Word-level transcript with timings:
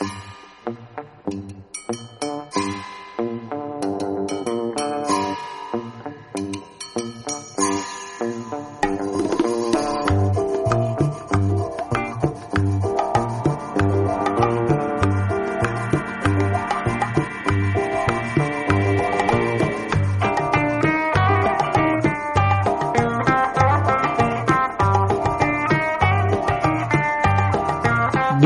Mm-hmm. 0.00 0.25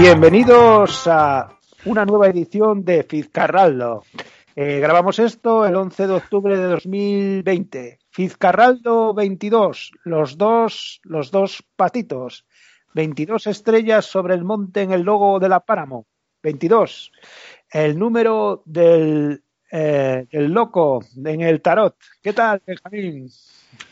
Bienvenidos 0.00 1.06
a 1.06 1.58
una 1.84 2.06
nueva 2.06 2.28
edición 2.28 2.86
de 2.86 3.02
Fizcarraldo. 3.02 4.02
Eh, 4.56 4.80
grabamos 4.80 5.18
esto 5.18 5.66
el 5.66 5.76
11 5.76 6.06
de 6.06 6.12
octubre 6.14 6.56
de 6.56 6.64
2020. 6.68 7.98
Fizcarraldo 8.08 9.12
22, 9.12 9.92
los 10.04 10.38
dos, 10.38 11.02
los 11.04 11.30
dos 11.30 11.62
patitos. 11.76 12.46
22 12.94 13.46
estrellas 13.48 14.06
sobre 14.06 14.32
el 14.32 14.42
monte 14.42 14.80
en 14.80 14.92
el 14.92 15.02
logo 15.02 15.38
de 15.38 15.50
la 15.50 15.60
Páramo. 15.60 16.06
22. 16.42 17.12
El 17.70 17.98
número 17.98 18.62
del 18.64 19.44
eh, 19.70 20.26
el 20.30 20.46
loco 20.46 21.04
en 21.22 21.42
el 21.42 21.60
tarot. 21.60 21.94
¿Qué 22.22 22.32
tal, 22.32 22.62
Benjamín? 22.66 23.28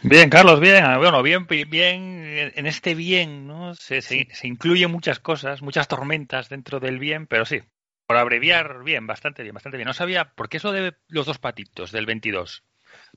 Bien, 0.03 0.31
Carlos, 0.31 0.61
bien. 0.61 0.85
Bueno, 0.99 1.23
bien, 1.23 1.47
bien. 1.47 2.53
En 2.55 2.67
este 2.67 2.95
bien, 2.95 3.47
¿no? 3.47 3.75
Se, 3.75 4.01
se, 4.01 4.29
se 4.33 4.47
incluyen 4.47 4.91
muchas 4.91 5.19
cosas, 5.19 5.63
muchas 5.63 5.89
tormentas 5.89 6.49
dentro 6.49 6.81
del 6.81 6.99
bien, 6.99 7.27
pero 7.27 7.45
sí, 7.45 7.61
por 8.07 8.17
abreviar, 8.17 8.83
bien, 8.85 9.07
bastante 9.07 9.43
bien, 9.43 9.55
bastante 9.55 9.77
bien. 9.77 9.87
No 9.87 9.93
sabía 9.93 10.33
por 10.35 10.49
qué 10.49 10.57
eso 10.57 10.73
de 10.73 10.95
los 11.09 11.27
dos 11.27 11.39
patitos 11.39 11.93
del 11.93 12.07
22. 12.07 12.65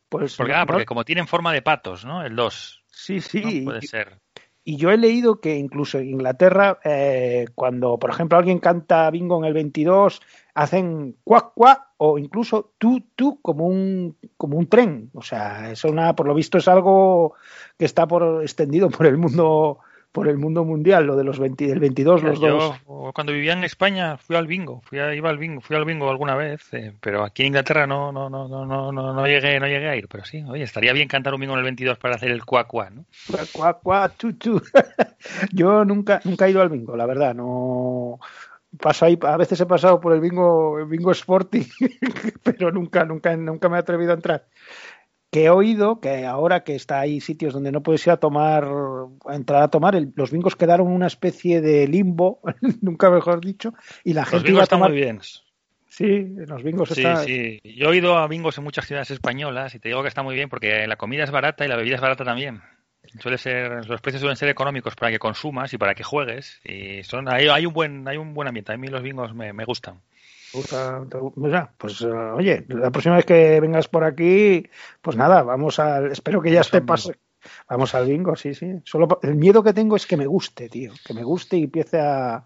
Pues 0.10 0.36
porque, 0.36 0.54
ah, 0.54 0.66
porque 0.66 0.86
como 0.86 1.06
tienen 1.06 1.28
forma 1.28 1.54
de 1.54 1.62
patos, 1.62 2.04
¿no? 2.04 2.24
El 2.24 2.36
2. 2.36 2.84
sí, 2.88 3.22
sí. 3.22 3.62
Puede 3.62 3.82
ser. 3.82 4.20
Y 4.64 4.78
yo 4.78 4.92
he 4.92 4.98
leído 4.98 5.40
que 5.40 5.56
incluso 5.56 5.98
en 5.98 6.10
Inglaterra, 6.10 6.80
eh, 6.84 7.46
cuando, 7.56 7.98
por 7.98 8.12
ejemplo, 8.12 8.38
alguien 8.38 8.60
canta 8.60 9.10
bingo 9.10 9.40
en 9.40 9.46
el 9.46 9.54
22, 9.54 10.22
hacen 10.54 11.18
cuac 11.24 11.54
cuac 11.56 11.91
o 12.04 12.18
incluso 12.18 12.72
tú 12.80 13.04
tú 13.16 13.40
como 13.44 13.68
un 13.68 14.18
como 14.36 14.58
un 14.58 14.66
tren. 14.66 15.12
O 15.14 15.22
sea, 15.22 15.72
es 15.72 15.84
una, 15.84 16.16
por 16.16 16.26
lo 16.28 16.34
visto 16.34 16.58
es 16.58 16.68
algo 16.68 17.36
que 17.78 17.86
está 17.86 18.08
por 18.08 18.42
extendido 18.42 18.90
por 18.90 19.06
el 19.06 19.18
mundo 19.18 19.78
por 20.12 20.28
el 20.28 20.40
mundo 20.40 20.66
mundial, 20.66 21.06
lo 21.06 21.16
de 21.16 21.24
los 21.24 21.40
20, 21.40 21.68
del 21.68 21.80
22, 21.80 22.24
los 22.24 22.40
dos. 22.42 22.76
Cuando 23.14 23.32
vivía 23.32 23.54
en 23.54 23.64
España 23.64 24.18
fui 24.18 24.36
al 24.36 24.48
bingo, 24.48 24.82
fui 24.82 25.00
a, 25.00 25.14
iba 25.14 25.30
al 25.30 25.38
bingo, 25.38 25.62
fui 25.62 25.76
al 25.76 25.86
bingo 25.86 26.10
alguna 26.10 26.36
vez, 26.36 26.74
eh, 26.74 26.92
pero 27.00 27.24
aquí 27.24 27.44
en 27.44 27.50
Inglaterra 27.50 27.88
no, 27.88 28.12
no, 28.12 28.30
no, 28.30 28.48
no, 28.48 28.66
no, 28.66 28.92
no, 28.92 29.14
no 29.14 29.28
llegué, 29.28 29.58
no 29.60 29.68
llegué 29.68 29.88
a 29.88 29.96
ir, 29.96 30.10
pero 30.10 30.26
sí, 30.26 30.44
oye, 30.50 30.64
estaría 30.64 30.92
bien 30.92 31.08
cantar 31.08 31.34
un 31.34 31.40
bingo 31.40 31.54
en 31.54 31.60
el 31.60 31.66
22 31.66 31.98
para 31.98 32.16
hacer 32.16 32.32
el 32.32 32.44
cuac 32.44 32.68
cuac, 32.68 32.92
¿no? 32.92 33.06
Cuac, 33.30 33.52
cuac, 33.54 33.82
cuac, 33.82 34.18
tú, 34.18 34.34
tú. 34.34 34.62
Yo 35.54 35.86
nunca, 35.86 36.20
nunca 36.26 36.48
he 36.48 36.52
ido 36.52 36.62
al 36.62 36.70
bingo, 36.70 36.98
la 36.98 37.06
verdad, 37.06 37.34
no 37.34 38.20
paso 38.80 39.06
ahí, 39.06 39.18
a 39.22 39.38
veces 39.38 39.60
he 39.62 39.66
pasado 39.66 40.00
por 40.00 40.14
el 40.14 40.22
bingo, 40.22 40.80
el 40.80 40.86
bingo 40.86 41.12
Sporting, 41.12 41.64
pero 42.44 42.72
nunca, 42.72 43.06
nunca, 43.06 43.36
nunca 43.36 43.70
me 43.70 43.78
he 43.78 43.80
atrevido 43.80 44.12
a 44.12 44.16
entrar. 44.16 44.48
Que 45.30 45.46
he 45.46 45.50
oído 45.50 46.02
que 46.02 46.26
ahora 46.26 46.64
que 46.66 46.76
está 46.76 47.00
ahí 47.00 47.22
sitios 47.22 47.54
donde 47.54 47.72
no 47.72 47.82
puedes 47.84 48.06
ir 48.06 48.12
a 48.12 48.18
tomar, 48.18 48.68
a 49.26 49.36
entrar 49.36 49.64
a 49.64 49.70
tomar, 49.70 49.96
el- 49.96 50.12
los 50.16 50.30
bingos 50.32 50.56
quedaron 50.58 50.88
una 50.88 51.08
especie 51.08 51.62
de 51.62 51.88
limbo, 51.88 52.42
nunca 52.82 53.10
mejor 53.10 53.40
dicho, 53.40 53.74
y 54.04 54.14
la 54.14 54.22
Los 54.22 54.30
gente 54.32 54.52
iba 54.52 54.60
a 54.60 54.64
están 54.64 54.80
tomar. 54.80 54.92
muy 54.92 55.00
bien. 55.00 55.20
Sí, 55.88 56.26
los 56.48 56.64
bingos 56.64 56.90
Sí, 56.90 57.02
están. 57.02 57.18
sí. 57.26 57.60
Yo 57.64 57.92
he 57.92 57.98
ido 57.98 58.18
a 58.18 58.28
bingos 58.28 58.58
en 58.58 58.64
muchas 58.64 58.86
ciudades 58.88 59.12
españolas 59.12 59.76
y 59.76 59.80
te 59.80 59.90
digo 59.90 60.02
que 60.02 60.08
está 60.08 60.24
muy 60.24 60.36
bien 60.36 60.48
porque 60.50 60.88
la 60.88 60.96
comida 60.96 61.24
es 61.26 61.32
barata 61.32 61.66
y 61.66 61.68
la 61.68 61.76
bebida 61.76 61.96
es 61.96 62.02
barata 62.02 62.24
también. 62.24 62.62
Suele 63.20 63.38
ser, 63.38 63.86
los 63.88 64.02
precios 64.02 64.22
suelen 64.22 64.38
ser 64.38 64.50
económicos 64.50 64.96
para 64.96 65.12
que 65.12 65.20
consumas 65.20 65.74
y 65.74 65.78
para 65.78 65.94
que 65.94 66.04
juegues 66.04 66.60
y 66.64 67.04
son, 67.04 67.28
hay, 67.28 67.48
hay 67.50 67.66
un 67.66 67.74
buen, 67.74 68.08
hay 68.08 68.18
un 68.18 68.34
buen 68.34 68.48
ambiente. 68.48 68.72
A 68.74 68.78
mí 68.78 68.88
los 68.88 69.02
bingos 69.04 69.34
me, 69.34 69.52
me 69.54 69.66
gustan. 69.66 69.96
¿Te 70.52 70.58
gusta- 70.58 71.04
te 71.10 71.18
gu- 71.18 71.70
pues 71.78 72.02
eh, 72.02 72.08
oye, 72.08 72.66
la 72.70 72.90
próxima 72.92 73.16
vez 73.16 73.26
que 73.26 73.60
vengas 73.60 73.88
por 73.88 74.04
aquí, 74.04 74.66
pues 75.02 75.16
nada, 75.18 75.44
vamos 75.44 75.80
al, 75.80 76.12
espero 76.12 76.42
que 76.42 76.52
ya 76.52 76.62
esté 76.62 76.82
pase. 76.82 77.16
Vamos 77.70 77.96
al 77.96 78.08
bingo, 78.08 78.36
sí, 78.36 78.54
sí. 78.54 78.82
Solo 78.86 79.20
el 79.24 79.36
miedo 79.36 79.64
que 79.64 79.74
tengo 79.74 79.96
es 79.96 80.06
que 80.06 80.16
me 80.18 80.28
guste, 80.28 80.70
tío, 80.70 80.94
que 81.06 81.14
me 81.14 81.24
guste 81.24 81.58
y 81.58 81.64
empiece 81.64 82.00
a, 82.00 82.46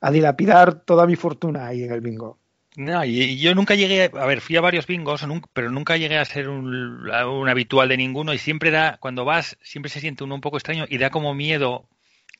a 0.00 0.10
dilapidar 0.10 0.74
toda 0.84 1.06
mi 1.06 1.16
fortuna 1.16 1.66
ahí 1.66 1.84
en 1.84 1.92
el 1.92 2.00
bingo. 2.00 2.38
No, 2.76 3.04
y, 3.04 3.38
yo 3.38 3.54
nunca 3.54 3.74
llegué, 3.76 4.10
a 4.12 4.26
ver, 4.26 4.40
fui 4.40 4.56
a 4.56 4.60
varios 4.60 4.86
bingos, 4.86 5.24
pero 5.52 5.70
nunca 5.70 5.96
llegué 5.96 6.18
a 6.18 6.24
ser 6.24 6.48
un, 6.48 7.08
habitual 7.48 7.88
de 7.88 7.96
ninguno 7.96 8.34
y 8.34 8.38
siempre 8.38 8.70
da, 8.72 8.96
cuando 8.98 9.24
vas, 9.24 9.56
siempre 9.62 9.90
se 9.90 10.00
siente 10.00 10.24
uno 10.24 10.34
un 10.34 10.40
poco 10.40 10.56
extraño 10.56 10.84
y 10.88 10.98
da 10.98 11.10
como 11.10 11.34
miedo 11.34 11.88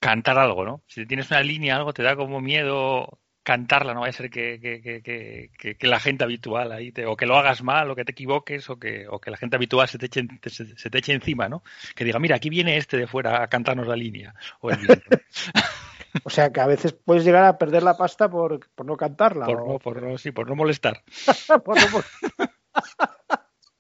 cantar 0.01 0.39
algo, 0.39 0.65
¿no? 0.65 0.83
Si 0.89 1.07
tienes 1.07 1.31
una 1.31 1.41
línea, 1.43 1.77
algo 1.77 1.93
te 1.95 2.03
da 2.03 2.17
como 2.17 2.41
miedo 2.41 3.21
cantarla, 3.45 3.95
no 3.95 4.01
vaya 4.01 4.11
a 4.11 4.13
ser 4.15 4.31
que, 4.31 4.59
que, 4.61 5.51
que, 5.79 5.87
la 5.87 6.01
gente 6.01 6.25
habitual 6.25 6.73
ahí 6.73 6.93
o 7.07 7.17
que 7.17 7.27
lo 7.27 7.37
hagas 7.37 7.63
mal, 7.63 7.91
o 7.91 7.95
que 7.95 8.05
te 8.05 8.13
equivoques, 8.13 8.69
o 8.71 8.79
que, 8.79 9.07
o 9.09 9.21
que 9.21 9.31
la 9.31 9.37
gente 9.37 9.57
habitual 9.57 9.87
se 9.87 9.99
te 9.99 10.07
eche, 10.07 10.25
te- 10.41 10.51
se, 10.51 10.65
te 10.91 10.99
eche 10.99 11.13
encima, 11.13 11.49
¿no? 11.49 11.63
Que 11.95 12.05
diga, 12.05 12.19
mira, 12.19 12.37
aquí 12.37 12.49
viene 12.51 12.77
este 12.77 12.97
de 12.97 13.07
fuera 13.07 13.43
a 13.43 13.49
cantarnos 13.49 13.87
la 13.87 13.97
línea. 13.97 14.35
O 14.61 14.71
el. 14.71 14.79
O 16.23 16.31
sea 16.31 16.53
que 16.53 16.61
a 16.61 16.67
veces 16.67 16.93
puedes 16.93 17.25
llegar 17.25 17.45
a 17.45 17.59
perder 17.59 17.83
la 17.83 17.97
pasta 17.97 18.31
por, 18.31 18.61
por 18.75 18.87
no 18.87 18.97
cantarla. 18.97 19.47
por 19.47 19.61
o- 19.61 19.67
no, 19.73 19.79
por 19.79 20.01
no, 20.03 20.17
sí, 20.19 20.31
por 20.31 20.49
no 20.49 20.55
molestar. 20.55 21.03
por 21.65 21.81
no- 21.81 21.89
por- 21.91 22.05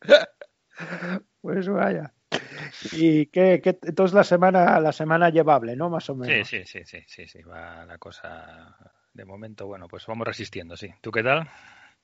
Pues 1.40 1.68
vaya. 1.68 2.12
Y 2.92 3.26
que, 3.26 3.60
que 3.62 3.78
entonces 3.82 4.14
la 4.14 4.24
semana, 4.24 4.80
la 4.80 4.92
semana 4.92 5.30
llevable, 5.30 5.76
¿no? 5.76 5.88
Más 5.90 6.08
o 6.10 6.14
Sí, 6.14 6.20
menos. 6.20 6.48
sí, 6.48 6.64
sí, 6.64 6.80
sí, 6.84 6.98
sí, 7.06 7.28
sí, 7.28 7.42
va 7.42 7.84
la 7.84 7.98
cosa 7.98 8.76
de 9.12 9.24
momento, 9.24 9.66
bueno, 9.66 9.86
pues 9.86 10.04
vamos 10.06 10.26
resistiendo, 10.26 10.76
sí. 10.76 10.88
¿Tú 11.00 11.12
qué 11.12 11.22
tal? 11.22 11.48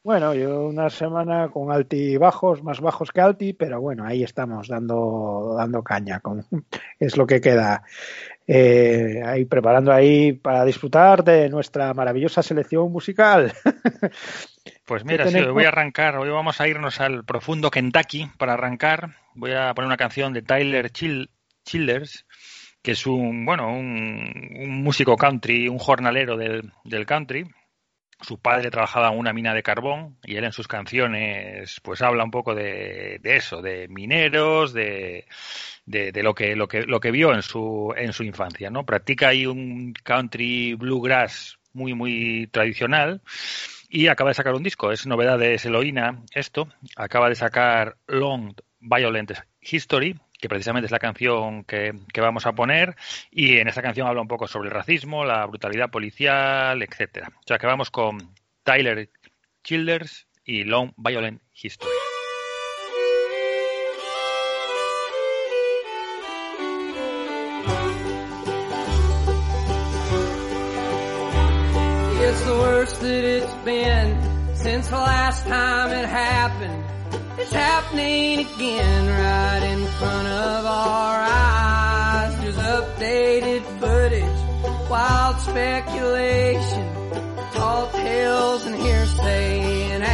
Bueno, 0.02 0.32
yo 0.34 0.66
una 0.66 0.88
semana 0.88 1.48
con 1.50 1.70
altibajos, 1.72 2.62
más 2.62 2.80
bajos 2.80 3.10
que 3.10 3.20
alti, 3.20 3.52
pero 3.52 3.80
bueno, 3.80 4.04
ahí 4.06 4.22
estamos 4.22 4.68
dando, 4.68 5.54
dando 5.58 5.82
caña, 5.82 6.20
con, 6.20 6.46
es 6.98 7.16
lo 7.16 7.26
que 7.26 7.40
queda. 7.40 7.82
Eh, 8.52 9.22
ahí 9.24 9.44
preparando 9.44 9.92
ahí 9.92 10.32
para 10.32 10.64
disfrutar 10.64 11.22
de 11.22 11.48
nuestra 11.48 11.94
maravillosa 11.94 12.42
selección 12.42 12.90
musical. 12.90 13.52
Pues 14.84 15.04
¿Qué 15.04 15.08
mira, 15.08 15.28
sí, 15.28 15.38
hoy 15.38 15.52
voy 15.52 15.64
a 15.64 15.68
arrancar, 15.68 16.16
hoy 16.16 16.28
vamos 16.30 16.60
a 16.60 16.66
irnos 16.66 17.00
al 17.00 17.24
profundo 17.24 17.70
Kentucky 17.70 18.28
para 18.36 18.54
arrancar. 18.54 19.14
Voy 19.36 19.52
a 19.52 19.72
poner 19.72 19.86
una 19.86 19.96
canción 19.96 20.32
de 20.32 20.42
Tyler 20.42 20.90
Chill, 20.90 21.30
Childers, 21.64 22.26
que 22.82 22.90
es 22.92 23.06
un, 23.06 23.46
bueno, 23.46 23.72
un, 23.72 24.58
un 24.58 24.82
músico 24.82 25.16
country, 25.16 25.68
un 25.68 25.78
jornalero 25.78 26.36
del, 26.36 26.72
del 26.82 27.06
country. 27.06 27.46
Su 28.22 28.38
padre 28.38 28.70
trabajaba 28.70 29.12
en 29.12 29.18
una 29.18 29.32
mina 29.32 29.54
de 29.54 29.62
carbón 29.62 30.16
y 30.22 30.36
él 30.36 30.44
en 30.44 30.52
sus 30.52 30.68
canciones 30.68 31.80
pues 31.82 32.02
habla 32.02 32.24
un 32.24 32.30
poco 32.30 32.54
de, 32.54 33.18
de 33.22 33.36
eso, 33.36 33.62
de 33.62 33.88
mineros, 33.88 34.72
de, 34.72 35.26
de, 35.86 36.22
lo 36.22 36.34
que 36.34 36.54
lo 36.54 36.68
que 36.68 36.82
lo 36.82 37.00
que 37.00 37.10
vio 37.10 37.32
en 37.34 37.42
su 37.42 37.94
en 37.96 38.12
su 38.12 38.22
infancia, 38.22 38.70
¿no? 38.70 38.84
Practica 38.84 39.28
ahí 39.28 39.46
un 39.46 39.92
country 40.04 40.74
bluegrass 40.74 41.58
muy 41.72 41.94
muy 41.94 42.48
tradicional 42.52 43.22
y 43.88 44.06
acaba 44.06 44.30
de 44.30 44.34
sacar 44.34 44.54
un 44.54 44.62
disco, 44.62 44.92
es 44.92 45.06
novedad 45.06 45.38
de 45.38 45.54
Eloína 45.54 46.22
esto, 46.32 46.68
acaba 46.96 47.28
de 47.28 47.34
sacar 47.34 47.96
Long 48.06 48.54
Violent 48.80 49.32
History, 49.60 50.16
que 50.40 50.48
precisamente 50.48 50.86
es 50.86 50.92
la 50.92 50.98
canción 50.98 51.64
que, 51.64 51.92
que, 52.12 52.20
vamos 52.20 52.46
a 52.46 52.52
poner, 52.52 52.96
y 53.30 53.58
en 53.58 53.68
esta 53.68 53.82
canción 53.82 54.06
habla 54.06 54.22
un 54.22 54.28
poco 54.28 54.48
sobre 54.48 54.68
el 54.68 54.74
racismo, 54.74 55.24
la 55.24 55.46
brutalidad 55.46 55.90
policial, 55.90 56.82
etcétera. 56.82 57.30
O 57.36 57.46
sea 57.46 57.58
que 57.58 57.66
vamos 57.66 57.90
con 57.90 58.18
Tyler 58.62 59.10
Childers 59.62 60.26
y 60.44 60.64
Long 60.64 60.92
Violent 60.96 61.40
History. 61.54 61.90
it's 72.30 72.44
the 72.44 72.54
worst 72.54 73.00
that 73.00 73.24
it's 73.24 73.54
been 73.64 74.54
since 74.54 74.88
the 74.88 74.96
last 74.96 75.44
time 75.46 75.90
it 75.90 76.08
happened. 76.08 76.89
It's 77.52 77.58
happening 77.58 78.46
again 78.46 79.06
right 79.08 79.72
in 79.72 79.84
front 79.98 80.28
of 80.28 80.66
our 80.66 81.20
eyes. 81.20 82.38
There's 82.38 82.54
updated 82.54 83.64
footage, 83.80 84.88
wild 84.88 85.40
speculation, 85.40 86.94
tall 87.52 87.90
tales 87.90 88.66
and 88.66 88.76
hearsay 88.76 89.90
and 89.90 90.04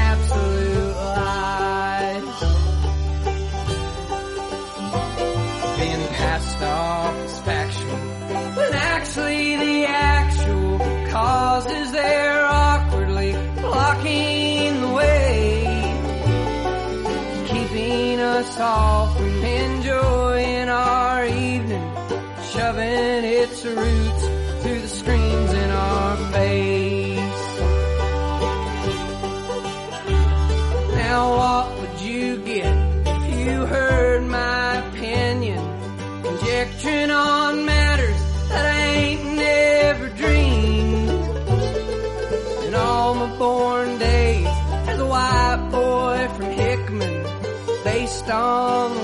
us 18.57 18.61
all 18.61 19.17
enjoying 19.23 20.69
our 20.69 21.27
evening, 21.27 21.93
shoving 22.53 23.25
its 23.25 23.65
roots 23.65 24.23
through 24.63 24.81
the 24.81 24.89
screens 24.89 25.53
in 25.53 25.71
our 25.71 26.17
face. 26.33 26.86
storm. 48.27 48.96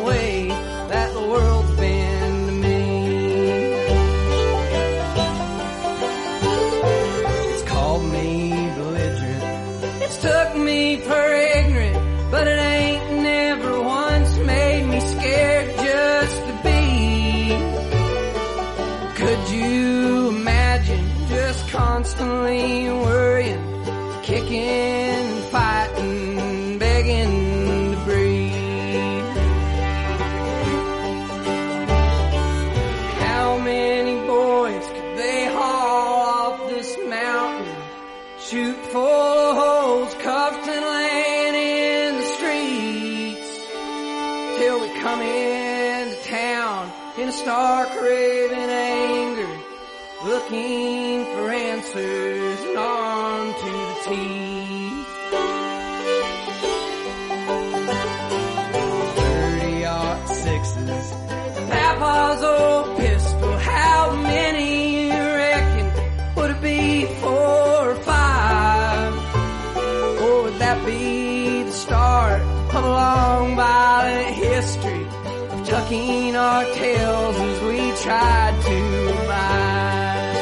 Of 72.74 72.84
a 72.84 72.88
long 72.88 73.54
violent 73.54 74.34
history 74.34 75.04
of 75.50 75.68
tucking 75.68 76.34
our 76.34 76.64
tails 76.72 77.36
as 77.36 77.60
we 77.62 77.92
tried 78.02 78.62
to 78.62 78.78
abide? 79.22 80.38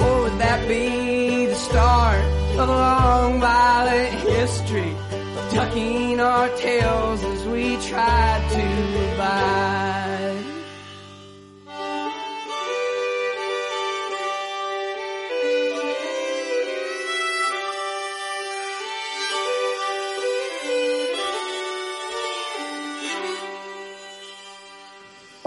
Or 0.00 0.22
would 0.22 0.38
that 0.38 0.68
be 0.68 1.46
the 1.46 1.54
start 1.56 2.22
of 2.58 2.68
a 2.68 2.72
long 2.72 3.40
violent 3.40 4.14
history 4.20 4.92
of 5.36 5.50
tucking 5.52 6.20
our 6.20 6.48
tails 6.56 7.24
as 7.24 7.44
we 7.46 7.76
tried 7.88 8.48
to 8.50 8.89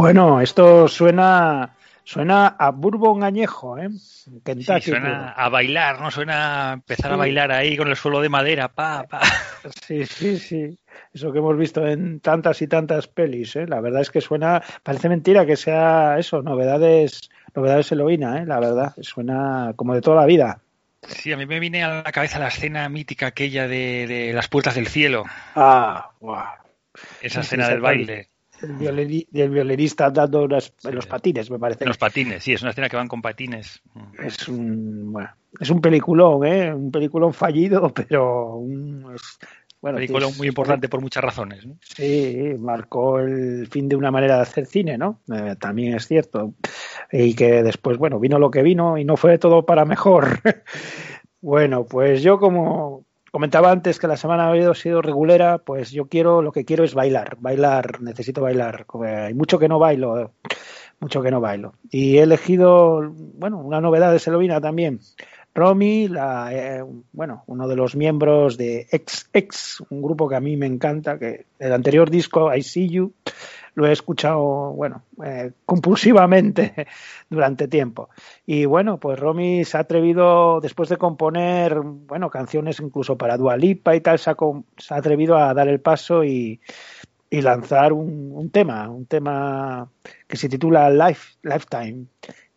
Bueno, 0.04 0.42
esto 0.42 0.90
suena 0.90 1.78
suena 2.04 2.48
a 2.60 2.72
bourbon 2.72 3.24
añejo, 3.24 3.78
¿eh? 3.78 3.88
Kentucky. 4.44 4.82
Sí, 4.82 4.90
suena 4.90 5.32
a 5.32 5.48
bailar, 5.48 6.02
¿no? 6.02 6.12
Suena 6.12 6.72
a 6.72 6.74
empezar 6.74 7.14
a 7.14 7.16
bailar 7.16 7.54
ahí 7.54 7.78
con 7.78 7.88
el 7.88 7.96
suelo 7.96 8.20
de 8.20 8.28
madera, 8.28 8.68
pa, 8.68 9.06
pa. 9.10 9.22
Sí, 9.88 10.06
sí, 10.06 10.40
sí. 10.40 10.78
Eso 11.14 11.32
que 11.32 11.40
hemos 11.40 11.58
visto 11.58 11.88
en 11.88 12.20
tantas 12.20 12.62
y 12.62 12.68
tantas 12.68 13.08
pelis, 13.08 13.56
¿eh? 13.56 13.66
La 13.66 13.80
verdad 13.80 14.02
es 14.02 14.12
que 14.12 14.20
suena, 14.20 14.62
parece 14.84 15.08
mentira 15.08 15.46
que 15.46 15.56
sea 15.56 16.20
eso, 16.20 16.42
novedades, 16.42 17.30
novedades 17.56 17.90
heroína, 17.94 18.40
¿eh? 18.40 18.46
La 18.46 18.60
verdad, 18.60 18.94
suena 19.00 19.72
como 19.78 19.96
de 19.96 20.02
toda 20.02 20.20
la 20.20 20.26
vida. 20.26 20.60
Sí, 21.08 21.32
a 21.32 21.38
mí 21.38 21.46
me 21.46 21.62
viene 21.62 21.82
a 21.82 22.04
la 22.04 22.12
cabeza 22.12 22.40
la 22.40 22.50
escena 22.50 22.90
mítica 22.90 23.28
aquella 23.28 23.70
de, 23.70 24.06
de 24.08 24.34
las 24.34 24.50
puertas 24.50 24.76
del 24.76 24.88
cielo. 24.88 25.24
Ah, 25.56 26.12
guau. 26.20 26.44
Esa 27.22 27.40
escena 27.40 27.70
del 27.70 27.80
baile. 27.80 28.33
El, 28.64 28.74
violini, 28.74 29.28
el 29.34 29.50
violinista 29.50 30.10
dando 30.10 30.44
unas, 30.44 30.74
sí. 30.78 30.92
los 30.92 31.06
patines, 31.06 31.52
me 31.52 31.60
parece. 31.60 31.86
Los 31.86 31.98
patines, 31.98 32.44
sí, 32.44 32.54
es 32.54 32.62
una 32.62 32.72
escena 32.72 32.90
que 32.90 32.96
van 32.96 33.08
con 33.08 33.22
patines. 33.22 33.82
Es 34.18 34.48
un, 34.48 35.12
bueno, 35.12 35.30
es 35.60 35.70
un 35.70 35.82
peliculón, 35.82 36.46
¿eh? 36.46 36.74
Un 36.74 36.92
peliculón 36.92 37.34
fallido, 37.34 37.94
pero 37.94 38.56
un, 38.56 39.16
bueno, 39.84 39.98
película 39.98 40.30
muy 40.38 40.48
importante 40.48 40.88
por 40.88 41.02
muchas 41.02 41.22
razones. 41.22 41.66
¿no? 41.66 41.76
Sí, 41.82 42.54
marcó 42.58 43.20
el 43.20 43.68
fin 43.68 43.90
de 43.90 43.98
una 43.98 44.12
manera 44.12 44.38
de 44.38 44.44
hacer 44.44 44.66
cine, 44.66 44.98
¿no? 44.98 45.20
Eh, 45.30 45.58
también 45.60 45.94
es 45.94 46.08
cierto. 46.08 46.54
Y 47.12 47.36
que 47.36 47.64
después, 47.64 47.98
bueno, 47.98 48.18
vino 48.18 48.40
lo 48.40 48.50
que 48.50 48.64
vino 48.64 48.98
y 48.98 49.04
no 49.04 49.18
fue 49.18 49.38
todo 49.40 49.66
para 49.66 49.84
mejor. 49.84 50.40
bueno, 51.42 51.86
pues 51.86 52.24
yo 52.24 52.40
como 52.40 53.04
comentaba 53.34 53.72
antes 53.72 53.98
que 53.98 54.08
la 54.08 54.16
semana 54.16 54.48
había 54.48 54.72
sido 54.76 55.02
regulera, 55.02 55.58
pues 55.58 55.90
yo 55.90 56.06
quiero, 56.06 56.44
lo 56.44 56.52
que 56.52 56.66
quiero 56.66 56.84
es 56.84 56.94
bailar, 56.94 57.36
bailar, 57.40 58.00
necesito 58.00 58.44
bailar. 58.44 58.86
Hay 59.08 59.34
mucho 59.34 59.58
que 59.58 59.68
no 59.68 59.80
bailo, 59.80 60.34
mucho 61.00 61.24
que 61.24 61.32
no 61.32 61.42
bailo. 61.42 61.74
Y 61.90 62.20
he 62.20 62.22
elegido, 62.22 63.02
bueno, 63.12 63.58
una 63.58 63.82
novedad 63.82 64.12
de 64.12 64.20
Selovina 64.20 64.62
también. 64.62 65.00
Romy, 65.56 66.12
eh, 66.52 66.84
bueno, 67.12 67.44
uno 67.48 67.68
de 67.68 67.76
los 67.76 67.96
miembros 67.96 68.56
de 68.56 68.88
XX, 68.92 69.82
un 69.90 70.04
grupo 70.04 70.30
que 70.30 70.36
a 70.36 70.40
mí 70.40 70.56
me 70.56 70.68
encanta, 70.68 71.18
que 71.18 71.48
el 71.58 71.74
anterior 71.74 72.12
disco, 72.12 72.54
I 72.54 72.62
See 72.62 72.88
You, 72.88 73.14
lo 73.76 73.88
he 73.88 73.92
escuchado, 73.92 74.72
bueno, 74.74 75.04
eh, 75.24 75.52
compulsivamente 75.66 76.88
durante 77.30 77.68
tiempo. 77.68 78.10
Y 78.46 78.66
bueno, 78.66 79.00
pues 79.00 79.20
Romy 79.20 79.66
se 79.66 79.78
ha 79.78 79.82
atrevido, 79.82 80.60
después 80.62 80.90
de 80.90 80.98
componer, 80.98 81.80
bueno, 81.82 82.30
canciones 82.30 82.80
incluso 82.80 83.18
para 83.18 83.38
Dualipa 83.38 83.96
y 83.96 84.02
tal, 84.02 84.20
se 84.20 84.30
ha, 84.30 84.36
se 84.78 84.94
ha, 84.94 84.98
atrevido 84.98 85.38
a 85.38 85.54
dar 85.54 85.68
el 85.68 85.80
paso 85.80 86.24
y, 86.24 86.62
y 87.30 87.42
lanzar 87.42 87.94
un, 87.94 88.32
un, 88.34 88.50
tema, 88.50 88.90
un 88.90 89.06
tema 89.06 89.90
que 90.28 90.38
se 90.38 90.50
titula 90.50 90.90
Life, 90.90 91.38
Lifetime 91.42 92.06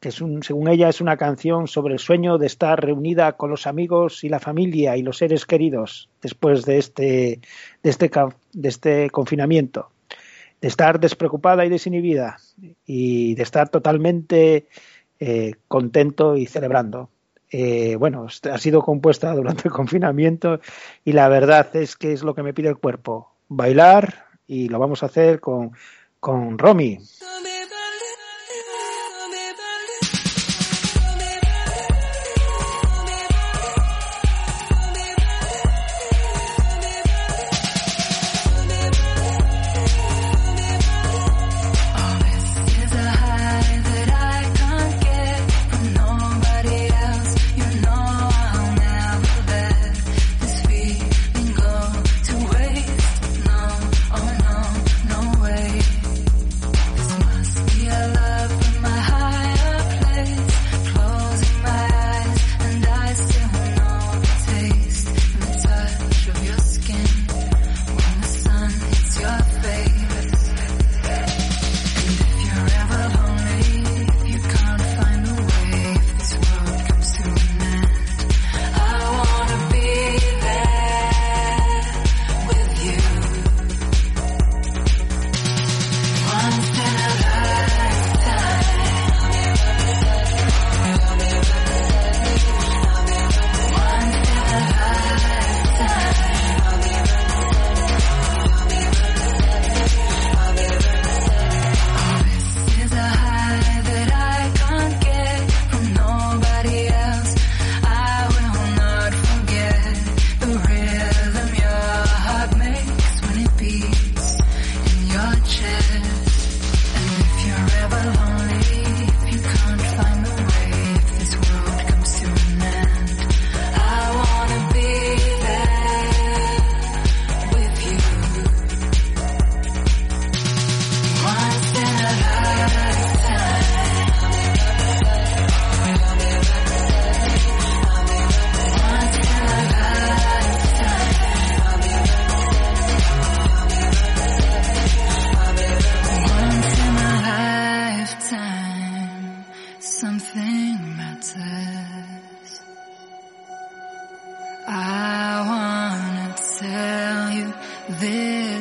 que 0.00 0.10
es 0.10 0.20
un, 0.20 0.42
según 0.42 0.68
ella 0.68 0.88
es 0.88 1.00
una 1.00 1.16
canción 1.16 1.66
sobre 1.68 1.94
el 1.94 1.98
sueño 1.98 2.38
de 2.38 2.46
estar 2.46 2.84
reunida 2.84 3.32
con 3.32 3.50
los 3.50 3.66
amigos 3.66 4.24
y 4.24 4.28
la 4.28 4.40
familia 4.40 4.96
y 4.96 5.02
los 5.02 5.18
seres 5.18 5.46
queridos 5.46 6.10
después 6.20 6.64
de 6.64 6.78
este, 6.78 7.40
de 7.82 7.90
este, 7.90 8.10
de 8.52 8.68
este 8.68 9.10
confinamiento, 9.10 9.90
estar 10.66 11.00
despreocupada 11.00 11.64
y 11.64 11.68
desinhibida 11.68 12.38
y 12.84 13.34
de 13.34 13.42
estar 13.42 13.68
totalmente 13.68 14.68
eh, 15.20 15.54
contento 15.68 16.36
y 16.36 16.46
celebrando. 16.46 17.10
Eh, 17.50 17.96
bueno, 17.96 18.26
ha 18.26 18.58
sido 18.58 18.82
compuesta 18.82 19.32
durante 19.34 19.68
el 19.68 19.72
confinamiento 19.80 20.60
y 21.04 21.12
la 21.12 21.28
verdad 21.28 21.74
es 21.76 21.96
que 21.96 22.12
es 22.12 22.22
lo 22.22 22.34
que 22.34 22.42
me 22.42 22.52
pide 22.52 22.68
el 22.68 22.78
cuerpo, 22.78 23.32
bailar 23.48 24.26
y 24.46 24.68
lo 24.68 24.78
vamos 24.78 25.02
a 25.02 25.06
hacer 25.06 25.40
con, 25.40 25.72
con 26.20 26.58
Romy. 26.58 26.98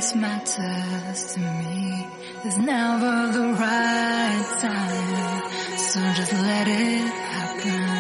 This 0.06 0.16
matters 0.16 1.34
to 1.34 1.40
me. 1.40 2.08
There's 2.44 2.60
never 2.60 3.32
the 3.32 3.48
right 3.60 4.48
time, 4.62 5.78
so 5.80 6.00
just 6.14 6.34
let 6.34 6.68
it 6.68 7.10
happen. 7.10 7.95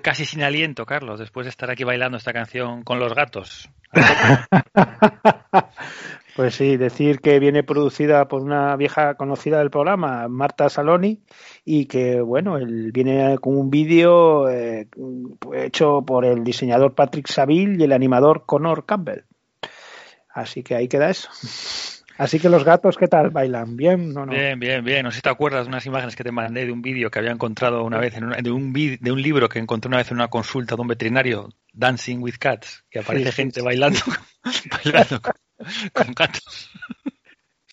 Casi 0.00 0.24
sin 0.24 0.42
aliento, 0.42 0.86
Carlos, 0.86 1.18
después 1.18 1.44
de 1.46 1.50
estar 1.50 1.70
aquí 1.70 1.84
bailando 1.84 2.18
esta 2.18 2.32
canción 2.32 2.82
con 2.82 2.98
los 2.98 3.14
gatos. 3.14 3.68
Pues 6.34 6.56
sí, 6.56 6.76
decir 6.76 7.20
que 7.20 7.38
viene 7.38 7.62
producida 7.62 8.26
por 8.26 8.42
una 8.42 8.74
vieja 8.74 9.14
conocida 9.14 9.58
del 9.58 9.70
programa, 9.70 10.26
Marta 10.26 10.68
Saloni, 10.68 11.22
y 11.64 11.86
que, 11.86 12.20
bueno, 12.20 12.58
él 12.58 12.90
viene 12.90 13.38
con 13.38 13.56
un 13.56 13.70
vídeo 13.70 14.48
eh, 14.48 14.88
hecho 15.52 16.02
por 16.04 16.24
el 16.24 16.42
diseñador 16.42 16.96
Patrick 16.96 17.28
Saville 17.28 17.76
y 17.78 17.84
el 17.84 17.92
animador 17.92 18.46
Connor 18.46 18.84
Campbell. 18.84 19.22
Así 20.28 20.64
que 20.64 20.74
ahí 20.74 20.88
queda 20.88 21.08
eso. 21.08 21.30
Así 22.16 22.38
que 22.38 22.48
los 22.48 22.64
gatos, 22.64 22.96
¿qué 22.96 23.08
tal? 23.08 23.30
¿Bailan 23.30 23.76
bien 23.76 24.16
o 24.16 24.24
no? 24.26 24.32
Bien, 24.32 24.58
bien, 24.60 24.84
bien. 24.84 25.02
No 25.04 25.10
sé 25.10 25.16
si 25.16 25.22
te 25.22 25.28
acuerdas 25.30 25.64
de 25.64 25.68
unas 25.70 25.84
imágenes 25.86 26.14
que 26.14 26.22
te 26.22 26.30
mandé 26.30 26.64
de 26.64 26.70
un 26.72 26.80
vídeo 26.80 27.10
que 27.10 27.18
había 27.18 27.32
encontrado 27.32 27.82
una 27.82 27.98
vez, 27.98 28.14
en 28.16 28.24
una- 28.24 28.36
de, 28.36 28.50
un 28.52 28.72
vi- 28.72 28.96
de 28.98 29.10
un 29.10 29.20
libro 29.20 29.48
que 29.48 29.58
encontré 29.58 29.88
una 29.88 29.96
vez 29.98 30.10
en 30.10 30.18
una 30.18 30.28
consulta 30.28 30.76
de 30.76 30.82
un 30.82 30.88
veterinario, 30.88 31.48
Dancing 31.72 32.18
with 32.20 32.36
Cats, 32.38 32.84
que 32.88 33.00
aparece 33.00 33.30
Sí, 33.32 33.36
gente 33.36 33.60
sí. 33.60 33.66
bailando, 33.66 33.98
bailando 34.84 35.20
con, 35.20 35.32
con 35.92 36.14
gatos. 36.14 36.70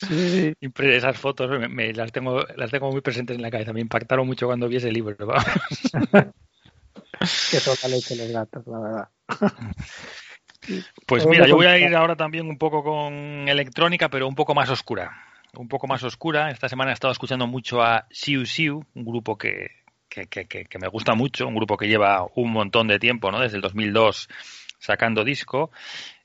Sí, 0.10 0.54
Esas 0.80 1.18
fotos 1.20 1.48
me, 1.52 1.68
me- 1.68 1.94
las 1.94 2.12
tengo 2.12 2.44
las 2.56 2.72
tengo 2.72 2.92
muy 2.92 3.02
presentes 3.02 3.36
en 3.36 3.44
la 3.44 3.52
cabeza. 3.52 3.72
Me 3.74 3.82
impactaron 3.82 4.26
mucho 4.26 4.48
cuando 4.48 4.68
vi 4.68 4.78
ese 4.78 4.92
libro. 4.92 5.16
que 7.52 7.60
son 7.60 7.76
la 7.84 7.90
leche 7.90 8.16
los 8.16 8.32
gatos, 8.32 8.66
la 8.66 8.80
verdad. 8.80 9.10
Pues 11.06 11.24
mira, 11.32 11.46
yo 11.48 11.56
voy 11.56 11.66
a 11.66 11.78
ir 11.78 11.96
ahora 11.96 12.16
también 12.16 12.48
un 12.48 12.58
poco 12.58 12.84
con 12.84 13.14
electrónica, 13.48 14.10
pero 14.10 14.28
un 14.28 14.36
poco 14.36 14.54
más 14.54 14.70
oscura. 14.70 15.12
Un 15.56 15.68
poco 15.68 15.88
más 15.88 16.04
oscura. 16.04 16.50
Esta 16.52 16.70
semana 16.70 16.92
he 16.92 16.94
estado 16.94 17.12
escuchando 17.12 17.48
mucho 17.48 17.82
a 17.82 18.06
Siu 18.10 18.46
Siu, 18.46 18.86
un 18.96 19.06
grupo 19.06 19.38
que, 19.38 19.72
que, 20.08 20.28
que- 20.28 20.46
que- 20.46 20.66
que 20.66 20.80
me 20.80 20.88
gusta 20.88 21.14
mucho, 21.16 21.48
un 21.48 21.56
grupo 21.56 21.76
que 21.78 21.88
lleva 21.88 22.26
un 22.36 22.52
montón 22.52 22.88
de 22.88 23.00
tiempo, 23.00 23.32
¿no? 23.32 23.40
Desde 23.40 23.58
el 23.58 23.62
2002 23.62 24.30
sacando 24.80 25.24
disco. 25.24 25.72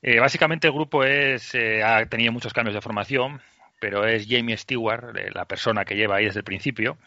Eh, 0.01 0.19
básicamente 0.19 0.67
el 0.67 0.73
grupo 0.73 1.03
es 1.03 1.53
eh, 1.55 1.83
ha 1.83 2.05
tenido 2.05 2.31
muchos 2.31 2.53
cambios 2.53 2.73
de 2.75 2.81
formación, 2.81 3.41
pero 3.79 4.05
es 4.07 4.25
Jamie 4.29 4.57
Stewart, 4.57 5.15
eh, 5.17 5.29
la 5.33 5.45
persona 5.45 5.83
que 5.85 5.95
lleva 5.95 6.15
ahí 6.17 6.25
desde 6.25 6.39
el 6.39 6.45
principio. 6.45 6.97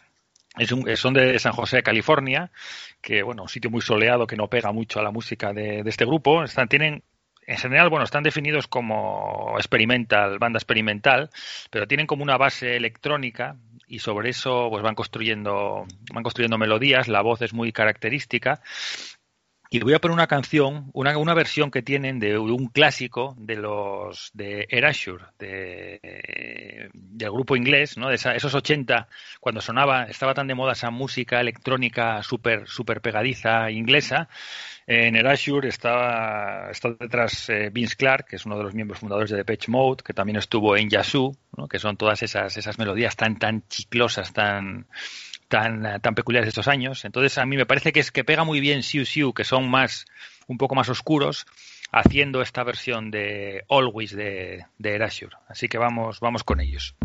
Es 0.57 0.71
un- 0.71 0.95
son 0.97 1.13
de 1.13 1.39
San 1.39 1.53
José, 1.53 1.81
California, 1.81 2.51
que 3.01 3.23
bueno, 3.23 3.43
un 3.43 3.49
sitio 3.49 3.69
muy 3.71 3.81
soleado 3.81 4.27
que 4.27 4.35
no 4.35 4.47
pega 4.47 4.71
mucho 4.71 4.99
a 4.99 5.03
la 5.03 5.11
música 5.11 5.53
de, 5.53 5.81
de 5.83 5.89
este 5.89 6.05
grupo. 6.05 6.43
Están, 6.43 6.67
tienen, 6.67 7.03
en 7.51 7.57
general, 7.57 7.89
bueno, 7.89 8.05
están 8.05 8.23
definidos 8.23 8.67
como 8.67 9.55
experimental, 9.57 10.39
banda 10.39 10.57
experimental, 10.57 11.29
pero 11.69 11.85
tienen 11.85 12.07
como 12.07 12.23
una 12.23 12.37
base 12.37 12.77
electrónica 12.77 13.57
y 13.87 13.99
sobre 13.99 14.29
eso 14.29 14.69
pues 14.69 14.81
van 14.81 14.95
construyendo, 14.95 15.85
van 16.13 16.23
construyendo 16.23 16.57
melodías. 16.57 17.09
La 17.09 17.21
voz 17.21 17.41
es 17.41 17.53
muy 17.53 17.73
característica. 17.73 18.61
Y 19.73 19.79
voy 19.79 19.93
a 19.93 19.99
poner 19.99 20.13
una 20.15 20.27
canción, 20.27 20.89
una, 20.91 21.17
una 21.17 21.33
versión 21.33 21.71
que 21.71 21.81
tienen 21.81 22.19
de 22.19 22.37
un 22.37 22.67
clásico 22.67 23.35
de 23.39 23.55
los 23.55 24.29
de 24.33 24.67
Erasure, 24.69 25.23
de, 25.39 26.89
del 26.93 27.31
grupo 27.31 27.55
inglés, 27.55 27.97
¿no? 27.97 28.09
De 28.09 28.15
esa- 28.15 28.35
esos 28.35 28.53
80, 28.53 29.07
cuando 29.39 29.61
sonaba, 29.61 30.03
estaba 30.07 30.33
tan 30.33 30.47
de 30.47 30.55
moda 30.55 30.73
esa 30.73 30.89
música 30.91 31.39
electrónica 31.39 32.21
súper 32.21 32.67
super 32.67 32.99
pegadiza 32.99 33.71
inglesa. 33.71 34.27
En 34.87 35.15
Erasure 35.15 35.69
estaba, 35.69 36.69
está 36.69 36.89
detrás 36.99 37.49
eh, 37.49 37.69
Vince 37.71 37.95
Clark, 37.95 38.25
que 38.27 38.35
es 38.35 38.45
uno 38.45 38.57
de 38.57 38.63
los 38.63 38.73
miembros 38.73 38.99
fundadores 38.99 39.29
de 39.29 39.37
Depeche 39.37 39.71
Mode, 39.71 40.03
que 40.03 40.13
también 40.13 40.35
estuvo 40.35 40.75
en 40.75 40.89
Yazoo, 40.89 41.33
¿no? 41.55 41.69
que 41.69 41.79
son 41.79 41.95
todas 41.95 42.21
esas, 42.23 42.57
esas 42.57 42.77
melodías 42.77 43.15
tan, 43.15 43.39
tan 43.39 43.65
chiclosas, 43.69 44.33
tan, 44.33 44.87
tan, 45.51 46.01
tan 46.01 46.15
peculiares 46.15 46.47
estos 46.47 46.69
años. 46.69 47.05
Entonces 47.05 47.37
a 47.37 47.45
mí 47.45 47.57
me 47.57 47.67
parece 47.67 47.91
que 47.91 47.99
es 47.99 48.09
que 48.09 48.23
pega 48.23 48.43
muy 48.45 48.59
bien 48.61 48.81
Siu 48.81 49.05
Siu, 49.05 49.33
que 49.33 49.43
son 49.43 49.69
más, 49.69 50.05
un 50.47 50.57
poco 50.57 50.73
más 50.73 50.89
oscuros, 50.89 51.45
haciendo 51.91 52.41
esta 52.41 52.63
versión 52.63 53.11
de 53.11 53.65
Always 53.69 54.15
de, 54.15 54.65
de 54.79 54.95
Erasure. 54.95 55.35
Así 55.49 55.67
que 55.67 55.77
vamos, 55.77 56.21
vamos 56.21 56.43
con 56.43 56.61
ellos. 56.61 56.95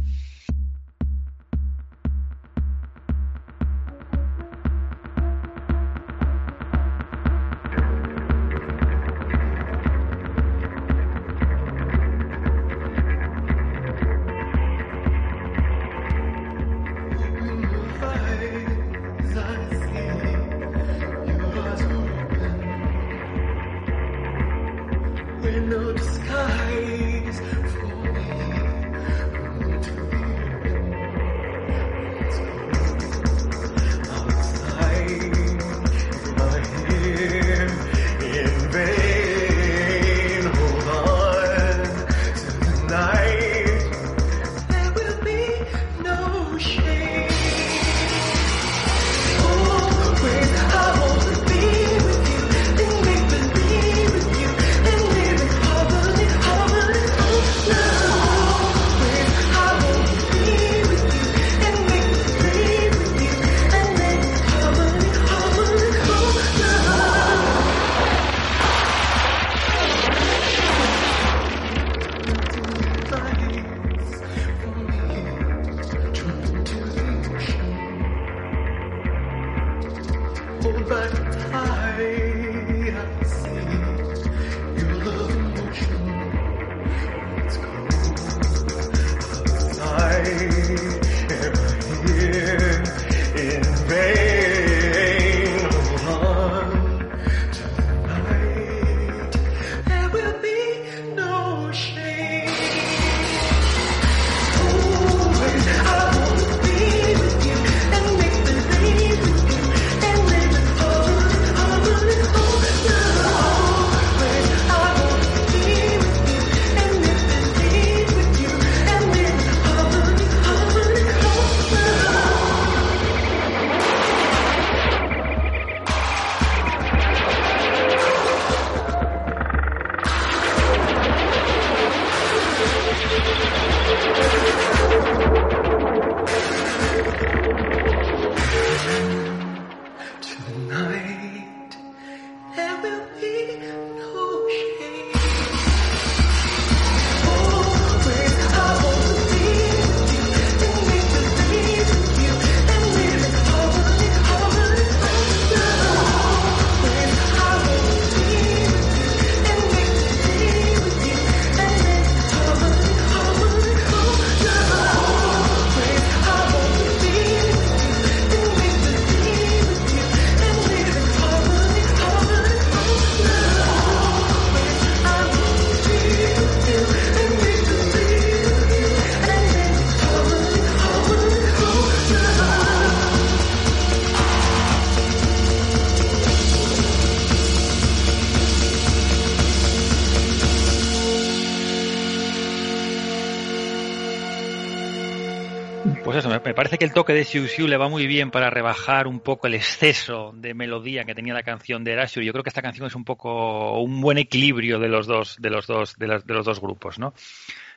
Parece 196.67 196.79
que 196.79 196.85
el 196.85 196.93
toque 196.93 197.13
de 197.13 197.23
Xiu 197.23 197.47
Xiu 197.47 197.69
le 197.69 197.76
va 197.76 197.89
muy 197.89 198.09
bien 198.09 198.33
para 198.33 198.50
rebajar 198.50 199.07
un 199.07 199.21
poco 199.21 199.47
el 199.47 199.55
exceso 199.55 200.33
de 200.35 200.52
melodía 200.52 201.05
que 201.05 201.15
tenía 201.15 201.33
la 201.33 201.45
canción 201.45 201.85
de 201.85 201.93
Erasure. 201.93 202.26
Yo 202.26 202.33
creo 202.33 202.43
que 202.43 202.49
esta 202.50 202.61
canción 202.61 202.89
es 202.89 202.97
un 202.97 203.05
poco 203.05 203.81
un 203.81 204.00
buen 204.00 204.19
equilibrio 204.19 204.81
de 204.81 204.89
los 204.89 205.07
dos, 205.07 205.37
de 205.39 205.50
los 205.50 205.69
dos, 205.69 205.97
de, 205.97 206.09
los 206.09 206.45
dos 206.45 206.61
grupos, 206.61 206.99
¿no? 206.99 207.15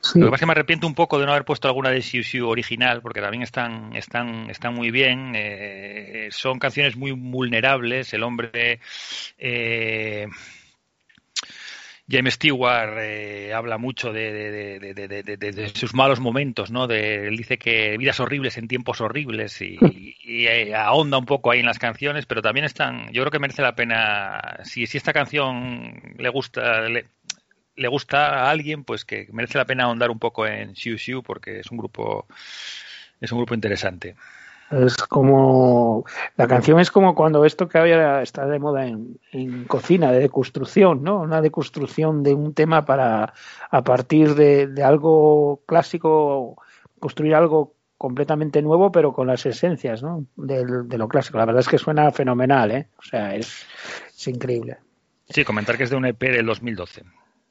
Sí. 0.02 0.18
Lo 0.18 0.26
que 0.26 0.32
pasa 0.32 0.36
es 0.38 0.40
que 0.40 0.46
me 0.48 0.52
arrepiento 0.54 0.88
un 0.88 0.96
poco 0.96 1.20
de 1.20 1.28
no 1.28 1.34
haber 1.34 1.46
puesto 1.46 1.68
alguna 1.68 1.92
de 1.92 2.02
Xiu 2.02 2.24
Xiu 2.24 2.50
original, 2.50 3.04
porque 3.04 3.22
también 3.22 3.44
están, 3.44 3.96
están, 3.96 4.50
están 4.50 4.74
muy 4.74 4.90
bien. 4.90 5.34
eh, 5.36 6.30
son 6.32 6.58
canciones 6.58 6.96
muy 6.96 7.12
vulnerables. 7.12 8.12
El 8.16 8.24
hombre, 8.24 8.80
eh, 9.38 10.26
James 12.10 12.34
Stewart, 12.34 12.98
eh, 12.98 13.54
habla 13.54 13.78
mucho 13.78 14.12
de, 14.12 15.72
sus 15.76 15.94
malos 15.94 16.20
momentos, 16.20 16.72
¿no? 16.72 16.86
Él 16.86 17.38
dice 17.38 17.58
que 17.58 17.98
vidas 17.98 18.20
horribles 18.20 18.58
en 18.58 18.68
tiempos 18.68 19.00
horribles 19.00 19.62
y, 19.62 19.78
y, 20.24 20.48
eh, 20.48 20.74
ahonda 20.76 21.20
un 21.20 21.26
poco 21.26 21.52
ahí 21.52 21.60
en 21.60 21.68
las 21.68 21.78
canciones, 21.78 22.26
pero 22.26 22.42
también 22.42 22.66
están, 22.66 23.12
yo 23.12 23.22
creo 23.22 23.32
que 23.32 23.40
merece 23.40 23.62
la 23.62 23.76
pena, 23.76 24.60
si, 24.64 24.88
si 24.88 24.98
esta 24.98 25.14
canción 25.14 26.16
le 26.18 26.30
gusta, 26.30 26.82
le, 26.90 27.06
le 27.76 27.88
gusta 27.88 28.46
a 28.46 28.50
alguien, 28.50 28.84
pues 28.84 29.06
que 29.06 29.28
merece 29.32 29.60
la 29.60 29.66
pena 29.66 29.84
ahondar 29.84 30.10
un 30.10 30.20
poco 30.20 30.48
en 30.48 30.76
Xiu 30.76 30.98
Xiu 30.98 31.22
porque 31.22 31.60
es 31.60 31.70
un 31.70 31.78
grupo 31.78 32.28
es 33.22 33.32
un 33.32 33.38
grupo 33.38 33.54
interesante. 33.54 34.16
Es 34.72 34.98
como. 34.98 36.06
La 36.38 36.48
canción 36.48 36.80
es 36.80 36.92
como 36.92 37.16
cuando 37.16 37.44
esto 37.46 37.68
que 37.68 37.78
había 37.78 38.22
está 38.22 38.46
de 38.46 38.60
moda 38.60 38.86
en, 38.86 39.20
en 39.32 39.66
cocina, 39.66 40.12
de 40.12 40.20
deconstrucción, 40.20 41.04
¿no? 41.04 41.22
Una 41.22 41.42
deconstrucción 41.42 42.22
de 42.22 42.34
un 42.36 42.54
tema 42.54 42.86
para, 42.86 43.34
a 43.72 43.84
partir 43.84 44.36
de, 44.36 44.68
de 44.68 44.84
algo 44.84 45.62
clásico, 45.66 46.62
construir 47.00 47.34
algo 47.34 47.74
completamente 47.98 48.62
nuevo, 48.62 48.92
pero 48.92 49.12
con 49.12 49.28
las 49.28 49.46
esencias, 49.46 50.02
¿no? 50.02 50.26
De 50.38 50.98
lo 50.98 51.08
clásico. 51.08 51.38
La 51.38 51.46
verdad 51.46 51.60
es 51.60 51.68
que 51.68 51.78
suena 51.78 52.10
fenomenal, 52.12 52.72
¿eh? 52.72 52.88
O 52.98 53.02
sea, 53.02 53.36
es, 53.36 53.66
es 54.16 54.28
increíble. 54.28 54.78
Sí, 55.30 55.44
comentar 55.44 55.78
que 55.78 55.84
es 55.84 55.90
de 55.90 55.98
un 55.98 56.06
EP 56.06 56.20
del 56.20 56.46
2012. 56.46 57.04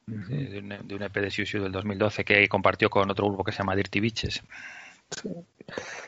De 0.07 0.59
un, 0.59 0.89
de 0.89 0.95
un 0.95 1.03
EP 1.03 1.15
de 1.17 1.31
Xiu 1.31 1.63
del 1.63 1.71
2012 1.71 2.25
que 2.25 2.49
compartió 2.49 2.89
con 2.89 3.11
otro 3.11 3.27
grupo 3.27 3.45
que 3.45 3.53
se 3.53 3.59
llama 3.59 3.77
Dirty 3.77 4.01
Bitches. 4.01 4.43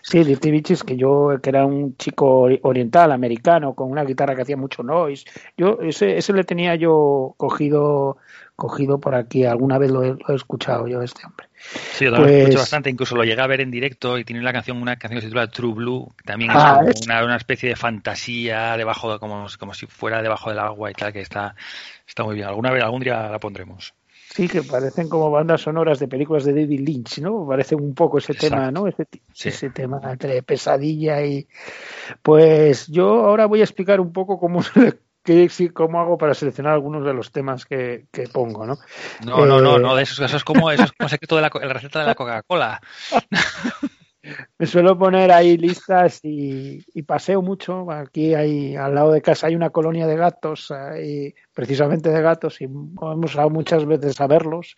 Sí, 0.03 0.25
Dirty 0.25 0.51
Bitches, 0.51 0.83
que 0.85 0.97
yo, 0.97 1.39
que 1.43 1.51
era 1.51 1.67
un 1.67 1.95
chico 1.99 2.49
ori- 2.49 2.61
oriental, 2.63 3.13
americano, 3.13 3.75
con 3.75 3.91
una 3.91 4.05
guitarra 4.05 4.35
que 4.35 4.43
hacía 4.43 4.57
mucho 4.57 4.83
noise. 4.83 5.27
Yo, 5.59 5.79
ese, 5.83 6.17
ese 6.17 6.33
le 6.33 6.45
tenía 6.45 6.75
yo 6.77 7.35
cogido, 7.37 8.17
cogido 8.57 8.99
por 8.99 9.15
aquí. 9.15 9.45
Alguna 9.45 9.77
vez 9.77 9.91
lo 9.91 10.03
he, 10.03 10.09
lo 10.15 10.29
he 10.31 10.35
escuchado 10.35 10.89
yo, 10.89 11.03
este 11.03 11.27
hombre. 11.27 11.49
Sí, 11.93 12.07
yo 12.07 12.13
también 12.13 12.31
lo 12.31 12.39
Pues- 12.39 12.41
escucho 12.45 12.59
bastante, 12.61 12.89
incluso 12.89 13.15
lo 13.15 13.25
llegué 13.25 13.43
a 13.43 13.47
ver 13.47 13.61
en 13.61 13.71
directo 13.71 14.17
y 14.17 14.25
tiene 14.25 14.41
la 14.43 14.55
canción, 14.55 14.81
una 14.81 14.97
canción 14.97 15.19
que 15.19 15.23
se 15.23 15.27
titula 15.29 15.51
True 15.51 15.75
Blue, 15.75 16.09
que 16.17 16.25
también 16.25 16.51
Ah, 16.55 16.81
es 16.89 17.03
una, 17.05 17.23
una 17.23 17.37
especie 17.37 17.69
de 17.69 17.77
fantasía 17.77 18.79
debajo, 18.79 19.13
de- 19.13 19.19
como, 19.19 19.45
como 19.59 19.75
si 19.75 19.85
fuera 19.87 20.23
debajo 20.23 20.49
del 20.49 20.59
agua 20.61 20.91
y 20.91 20.95
tal, 20.95 21.13
que 21.13 21.21
está, 21.21 21.55
está 22.09 22.25
muy 22.25 22.35
bien. 22.35 22.49
Alguna 22.49 22.71
vez, 22.71 22.83
algún 22.83 23.03
día 23.03 23.29
la 23.29 23.39
pondremos. 23.39 23.93
Sí, 24.33 24.47
que 24.49 24.63
parecen 24.63 25.09
como 25.09 25.31
bandas 25.31 25.63
sonoras 25.63 25.99
de 25.99 26.07
películas 26.07 26.45
de 26.45 26.53
David 26.53 26.81
Lynch, 26.81 27.19
¿no? 27.19 27.45
Parece 27.49 27.75
un 27.75 27.95
poco 27.95 28.19
ese 28.19 28.33
Exacto. 28.33 28.55
tema, 28.55 28.71
¿no? 28.71 28.87
Ese, 28.87 29.09
Sí. 29.33 29.49
ese 29.49 29.71
tema 29.71 30.01
entre 30.05 30.43
pesadilla 30.43 31.25
y... 31.25 31.49
Pues 32.23 32.87
yo 32.87 33.27
ahora 33.27 33.47
voy 33.47 33.61
a 33.61 33.65
explicar 33.65 33.99
un 34.01 34.13
poco 34.13 34.39
cómo, 34.39 34.61
cómo 35.75 36.01
hago 36.01 36.17
para 36.17 36.35
seleccionar 36.35 36.75
algunos 36.75 37.05
de 37.05 37.13
los 37.13 37.33
temas 37.33 37.67
que, 37.67 38.07
que 38.13 38.29
pongo, 38.29 38.67
¿no? 38.67 38.79
No, 39.25 39.45
no, 39.47 39.61
no, 39.61 39.77
Eh, 39.77 39.81
no, 39.81 39.97
de 39.97 40.05
eso, 40.05 40.25
eso 40.25 40.37
es 40.37 40.45
como, 40.45 40.71
eso 40.71 40.85
es 40.85 40.93
como 40.93 41.09
secreto 41.09 41.37
de 41.37 41.43
la, 41.43 41.51
la 41.53 41.73
receta 41.73 42.01
de 42.01 42.07
la 42.07 42.15
Coca-Cola. 42.15 42.81
Me 44.59 44.67
suelo 44.67 44.99
poner 44.99 45.33
ahí 45.33 45.57
listas 45.57 46.21
y, 46.23 46.85
y 46.93 47.03
paseo 47.03 47.41
mucho. 47.43 47.91
Aquí 47.91 48.35
hay, 48.35 48.77
al 48.77 48.95
lado 48.95 49.13
de 49.13 49.23
casa 49.23 49.47
hay 49.47 49.57
una 49.57 49.71
colonia 49.71 50.07
de 50.07 50.17
gatos, 50.17 50.71
hay, 50.71 51.35
precisamente 51.55 52.11
de 52.11 52.21
gatos, 52.21 52.61
y 52.61 52.65
hemos 52.65 53.35
ido 53.35 53.51
muchas 53.51 53.87
veces 53.87 54.21
a 54.21 54.27
verlos. 54.27 54.77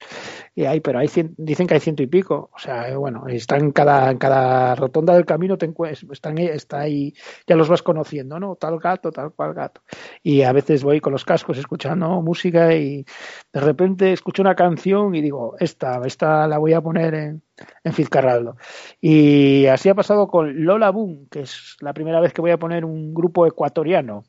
Y 0.55 0.65
hay, 0.65 0.81
pero 0.81 0.99
hay 1.01 1.09
cien- 1.09 1.35
dicen 1.37 1.67
que 1.67 1.75
hay 1.75 1.81
ciento 1.81 2.03
y 2.03 2.07
pico. 2.07 2.51
O 2.55 2.59
sea, 2.59 2.89
eh, 2.89 2.97
bueno, 2.97 3.27
están 3.29 3.73
cada, 3.73 4.11
en 4.11 4.19
cada 4.19 4.75
rotonda 4.77 5.15
del 5.15 5.27
camino, 5.27 5.59
te 5.59 5.73
están, 6.13 6.39
está 6.39 6.81
ahí, 6.81 7.15
ya 7.47 7.57
los 7.57 7.69
vas 7.69 7.83
conociendo, 7.83 8.39
¿no? 8.39 8.55
Tal 8.57 8.79
gato, 8.79 9.11
tal 9.11 9.33
cual 9.33 9.55
gato. 9.55 9.83
Y 10.23 10.43
a 10.43 10.53
veces 10.53 10.85
voy 10.85 11.01
con 11.01 11.13
los 11.13 11.25
cascos 11.25 11.59
escuchando 11.59 12.21
música 12.23 12.75
y 12.75 13.05
de 13.53 13.61
repente 13.61 14.13
escucho 14.13 14.43
una 14.43 14.55
canción 14.55 15.15
y 15.15 15.21
digo, 15.23 15.57
esta, 15.59 16.01
esta 16.05 16.47
la 16.49 16.59
voy 16.59 16.73
a 16.73 16.81
poner 16.81 17.15
en, 17.15 17.43
en 17.85 17.93
Fitzcarraldo. 17.93 18.57
Y 19.01 19.67
así 19.67 19.89
ha 19.89 19.95
pasado 19.95 20.29
con 20.29 20.65
Lola 20.65 20.91
Boom, 20.91 21.29
que 21.31 21.41
es 21.41 21.77
la 21.81 21.93
primera 21.93 22.21
vez 22.21 22.33
que 22.33 22.41
voy 22.41 22.51
a 22.51 22.59
poner 22.59 22.85
un 22.85 23.15
grupo 23.15 23.47
ecuatoriano. 23.47 24.25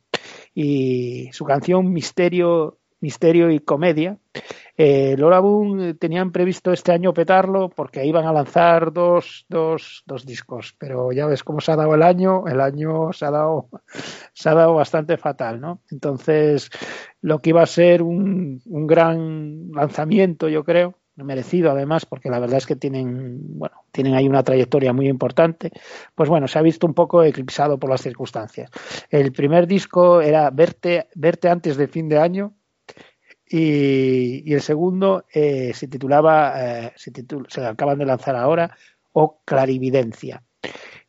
Y 0.53 1.29
su 1.31 1.45
canción 1.45 1.91
Misterio, 1.91 2.79
Misterio 2.99 3.51
y 3.51 3.59
Comedia. 3.59 4.17
Eh, 4.75 5.15
Lola 5.17 5.39
Boom 5.39 5.81
eh, 5.81 5.93
tenían 5.93 6.31
previsto 6.31 6.71
este 6.71 6.91
año 6.91 7.13
petarlo 7.13 7.69
porque 7.69 8.05
iban 8.05 8.25
a 8.25 8.33
lanzar 8.33 8.91
dos, 8.91 9.45
dos, 9.49 10.03
dos 10.05 10.25
discos, 10.25 10.75
pero 10.79 11.11
ya 11.11 11.27
ves 11.27 11.43
cómo 11.43 11.61
se 11.61 11.71
ha 11.71 11.75
dado 11.75 11.93
el 11.93 12.01
año, 12.01 12.47
el 12.47 12.59
año 12.59 13.13
se 13.13 13.25
ha 13.25 13.31
dado, 13.31 13.69
se 14.33 14.49
ha 14.49 14.55
dado 14.55 14.73
bastante 14.73 15.17
fatal, 15.17 15.61
¿no? 15.61 15.81
Entonces, 15.91 16.69
lo 17.21 17.39
que 17.39 17.51
iba 17.51 17.61
a 17.61 17.67
ser 17.67 18.01
un, 18.01 18.61
un 18.65 18.87
gran 18.87 19.69
lanzamiento, 19.71 20.49
yo 20.49 20.63
creo, 20.63 20.95
merecido 21.15 21.71
además, 21.71 22.05
porque 22.05 22.29
la 22.29 22.39
verdad 22.39 22.57
es 22.57 22.65
que 22.65 22.75
tienen, 22.75 23.59
bueno, 23.59 23.83
tienen 23.91 24.15
ahí 24.15 24.27
una 24.27 24.43
trayectoria 24.43 24.93
muy 24.93 25.07
importante, 25.07 25.71
pues 26.15 26.29
bueno, 26.29 26.47
se 26.47 26.57
ha 26.57 26.61
visto 26.61 26.87
un 26.87 26.93
poco 26.93 27.23
eclipsado 27.23 27.77
por 27.77 27.89
las 27.89 28.01
circunstancias. 28.01 28.71
El 29.09 29.31
primer 29.31 29.67
disco 29.67 30.21
era 30.21 30.49
Verte, 30.49 31.07
Verte 31.15 31.49
antes 31.49 31.77
de 31.77 31.87
fin 31.87 32.09
de 32.09 32.17
año, 32.17 32.53
y, 33.47 34.49
y 34.49 34.53
el 34.53 34.61
segundo 34.61 35.25
eh, 35.31 35.71
se 35.75 35.87
titulaba, 35.87 36.53
eh, 36.57 36.93
se, 36.95 37.11
titul- 37.11 37.47
se 37.49 37.63
acaban 37.63 37.99
de 37.99 38.05
lanzar 38.05 38.35
ahora, 38.35 38.75
o 39.11 39.41
Clarividencia. 39.45 40.41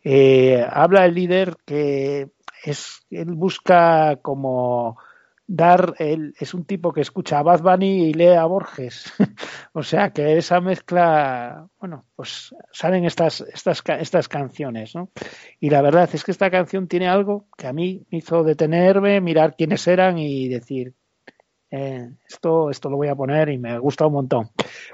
Eh, 0.02 0.62
habla 0.68 1.06
el 1.06 1.14
líder 1.14 1.56
que 1.64 2.28
es, 2.62 3.00
él 3.08 3.32
busca 3.34 4.16
como 4.16 4.98
dar, 5.46 5.94
él 5.98 6.34
es 6.38 6.54
un 6.54 6.64
tipo 6.64 6.92
que 6.92 7.00
escucha 7.00 7.38
a 7.38 7.42
Bad 7.42 7.62
Bunny 7.62 8.08
y 8.08 8.14
lee 8.14 8.28
a 8.28 8.44
Borges. 8.44 9.12
o 9.72 9.82
sea 9.82 10.10
que 10.10 10.38
esa 10.38 10.60
mezcla, 10.60 11.68
bueno, 11.78 12.06
pues 12.16 12.54
salen 12.72 13.04
estas, 13.04 13.40
estas, 13.42 13.82
estas 14.00 14.28
canciones, 14.28 14.94
¿no? 14.94 15.10
Y 15.60 15.70
la 15.70 15.82
verdad 15.82 16.08
es 16.12 16.24
que 16.24 16.30
esta 16.30 16.50
canción 16.50 16.88
tiene 16.88 17.08
algo 17.08 17.46
que 17.56 17.66
a 17.66 17.72
mí 17.72 18.06
me 18.10 18.18
hizo 18.18 18.42
detenerme, 18.42 19.20
mirar 19.20 19.56
quiénes 19.56 19.86
eran 19.86 20.18
y 20.18 20.48
decir, 20.48 20.94
eh, 21.70 22.08
esto, 22.28 22.70
esto 22.70 22.88
lo 22.88 22.96
voy 22.96 23.08
a 23.08 23.16
poner 23.16 23.48
y 23.48 23.58
me 23.58 23.78
gusta 23.78 24.06
un 24.06 24.12
montón. 24.12 24.50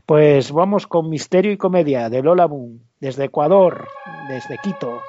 Pues 0.06 0.50
vamos 0.50 0.86
con 0.86 1.10
Misterio 1.10 1.52
y 1.52 1.58
Comedia 1.58 2.08
de 2.08 2.22
Lola 2.22 2.48
Moon, 2.48 2.82
desde 2.98 3.24
Ecuador, 3.24 3.86
desde 4.28 4.58
Quito. 4.58 5.00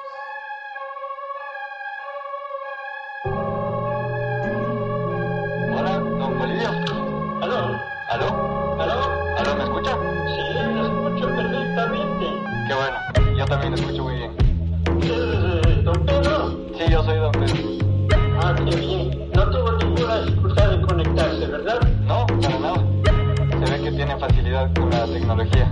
Tecnología. 25.22 25.68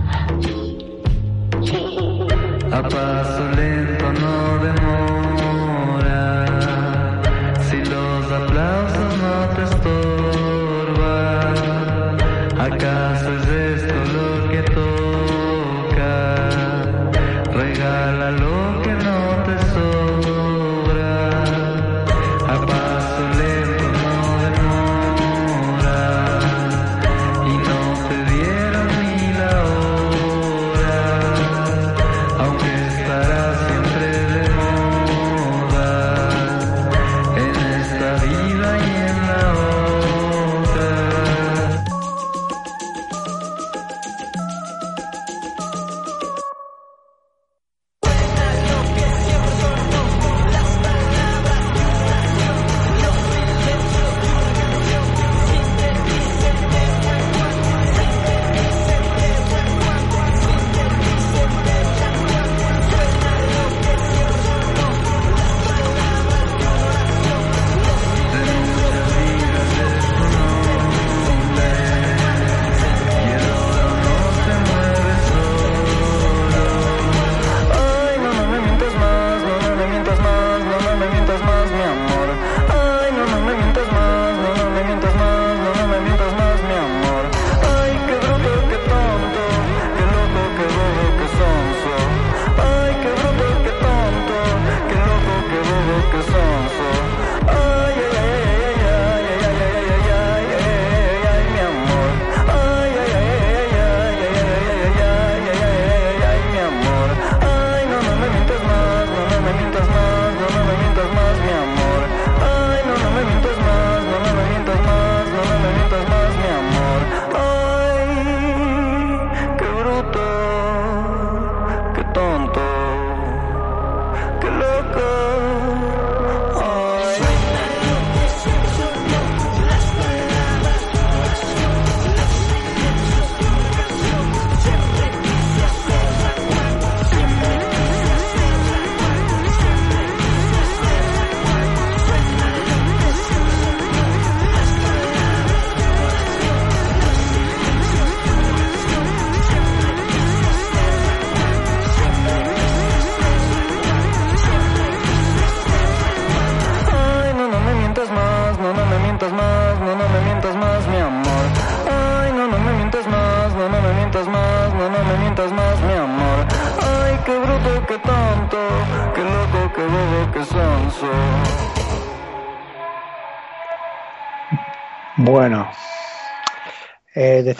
A 2.71 2.81
paso 2.83 3.43
lento 3.55 4.00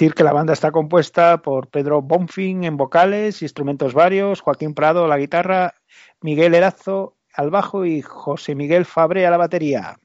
decir 0.02 0.16
que 0.16 0.24
la 0.24 0.34
banda 0.34 0.54
está 0.54 0.72
compuesta 0.72 1.44
por 1.44 1.68
Pedro 1.68 2.02
Bonfin 2.02 2.64
en 2.64 2.76
vocales, 2.76 3.44
instrumentos 3.44 3.94
varios, 3.94 4.42
Joaquín 4.42 4.74
Prado 4.74 5.06
a 5.06 5.08
la 5.08 5.20
guitarra, 5.20 5.76
Miguel 6.22 6.56
Erazo 6.56 7.18
al 7.36 7.52
bajo 7.52 7.86
y 7.86 8.02
José 8.02 8.56
Miguel 8.56 8.86
Fabre 8.86 9.28
a 9.28 9.30
la 9.30 9.38
batería. 9.38 10.00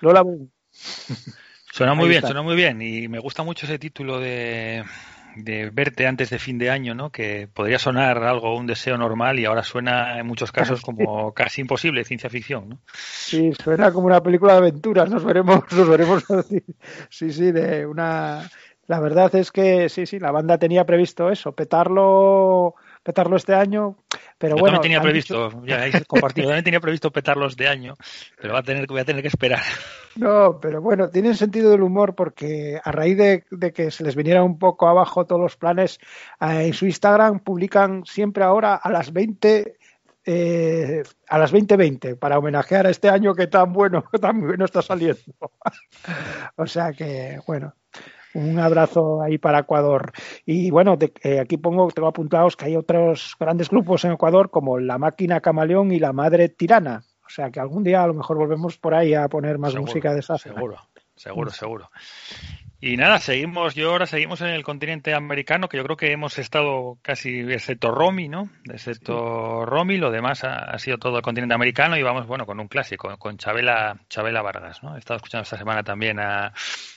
Lola. 0.00 0.22
Suena 1.72 1.94
muy 1.94 2.08
bien, 2.08 2.22
suena 2.22 2.42
muy 2.42 2.54
bien. 2.54 2.80
Y 2.80 3.08
me 3.08 3.18
gusta 3.18 3.42
mucho 3.42 3.66
ese 3.66 3.80
título 3.80 4.20
de, 4.20 4.84
de 5.34 5.70
verte 5.70 6.06
antes 6.06 6.30
de 6.30 6.38
fin 6.38 6.56
de 6.56 6.70
año, 6.70 6.94
¿no? 6.94 7.10
Que 7.10 7.48
podría 7.52 7.80
sonar 7.80 8.22
algo, 8.22 8.56
un 8.56 8.68
deseo 8.68 8.96
normal, 8.96 9.40
y 9.40 9.46
ahora 9.46 9.64
suena 9.64 10.20
en 10.20 10.28
muchos 10.28 10.52
casos 10.52 10.80
como 10.82 11.34
casi 11.34 11.62
imposible, 11.62 12.04
ciencia 12.04 12.30
ficción, 12.30 12.68
¿no? 12.68 12.80
Sí, 12.92 13.52
suena 13.60 13.90
como 13.90 14.06
una 14.06 14.22
película 14.22 14.52
de 14.52 14.58
aventuras, 14.58 15.10
nos 15.10 15.24
veremos, 15.24 15.64
nos 15.76 15.88
veremos 15.88 16.30
así. 16.30 16.62
Sí, 17.10 17.32
sí, 17.32 17.50
de 17.50 17.84
una 17.84 18.48
la 18.86 19.00
verdad 19.00 19.34
es 19.34 19.50
que 19.50 19.88
sí, 19.88 20.06
sí, 20.06 20.18
la 20.18 20.30
banda 20.30 20.58
tenía 20.58 20.84
previsto 20.84 21.30
eso, 21.30 21.52
petarlo, 21.52 22.74
petarlo 23.02 23.36
este 23.36 23.54
año, 23.54 23.96
pero 24.38 24.56
Yo 24.56 24.60
bueno, 24.60 24.76
también 24.76 24.82
tenía 24.82 25.00
previsto, 25.02 25.48
dicho- 25.50 25.66
ya 25.66 26.04
compartido, 26.06 26.48
también 26.48 26.64
tenía 26.64 26.80
previsto 26.80 27.10
petarlos 27.10 27.56
de 27.56 27.68
año, 27.68 27.94
pero 28.40 28.54
va 28.54 28.60
a 28.60 28.62
tener, 28.62 28.86
voy 28.86 29.00
a 29.00 29.04
tener 29.04 29.22
que 29.22 29.28
esperar. 29.28 29.62
No, 30.16 30.58
pero 30.60 30.80
bueno, 30.80 31.08
tienen 31.10 31.34
sentido 31.34 31.70
del 31.70 31.82
humor 31.82 32.14
porque 32.14 32.80
a 32.82 32.92
raíz 32.92 33.16
de, 33.16 33.44
de 33.50 33.72
que 33.72 33.90
se 33.90 34.04
les 34.04 34.14
viniera 34.14 34.42
un 34.42 34.58
poco 34.58 34.86
abajo 34.88 35.26
todos 35.26 35.40
los 35.40 35.56
planes, 35.56 35.98
eh, 36.40 36.66
en 36.66 36.72
su 36.72 36.86
Instagram 36.86 37.40
publican 37.40 38.04
siempre 38.04 38.44
ahora 38.44 38.74
a 38.74 38.90
las 38.90 39.12
20 39.12 39.76
eh, 40.26 41.02
a 41.28 41.38
las 41.38 41.52
20:20 41.52 42.16
para 42.16 42.38
homenajear 42.38 42.86
a 42.86 42.90
este 42.90 43.10
año 43.10 43.34
que 43.34 43.46
tan 43.46 43.72
bueno, 43.74 44.04
tan 44.20 44.40
bueno 44.40 44.64
está 44.64 44.80
saliendo. 44.80 45.20
o 46.56 46.66
sea 46.66 46.92
que, 46.92 47.38
bueno, 47.46 47.74
un 48.34 48.58
abrazo 48.58 49.22
ahí 49.22 49.38
para 49.38 49.60
Ecuador. 49.60 50.12
Y 50.44 50.70
bueno, 50.70 50.98
eh, 51.22 51.40
aquí 51.40 51.56
pongo, 51.56 51.88
tengo 51.88 52.08
apuntados 52.08 52.56
que 52.56 52.66
hay 52.66 52.76
otros 52.76 53.36
grandes 53.38 53.70
grupos 53.70 54.04
en 54.04 54.12
Ecuador 54.12 54.50
como 54.50 54.78
La 54.78 54.98
Máquina 54.98 55.40
Camaleón 55.40 55.92
y 55.92 55.98
La 55.98 56.12
Madre 56.12 56.48
Tirana. 56.48 57.02
O 57.24 57.30
sea 57.30 57.50
que 57.50 57.60
algún 57.60 57.84
día 57.84 58.02
a 58.02 58.06
lo 58.06 58.14
mejor 58.14 58.36
volvemos 58.36 58.76
por 58.76 58.94
ahí 58.94 59.14
a 59.14 59.28
poner 59.28 59.58
más 59.58 59.72
Seguro, 59.72 59.86
música 59.86 60.12
de 60.12 60.20
esa. 60.20 60.36
Seguro, 60.36 60.76
seguro, 61.14 61.50
seguro. 61.50 61.90
Y 62.80 62.98
nada, 62.98 63.18
seguimos, 63.18 63.74
yo 63.74 63.92
ahora 63.92 64.04
seguimos 64.04 64.42
en 64.42 64.48
el 64.48 64.62
continente 64.62 65.14
americano, 65.14 65.70
que 65.70 65.78
yo 65.78 65.84
creo 65.84 65.96
que 65.96 66.12
hemos 66.12 66.38
estado 66.38 66.98
casi, 67.00 67.40
excepto 67.40 67.90
Romy, 67.90 68.28
¿no? 68.28 68.50
Excepto 68.70 69.64
Romy, 69.64 69.96
lo 69.96 70.10
demás 70.10 70.44
ha, 70.44 70.56
ha 70.58 70.78
sido 70.78 70.98
todo 70.98 71.16
el 71.16 71.22
continente 71.22 71.54
americano 71.54 71.96
y 71.96 72.02
vamos, 72.02 72.26
bueno, 72.26 72.44
con 72.44 72.60
un 72.60 72.68
clásico, 72.68 73.16
con 73.16 73.38
Chabela, 73.38 74.02
Chabela 74.10 74.42
Vargas, 74.42 74.82
¿no? 74.82 74.96
He 74.96 74.98
estado 74.98 75.16
escuchando 75.16 75.44
esta 75.44 75.56
semana 75.56 75.82
también 75.82 76.20
a, 76.20 76.52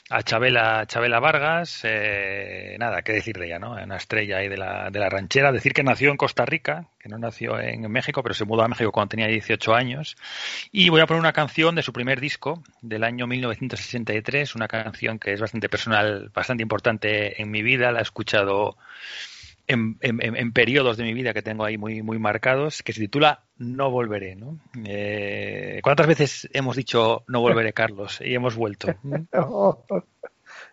a 0.10 0.24
Chabela, 0.24 0.86
Chabela 0.88 1.20
Vargas, 1.20 1.82
eh, 1.84 2.78
nada, 2.80 3.02
qué 3.02 3.12
decir 3.12 3.38
de 3.38 3.48
ella, 3.48 3.60
¿no? 3.60 3.72
Una 3.72 3.98
estrella 3.98 4.38
ahí 4.38 4.48
de 4.48 4.58
la, 4.58 4.90
de 4.90 5.00
la 5.00 5.10
ranchera, 5.10 5.52
decir 5.52 5.74
que 5.74 5.84
nació 5.84 6.12
en 6.12 6.18
Costa 6.18 6.46
Rica, 6.46 6.88
que 7.00 7.10
no 7.10 7.18
nació 7.18 7.60
en 7.60 7.92
México, 7.92 8.24
pero 8.24 8.34
se 8.34 8.46
mudó 8.46 8.64
a 8.64 8.70
México 8.70 8.92
cuando 8.92 9.10
tenía 9.10 9.28
18 9.28 9.76
años. 9.76 10.16
Y 10.72 10.90
voy 10.90 11.02
a 11.02 11.08
poner 11.08 11.20
una 11.20 11.34
canción 11.34 11.76
de 11.76 11.84
su 11.84 11.92
primer 11.92 12.22
disco, 12.22 12.64
del 12.82 13.04
año 13.04 13.28
1963, 13.28 14.56
una 14.56 14.70
canción 14.70 15.20
que 15.20 15.34
es 15.34 15.42
bastante 15.42 15.68
personal, 15.68 16.32
bastante 16.34 16.64
importante 16.64 17.42
en 17.42 17.52
mi 17.52 17.62
vida, 17.62 17.92
la 17.92 18.00
he 18.00 18.04
escuchado 18.04 18.78
en, 19.68 19.98
en- 20.02 20.22
en- 20.22 20.36
en 20.36 20.52
periodos 20.54 20.98
de 20.98 21.04
mi 21.04 21.14
vida 21.14 21.34
que 21.34 21.42
tengo 21.42 21.66
ahí 21.66 21.78
muy, 21.78 22.02
muy 22.02 22.20
marcados, 22.20 22.82
que 22.84 22.94
se 22.94 23.02
titula 23.02 23.44
No 23.58 23.92
volveré. 23.92 24.36
¿no? 24.36 24.60
Eh, 24.86 25.80
¿Cuántas 25.84 26.08
veces 26.08 26.50
hemos 26.54 26.76
dicho 26.76 27.24
no 27.28 27.42
volveré, 27.42 27.74
Carlos? 27.74 28.20
Y 28.24 28.34
hemos 28.34 28.56
vuelto. 28.56 28.88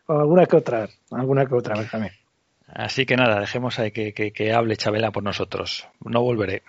O, 0.07 0.19
alguna 0.21 0.45
que 0.47 0.57
otra, 0.57 0.89
alguna 1.11 1.47
que 1.47 1.55
otra, 1.55 1.77
Benjamín. 1.77 2.11
Así 2.67 3.07
que 3.07 3.17
nada, 3.17 3.41
dejemos 3.41 3.79
ahí 3.79 3.91
que, 3.91 4.13
que- 4.13 4.33
que 4.33 4.53
hable 4.53 4.77
Chabela 4.77 5.11
por 5.13 5.23
nosotros. 5.23 5.89
No 6.05 6.21
volveré. 6.23 6.63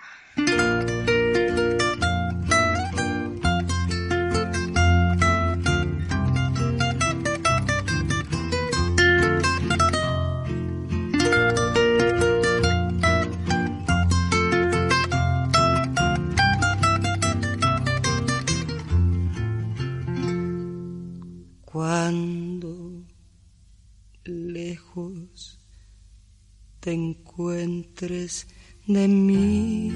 Encuentres 27.35 28.47
de 28.87 29.07
mí, 29.07 29.91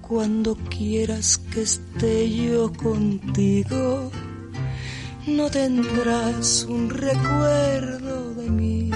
cuando 0.00 0.56
quieras 0.70 1.38
que 1.52 1.62
esté 1.62 2.30
yo 2.30 2.72
contigo, 2.72 4.10
no 5.26 5.50
tendrás 5.50 6.64
un 6.64 6.88
recuerdo 6.88 8.34
de 8.34 8.50
mí, 8.50 8.90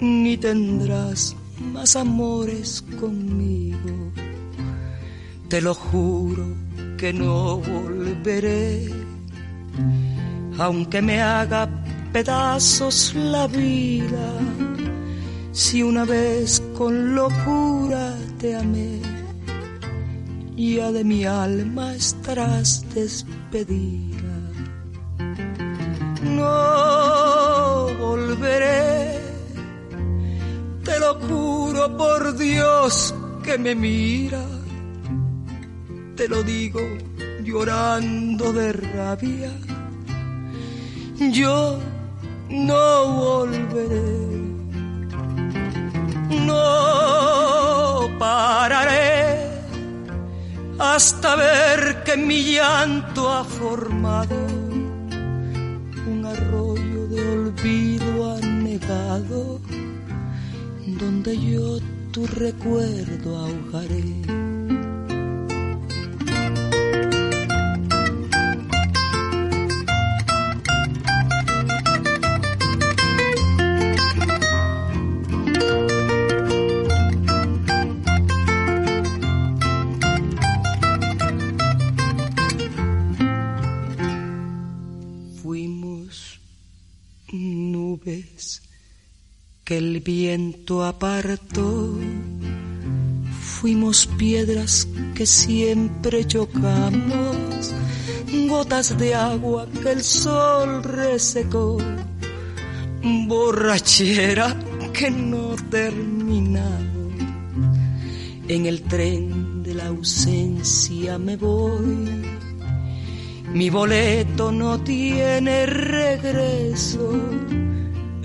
ni 0.00 0.38
tendrás 0.38 1.36
más 1.60 1.96
amores 1.96 2.82
conmigo. 2.98 4.12
Te 5.48 5.60
lo 5.60 5.74
juro 5.74 6.46
que 6.96 7.12
no 7.12 7.58
volveré 7.58 8.88
aunque 10.58 11.02
me 11.02 11.20
haga 11.20 11.68
pedazos 12.12 13.14
la 13.14 13.46
vida, 13.46 14.38
si 15.56 15.82
una 15.82 16.04
vez 16.04 16.62
con 16.76 17.14
locura 17.14 18.14
te 18.38 18.54
amé, 18.54 19.00
ya 20.54 20.92
de 20.92 21.02
mi 21.02 21.24
alma 21.24 21.94
estarás 21.94 22.84
despedida. 22.94 24.36
No 26.22 27.88
volveré, 27.98 29.18
te 30.84 31.00
lo 31.00 31.14
juro 31.20 31.96
por 31.96 32.36
Dios 32.36 33.14
que 33.42 33.56
me 33.56 33.74
mira, 33.74 34.44
te 36.16 36.28
lo 36.28 36.42
digo 36.42 36.80
llorando 37.42 38.52
de 38.52 38.74
rabia. 38.74 39.52
Yo 41.32 41.78
no 42.50 43.14
volveré, 43.14 44.45
no 46.46 48.08
pararé 48.18 49.46
hasta 50.78 51.36
ver 51.36 52.02
que 52.04 52.16
mi 52.16 52.54
llanto 52.54 53.30
ha 53.32 53.44
formado 53.44 54.36
un 56.06 56.24
arroyo 56.24 57.06
de 57.08 57.20
olvido 57.36 58.36
anegado 58.36 59.60
donde 60.86 61.38
yo 61.38 61.78
tu 62.12 62.26
recuerdo 62.26 63.36
ahogaré. 63.36 64.35
Viento 90.06 90.84
apartó. 90.84 91.98
Fuimos 93.40 94.06
piedras 94.06 94.86
que 95.16 95.26
siempre 95.26 96.24
chocamos, 96.24 97.74
gotas 98.48 98.96
de 98.98 99.16
agua 99.16 99.66
que 99.82 99.90
el 99.90 100.04
sol 100.04 100.84
resecó, 100.84 101.78
borrachera 103.26 104.56
que 104.92 105.10
no 105.10 105.56
terminamos. 105.70 106.86
En 108.46 108.66
el 108.66 108.82
tren 108.82 109.64
de 109.64 109.74
la 109.74 109.88
ausencia 109.88 111.18
me 111.18 111.36
voy. 111.36 112.22
Mi 113.52 113.70
boleto 113.70 114.52
no 114.52 114.78
tiene 114.78 115.66
regreso. 115.66 117.10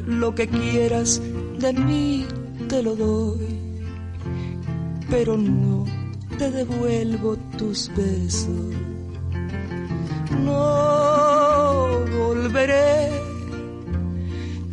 Lo 0.05 0.35
que 0.35 0.47
quieras 0.47 1.21
de 1.61 1.73
mí 1.73 2.25
te 2.67 2.81
lo 2.81 2.95
doy. 2.95 3.47
Pero 5.09 5.37
no 5.37 5.85
te 6.37 6.49
devuelvo 6.49 7.37
tus 7.57 7.89
besos. 7.95 8.75
No 10.43 12.05
volveré, 12.17 13.11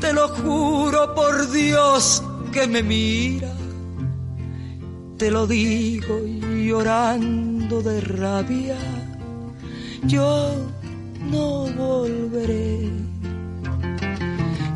te 0.00 0.12
lo 0.12 0.28
juro 0.28 1.14
por 1.14 1.50
Dios 1.50 2.22
que 2.52 2.66
me 2.66 2.82
mira, 2.82 3.52
te 5.18 5.30
lo 5.30 5.46
digo 5.46 6.20
llorando 6.68 7.82
de 7.82 8.00
rabia, 8.00 8.78
yo 10.04 10.54
no 11.30 11.66
volveré, 11.76 12.90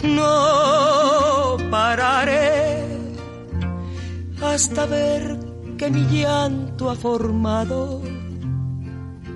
no 0.03 1.57
pararé 1.71 2.85
hasta 4.43 4.87
ver 4.87 5.39
que 5.79 5.91
mi 5.91 6.05
llanto 6.07 6.91
ha 6.91 6.95
formado 6.95 8.03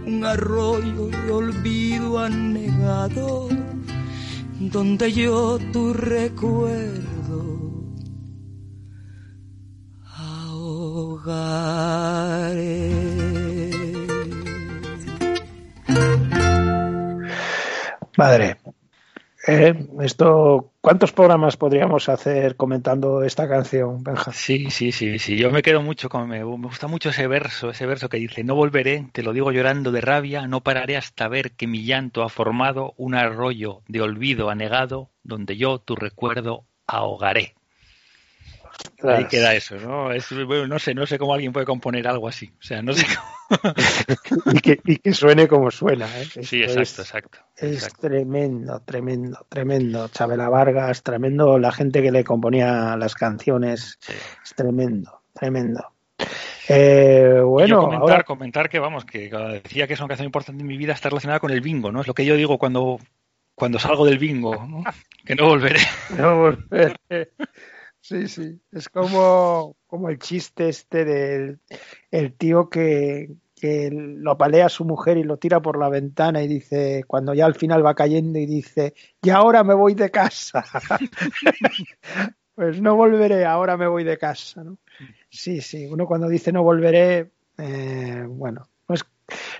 un 0.06 0.24
arroyo 0.24 1.06
de 1.08 1.32
olvido 1.32 2.18
anegado 2.18 3.48
donde 4.60 5.12
yo 5.12 5.58
tu 5.72 5.92
recuerdo 5.92 7.06
ahogaré. 10.16 11.26
Madre, 18.16 18.56
eh, 19.46 19.74
esto, 20.00 20.72
¿cuántos 20.80 21.12
programas 21.12 21.56
podríamos 21.56 22.08
hacer 22.08 22.56
comentando 22.56 23.22
esta 23.22 23.48
canción, 23.48 24.02
Benja? 24.02 24.32
Sí, 24.32 24.70
sí, 24.70 24.92
sí, 24.92 25.18
sí. 25.18 25.36
Yo 25.36 25.50
me 25.50 25.62
quedo 25.62 25.82
mucho 25.82 26.08
con. 26.08 26.28
Me, 26.28 26.38
me 26.38 26.44
gusta 26.44 26.86
mucho 26.86 27.08
ese 27.10 27.26
verso, 27.26 27.70
ese 27.70 27.86
verso 27.86 28.08
que 28.08 28.18
dice: 28.18 28.44
No 28.44 28.54
volveré, 28.54 29.08
te 29.12 29.22
lo 29.24 29.32
digo 29.32 29.50
llorando 29.50 29.90
de 29.90 30.00
rabia, 30.00 30.46
no 30.46 30.62
pararé 30.62 30.96
hasta 30.96 31.26
ver 31.28 31.52
que 31.56 31.66
mi 31.66 31.84
llanto 31.84 32.22
ha 32.22 32.28
formado 32.28 32.94
un 32.96 33.14
arroyo 33.16 33.82
de 33.88 34.00
olvido 34.02 34.48
anegado, 34.50 35.10
donde 35.24 35.56
yo 35.56 35.80
tu 35.80 35.96
recuerdo 35.96 36.66
ahogaré. 36.86 37.55
Ahí 39.02 39.26
queda 39.26 39.54
eso, 39.54 39.76
¿no? 39.76 40.10
Es, 40.12 40.26
bueno, 40.46 40.66
no 40.66 40.78
sé, 40.78 40.94
no 40.94 41.06
sé 41.06 41.18
cómo 41.18 41.34
alguien 41.34 41.52
puede 41.52 41.66
componer 41.66 42.08
algo 42.08 42.28
así. 42.28 42.50
O 42.58 42.62
sea, 42.62 42.80
no 42.82 42.92
sé 42.94 43.04
cómo. 43.48 43.74
y, 44.54 44.60
que, 44.60 44.80
y 44.84 44.96
que 44.98 45.12
suene 45.12 45.46
como 45.46 45.70
suena. 45.70 46.06
¿eh? 46.18 46.24
Sí, 46.42 46.62
exacto, 46.62 46.80
es- 46.82 46.98
exacto. 46.98 47.38
Es 47.56 47.72
exacto. 47.74 48.08
tremendo, 48.08 48.80
tremendo, 48.84 49.46
tremendo. 49.48 50.08
Chabela 50.08 50.48
Vargas, 50.48 51.02
tremendo. 51.02 51.58
La 51.58 51.72
gente 51.72 52.02
que 52.02 52.10
le 52.10 52.24
componía 52.24 52.96
las 52.96 53.14
canciones, 53.14 53.98
Sí. 54.00 54.12
es 54.42 54.54
tremendo, 54.54 55.20
tremendo. 55.34 55.92
Eh, 56.68 57.40
bueno, 57.44 57.82
comentar, 57.82 58.00
ahora 58.10 58.22
comentar 58.24 58.68
que, 58.68 58.78
vamos, 58.78 59.04
que 59.04 59.30
decía 59.62 59.86
que 59.86 59.92
es 59.94 60.00
una 60.00 60.08
canción 60.08 60.26
importante 60.26 60.62
en 60.62 60.66
mi 60.66 60.76
vida 60.76 60.94
está 60.94 61.08
relacionada 61.10 61.38
con 61.38 61.50
el 61.52 61.60
bingo, 61.60 61.92
¿no? 61.92 62.00
Es 62.00 62.06
lo 62.08 62.14
que 62.14 62.24
yo 62.24 62.34
digo 62.34 62.58
cuando, 62.58 62.98
cuando 63.54 63.78
salgo 63.78 64.04
del 64.06 64.18
bingo, 64.18 64.66
¿no? 64.66 64.82
Que 65.24 65.34
no 65.36 65.46
volveré. 65.46 65.78
no 66.16 66.36
volver. 66.38 66.98
Sí, 68.08 68.28
sí. 68.28 68.60
Es 68.70 68.88
como, 68.88 69.76
como 69.88 70.08
el 70.10 70.20
chiste 70.20 70.68
este 70.68 71.04
del 71.04 71.58
el 72.12 72.34
tío 72.34 72.70
que, 72.70 73.34
que 73.56 73.90
lo 73.90 74.30
apalea 74.30 74.66
a 74.66 74.68
su 74.68 74.84
mujer 74.84 75.16
y 75.16 75.24
lo 75.24 75.38
tira 75.38 75.60
por 75.60 75.76
la 75.76 75.88
ventana 75.88 76.40
y 76.40 76.46
dice, 76.46 77.02
cuando 77.08 77.34
ya 77.34 77.46
al 77.46 77.56
final 77.56 77.84
va 77.84 77.96
cayendo 77.96 78.38
y 78.38 78.46
dice, 78.46 78.94
y 79.20 79.30
ahora 79.30 79.64
me 79.64 79.74
voy 79.74 79.94
de 79.94 80.12
casa. 80.12 80.64
pues 82.54 82.80
no 82.80 82.94
volveré, 82.94 83.44
ahora 83.44 83.76
me 83.76 83.88
voy 83.88 84.04
de 84.04 84.18
casa, 84.18 84.62
¿no? 84.62 84.78
Sí, 85.28 85.60
sí. 85.60 85.86
Uno 85.86 86.06
cuando 86.06 86.28
dice 86.28 86.52
no 86.52 86.62
volveré, 86.62 87.32
eh, 87.58 88.24
bueno, 88.28 88.68
pues 88.86 89.04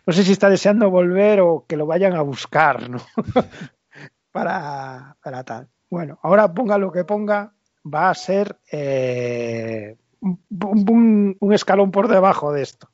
no 0.06 0.12
sé 0.12 0.22
si 0.22 0.30
está 0.30 0.48
deseando 0.48 0.88
volver 0.88 1.40
o 1.40 1.64
que 1.66 1.76
lo 1.76 1.87
vayan 1.87 2.12
a 2.12 2.22
buscar, 2.22 2.88
¿no? 2.88 2.98
para, 4.30 5.16
para 5.20 5.42
tal. 5.42 5.68
Bueno, 5.90 6.20
ahora 6.22 6.54
ponga 6.54 6.78
lo 6.78 6.92
que 6.92 7.02
ponga, 7.02 7.56
va 7.92 8.11
a 8.11 8.14
ser 8.14 8.59
eh, 8.70 9.96
un, 10.20 11.37
escalón 11.53 11.90
por 11.90 12.09
debajo 12.09 12.53
de 12.53 12.62
esto. 12.62 12.88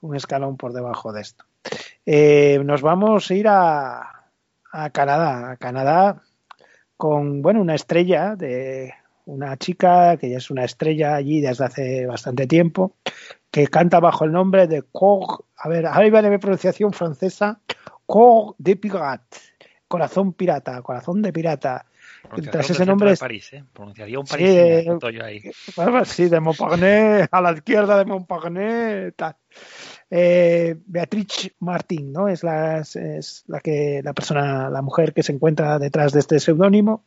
Un 0.00 0.16
escalón 0.16 0.56
por 0.56 0.72
debajo 0.72 1.12
de 1.12 1.22
esto. 1.22 1.44
Eh, 2.06 2.60
nos 2.64 2.82
vamos 2.82 3.30
a 3.30 3.34
ir 3.34 3.48
a, 3.48 4.26
a 4.72 4.90
Canadá. 4.90 5.52
A 5.52 5.56
Canadá 5.56 6.22
con, 6.96 7.40
bueno, 7.40 7.60
una 7.62 7.74
estrella 7.74 8.36
de 8.36 8.92
una 9.24 9.56
chica 9.56 10.16
que 10.16 10.28
ya 10.28 10.38
es 10.38 10.50
una 10.50 10.64
estrella 10.64 11.14
allí 11.14 11.40
desde 11.40 11.64
hace 11.64 12.06
bastante 12.06 12.46
tiempo, 12.46 12.96
que 13.50 13.68
canta 13.68 14.00
bajo 14.00 14.24
el 14.24 14.32
nombre 14.32 14.66
de 14.66 14.82
Cor, 14.82 15.44
a 15.56 15.68
ver, 15.68 15.86
ahí 15.86 16.10
va 16.10 16.20
de 16.20 16.30
mi 16.30 16.38
pronunciación 16.38 16.92
francesa, 16.92 17.60
Cor 18.06 18.54
de 18.58 18.76
Pirate, 18.76 19.38
corazón 19.88 20.32
pirata, 20.32 20.82
corazón 20.82 21.22
de 21.22 21.32
pirata. 21.32 21.86
Pronunciación 22.22 22.50
Tras 22.52 22.70
ese 22.70 22.86
nombre 22.86 23.08
de 23.08 23.14
es- 23.14 23.20
París, 23.20 23.52
¿eh? 23.52 23.64
Pronunciación 23.72 24.26
Sí, 24.26 24.30
parisina, 24.30 24.62
eh, 24.62 25.22
ahí. 25.22 25.42
Bueno, 25.76 26.04
sí, 26.04 26.28
de 26.28 26.40
Montparnasse, 26.40 27.28
a 27.30 27.40
la 27.40 27.52
izquierda 27.52 27.98
de 27.98 28.04
Montparnasse, 28.04 29.12
tal. 29.16 29.36
Eh, 30.12 30.76
Beatriz 30.86 31.52
Martín, 31.60 32.12
¿no? 32.12 32.28
Es 32.28 32.42
la, 32.42 32.78
es- 32.80 33.44
la 33.46 33.60
que 33.60 34.00
la 34.02 34.12
persona, 34.12 34.68
la 34.68 34.82
mujer 34.82 35.12
que 35.14 35.22
se 35.22 35.32
encuentra 35.32 35.78
detrás 35.78 36.12
de 36.12 36.20
este 36.20 36.40
seudónimo. 36.40 37.04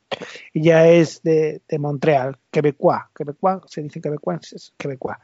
Y 0.54 0.63
ya 0.63 0.88
es 0.88 1.21
de, 1.21 1.62
de 1.67 1.80
Montreal, 1.80 2.38
quebecois, 2.49 3.02
quebecois, 3.15 3.62
se 3.67 3.82
dice 3.82 4.02
quebecois, 4.02 4.54
es 4.54 4.73
quebecois. 4.78 5.17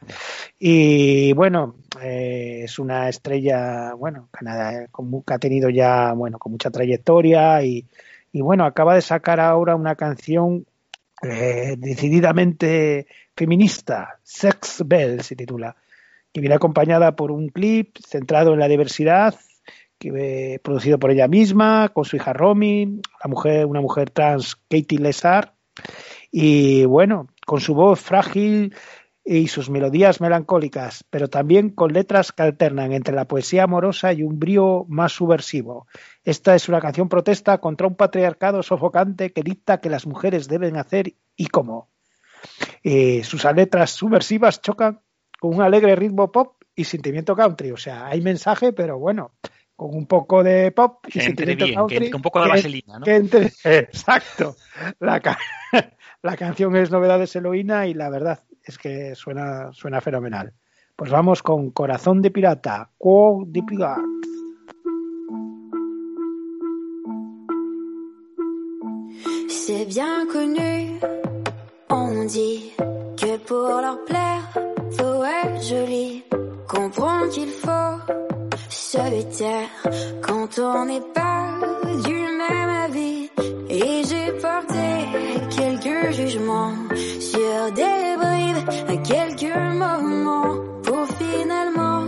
Y 0.58 1.32
bueno, 1.32 1.76
eh, 2.02 2.62
es 2.64 2.78
una 2.78 3.08
estrella, 3.08 3.94
bueno, 3.94 4.28
Canadá, 4.30 4.86
con 4.90 5.08
mu- 5.10 5.22
que 5.24 5.34
ha 5.34 5.38
tenido 5.38 5.68
ya, 5.70 6.12
bueno, 6.12 6.38
con 6.38 6.52
mucha 6.52 6.70
trayectoria 6.70 7.62
y, 7.62 7.86
y 8.32 8.40
bueno, 8.40 8.64
acaba 8.64 8.94
de 8.94 9.02
sacar 9.02 9.40
ahora 9.40 9.76
una 9.76 9.96
canción 9.96 10.66
eh, 11.22 11.74
decididamente 11.78 13.06
feminista, 13.36 14.18
Sex 14.22 14.82
Bell 14.86 15.22
se 15.22 15.36
titula, 15.36 15.76
que 16.32 16.40
viene 16.40 16.54
acompañada 16.54 17.16
por 17.16 17.30
un 17.30 17.48
clip 17.48 17.96
centrado 17.98 18.52
en 18.52 18.60
la 18.60 18.68
diversidad, 18.68 19.34
que, 19.98 20.54
eh, 20.54 20.58
producido 20.60 20.98
por 20.98 21.10
ella 21.10 21.28
misma, 21.28 21.90
con 21.92 22.04
su 22.04 22.16
hija 22.16 22.32
Romy, 22.32 23.00
la 23.22 23.28
mujer, 23.28 23.66
una 23.66 23.80
mujer 23.80 24.10
trans, 24.10 24.56
Katie 24.68 24.98
Lesar, 24.98 25.54
y 26.30 26.84
bueno, 26.84 27.28
con 27.46 27.60
su 27.60 27.74
voz 27.74 28.00
frágil 28.00 28.74
y 29.32 29.46
sus 29.46 29.70
melodías 29.70 30.20
melancólicas, 30.20 31.04
pero 31.08 31.28
también 31.28 31.70
con 31.70 31.92
letras 31.92 32.32
que 32.32 32.42
alternan 32.42 32.90
entre 32.92 33.14
la 33.14 33.26
poesía 33.26 33.62
amorosa 33.62 34.12
y 34.12 34.24
un 34.24 34.40
brío 34.40 34.84
más 34.88 35.12
subversivo. 35.12 35.86
Esta 36.24 36.56
es 36.56 36.68
una 36.68 36.80
canción 36.80 37.08
protesta 37.08 37.58
contra 37.58 37.86
un 37.86 37.94
patriarcado 37.94 38.64
sofocante 38.64 39.32
que 39.32 39.44
dicta 39.44 39.78
que 39.78 39.88
las 39.88 40.04
mujeres 40.04 40.48
deben 40.48 40.76
hacer 40.76 41.14
y 41.36 41.46
cómo. 41.46 41.90
Eh, 42.82 43.22
sus 43.22 43.44
letras 43.54 43.90
subversivas 43.92 44.60
chocan 44.62 45.00
con 45.38 45.54
un 45.54 45.62
alegre 45.62 45.94
ritmo 45.94 46.32
pop 46.32 46.56
y 46.74 46.82
sentimiento 46.82 47.36
country. 47.36 47.70
O 47.70 47.76
sea, 47.76 48.06
hay 48.08 48.20
mensaje, 48.22 48.72
pero 48.72 48.98
bueno, 48.98 49.34
con 49.76 49.94
un 49.94 50.06
poco 50.06 50.42
de 50.42 50.72
pop 50.72 51.06
y 51.06 51.12
Que 51.12 51.20
sentimiento 51.20 51.66
bien, 51.66 51.74
que 51.76 51.78
country. 51.78 51.96
entre 51.98 52.16
un 52.16 52.22
poco 52.22 52.40
de 52.40 52.44
que- 52.46 52.50
vaselina, 52.50 52.98
¿no? 52.98 53.04
que 53.04 53.14
entre- 53.14 53.52
Exacto. 53.64 54.56
La, 54.98 55.22
la 56.22 56.36
canción 56.36 56.74
es 56.74 56.90
Novedades 56.90 57.36
Eloína 57.36 57.86
y 57.86 57.94
la 57.94 58.10
verdad 58.10 58.42
es 58.64 58.78
que 58.78 59.14
suena, 59.14 59.72
suena 59.72 60.00
fenomenal. 60.00 60.52
Pues 60.96 61.10
vamos 61.10 61.42
con 61.42 61.70
Corazón 61.70 62.20
de 62.20 62.30
Pirata, 62.30 62.90
Quo 62.98 63.44
de 63.46 63.62
Pirata. 63.62 64.02
C'est 69.48 69.86
bien 69.86 70.26
connu, 70.32 70.98
on 71.90 72.24
dit 72.26 72.72
que 73.16 73.36
pour 73.38 73.80
leur 73.80 74.04
plaire, 74.04 74.50
faut 74.96 75.24
être 75.24 75.62
joli. 75.62 76.24
Comprends 76.66 77.28
qu'il 77.28 77.48
faut 77.48 78.20
se 78.68 79.38
taire 79.38 79.68
quand 80.22 80.58
on 80.58 80.84
n'est 80.86 81.06
pas 81.14 81.58
du 82.04 82.14
même 82.14 82.70
avis. 82.86 83.30
Et 83.68 84.02
j'ai 84.08 84.32
porté 84.40 84.88
quelques 85.56 86.12
jugements 86.12 86.74
sur 87.20 87.72
des 87.74 87.99
quelques 88.98 89.56
moments 89.56 90.56
pour 90.82 91.06
finalement 91.18 92.04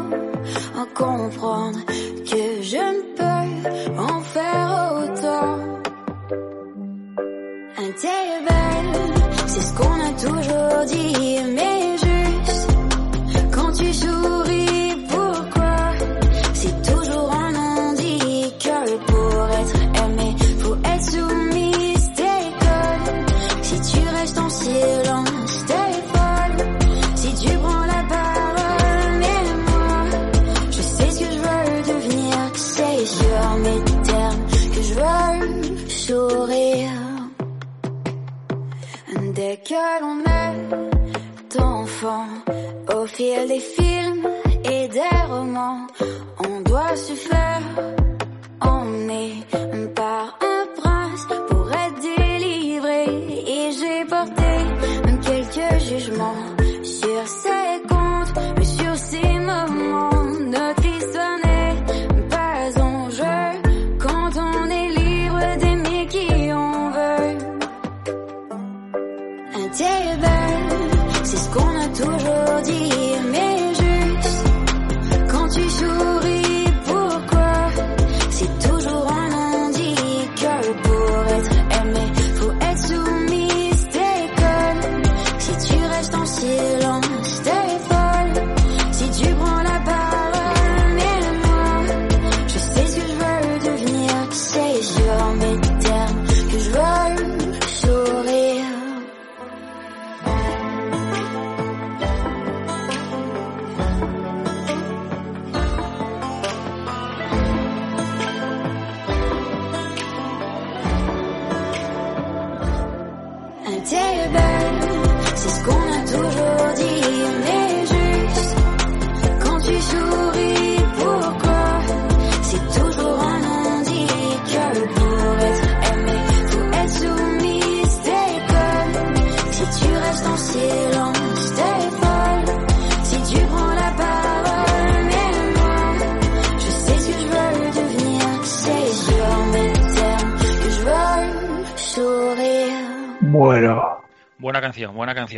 en 0.76 0.86
comprendre 0.94 1.78
que 1.86 2.62
je 2.62 2.76
ne 2.76 3.02
peux 3.16 3.98
en 3.98 4.20
faire 4.20 4.94
autant. 5.02 5.58
T'es 8.00 8.08
belle, 8.48 8.94
c'est 9.46 9.60
ce 9.60 9.74
qu'on 9.74 10.00
a 10.00 10.12
toujours 10.18 10.84
dit, 10.86 11.41
au 42.04 43.06
fil 43.06 43.46
des 43.46 43.60
films 43.60 44.26
et 44.64 44.88
des 44.88 45.16
romans, 45.28 45.86
on 46.40 46.60
doit 46.62 46.96
se 46.96 47.12
faire 47.12 47.31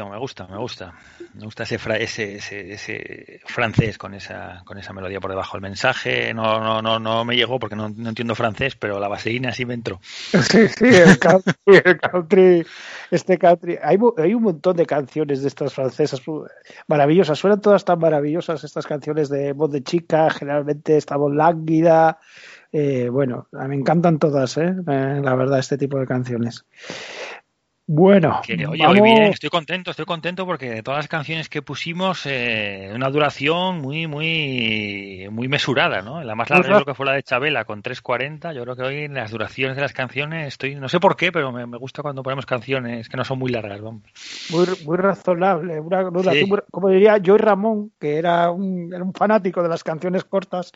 me 0.03 0.18
gusta, 0.18 0.47
me 0.47 0.57
gusta. 0.59 0.92
Me 1.34 1.45
gusta 1.45 1.62
ese, 1.64 1.78
fra- 1.78 1.97
ese, 1.97 2.36
ese, 2.36 2.72
ese 2.72 3.40
francés 3.47 3.99
con 3.99 4.14
esa, 4.14 4.62
con 4.64 4.78
esa 4.78 4.92
melodía 4.92 5.20
por 5.20 5.30
debajo. 5.30 5.57
El 5.57 5.62
mensaje 5.62 6.32
no, 6.34 6.61
no, 6.61 6.82
no, 6.82 6.99
no 6.99 7.24
me 7.24 7.36
llegó 7.36 7.59
porque 7.59 7.76
no, 7.76 7.86
entiendo 7.86 8.34
francés, 8.34 8.76
pero 8.76 8.99
la 9.01 9.09
vaselina 9.09 9.53
sí 9.53 9.64
me 9.64 9.74
entró. 9.74 10.01
Sí, 10.32 10.68
sí, 10.68 10.84
el 10.84 11.18
country, 11.18 11.55
el 11.84 12.01
country, 12.01 12.66
este 13.11 13.38
country. 13.38 13.78
Hay, 13.82 13.99
hay 14.18 14.34
un 14.34 14.42
montón 14.42 14.76
de 14.76 14.86
canciones 14.86 15.42
de 15.42 15.49
estas 15.49 15.72
francesas 15.74 16.26
uh, 16.28 16.45
maravillosas. 16.86 17.38
Suenan 17.38 17.61
todas 17.61 17.84
tan 17.84 17.99
maravillosas 17.99 18.62
estas 18.62 18.86
canciones 18.86 19.28
de 19.28 19.53
voz 19.53 19.70
de 19.72 19.82
chica. 19.82 20.30
Generalmente 20.30 20.97
esta 20.97 21.16
voz 21.16 21.34
lánguida. 21.34 22.18
Eh, 22.72 23.09
bueno, 23.09 23.47
me 23.53 23.76
encantan 23.76 24.18
todas, 24.18 24.57
¿eh? 24.57 24.74
Eh, 24.88 25.20
la 25.22 25.34
verdad, 25.36 25.61
este 25.61 25.78
tipo 25.78 25.97
de 25.99 26.07
canciones. 26.09 26.64
Bueno, 27.87 28.41
Que, 28.47 28.55
oye, 28.66 28.82
vamos- 28.82 28.97
hoy 28.97 29.01
bien, 29.03 29.24
estoy 29.24 29.51
contento, 29.51 29.91
estoy 29.91 30.07
contento 30.07 30.47
porque 30.47 30.70
de 30.70 30.82
todas 30.82 31.01
las 31.01 31.09
canciones 31.09 31.51
que 31.51 31.61
pusimos, 31.61 32.22
eh, 32.24 32.91
una 32.95 33.11
duración 33.11 33.82
muy, 33.82 34.07
muy, 34.07 35.28
muy 35.30 35.49
mesurada, 35.49 36.01
¿no? 36.01 36.24
La 36.24 36.35
más 36.35 36.49
larga 36.49 36.68
yo 36.70 36.74
creo 36.76 36.87
que 36.87 36.95
fue 36.95 37.05
la 37.05 37.12
de 37.12 37.22
Chabela 37.22 37.66
con 37.66 37.82
3.40. 37.82 38.55
Yo 38.55 38.62
creo 38.62 38.74
que 38.74 38.82
hoy 38.85 39.05
en 39.05 39.12
las 39.12 39.30
duraciones 39.30 39.76
de 39.76 39.82
las 39.82 39.93
canciones 39.93 40.49
estoy, 40.49 40.76
no 40.76 40.89
sé 40.89 40.99
por 40.99 41.14
qué, 41.14 41.30
pero 41.30 41.53
me, 41.53 41.66
me 41.66 41.76
gusta 41.76 42.01
cuando 42.01 42.22
ponemos 42.22 42.47
canciones 42.47 43.11
que 43.11 43.18
no 43.18 43.24
son 43.24 43.39
muy 43.39 43.53
largas, 43.53 43.82
vamos. 43.82 44.03
muy, 44.51 44.64
muy 44.87 44.97
razonable. 44.97 45.78
Una 45.80 46.05
duración 46.05 46.45
Sí. 46.45 46.47
muy- 46.47 46.61
como 46.70 46.89
diría 46.89 47.18
Joy 47.22 47.37
Ramón, 47.39 47.93
que 48.01 48.16
era 48.16 48.51
un, 48.51 48.95
era 48.95 49.05
un 49.05 49.12
fanático 49.12 49.62
de 49.62 49.68
las 49.68 49.85
canciones 49.85 50.24
cortas, 50.24 50.72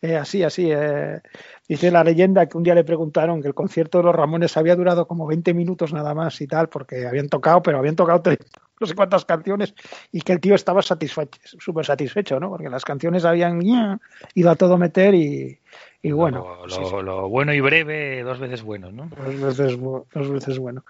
eh, 0.00 0.14
así, 0.16 0.44
así. 0.44 0.68
eh, 0.70 1.20
dice 1.68 1.90
la 1.90 2.04
leyenda 2.04 2.46
que 2.46 2.56
un 2.56 2.62
día 2.64 2.74
le 2.74 2.84
preguntaron 2.84 3.40
que 3.40 3.48
el 3.48 3.54
concierto 3.54 3.98
de 3.98 4.04
los 4.04 4.14
Ramones 4.14 4.56
había 4.56 4.76
durado 4.76 5.06
como 5.06 5.26
20 5.26 5.54
minutos 5.54 5.92
nada 5.92 6.14
más 6.14 6.40
y 6.40 6.46
tal, 6.46 6.68
porque 6.68 7.06
habían 7.06 7.28
tocado, 7.28 7.62
pero 7.62 7.78
habían 7.78 7.96
tocado 7.96 8.22
no 8.80 8.86
sé 8.86 8.94
cuántas 8.94 9.24
canciones 9.24 9.74
y 10.10 10.20
que 10.22 10.32
el 10.32 10.40
tío 10.40 10.54
estaba 10.56 10.82
satisfecho, 10.82 11.38
súper 11.60 11.86
satisfecho, 11.86 12.40
¿no? 12.40 12.48
Porque 12.50 12.68
las 12.68 12.84
canciones 12.84 13.24
habían 13.24 13.60
ido 13.62 14.50
a 14.50 14.56
todo 14.56 14.76
meter 14.76 15.14
y, 15.14 15.60
y 16.02 16.10
bueno. 16.10 16.64
Lo, 16.66 16.68
sí, 16.68 16.80
lo- 16.80 16.88
sí. 16.88 17.04
lo 17.04 17.28
bueno 17.28 17.54
y 17.54 17.60
breve, 17.60 18.22
dos 18.24 18.40
veces 18.40 18.62
bueno, 18.62 18.90
¿no? 18.90 19.08
Dos 19.16 19.40
veces, 19.58 19.78
dos 19.80 20.30
veces 20.30 20.58
bueno. 20.58 20.84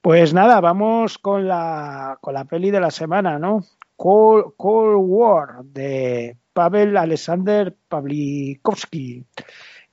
Pues 0.00 0.32
nada, 0.32 0.60
vamos 0.62 1.18
con 1.18 1.46
la, 1.46 2.16
con 2.22 2.32
la 2.32 2.46
peli 2.46 2.70
de 2.70 2.80
la 2.80 2.90
semana, 2.90 3.38
¿no? 3.38 3.62
Cold, 3.96 4.54
Cold 4.56 4.96
War 5.06 5.62
de 5.64 6.36
Pavel 6.54 6.96
Alexander 6.96 7.74
Pavlikovsky. 7.88 9.24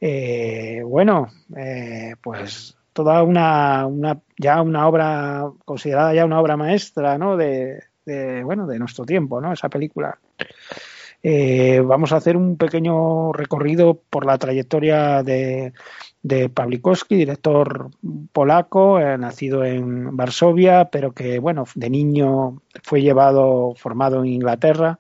Eh, 0.06 0.82
bueno, 0.86 1.30
eh, 1.56 2.16
pues 2.22 2.76
toda 2.92 3.24
una, 3.24 3.88
ya 4.38 4.62
una 4.62 4.86
obra 4.86 5.50
considerada 5.64 6.14
ya 6.14 6.26
una 6.26 6.42
obra 6.42 6.58
maestra, 6.58 7.18
¿no? 7.18 7.38
De, 7.38 7.82
de, 8.06 8.44
bueno 8.44 8.68
de 8.68 8.80
nuestro 8.80 9.06
tiempo, 9.06 9.40
¿no? 9.40 9.54
Esa 9.54 9.70
película. 9.70 10.20
Eh, 11.24 11.80
vamos 11.80 12.12
a 12.12 12.18
hacer 12.18 12.36
un 12.36 12.58
pequeño 12.58 13.32
recorrido 13.32 14.02
por 14.10 14.26
la 14.26 14.38
trayectoria 14.38 15.24
de, 15.24 15.72
de 16.22 16.50
Pawlikowski, 16.50 17.16
director 17.16 17.90
polaco, 18.34 19.00
eh, 19.00 19.18
nacido 19.18 19.64
en 19.64 20.18
Varsovia, 20.18 20.90
pero 20.92 21.14
que, 21.14 21.40
bueno, 21.40 21.64
de 21.76 21.90
niño 21.90 22.62
fue 22.84 23.02
llevado, 23.02 23.74
formado 23.78 24.20
en 24.20 24.34
Inglaterra, 24.34 25.00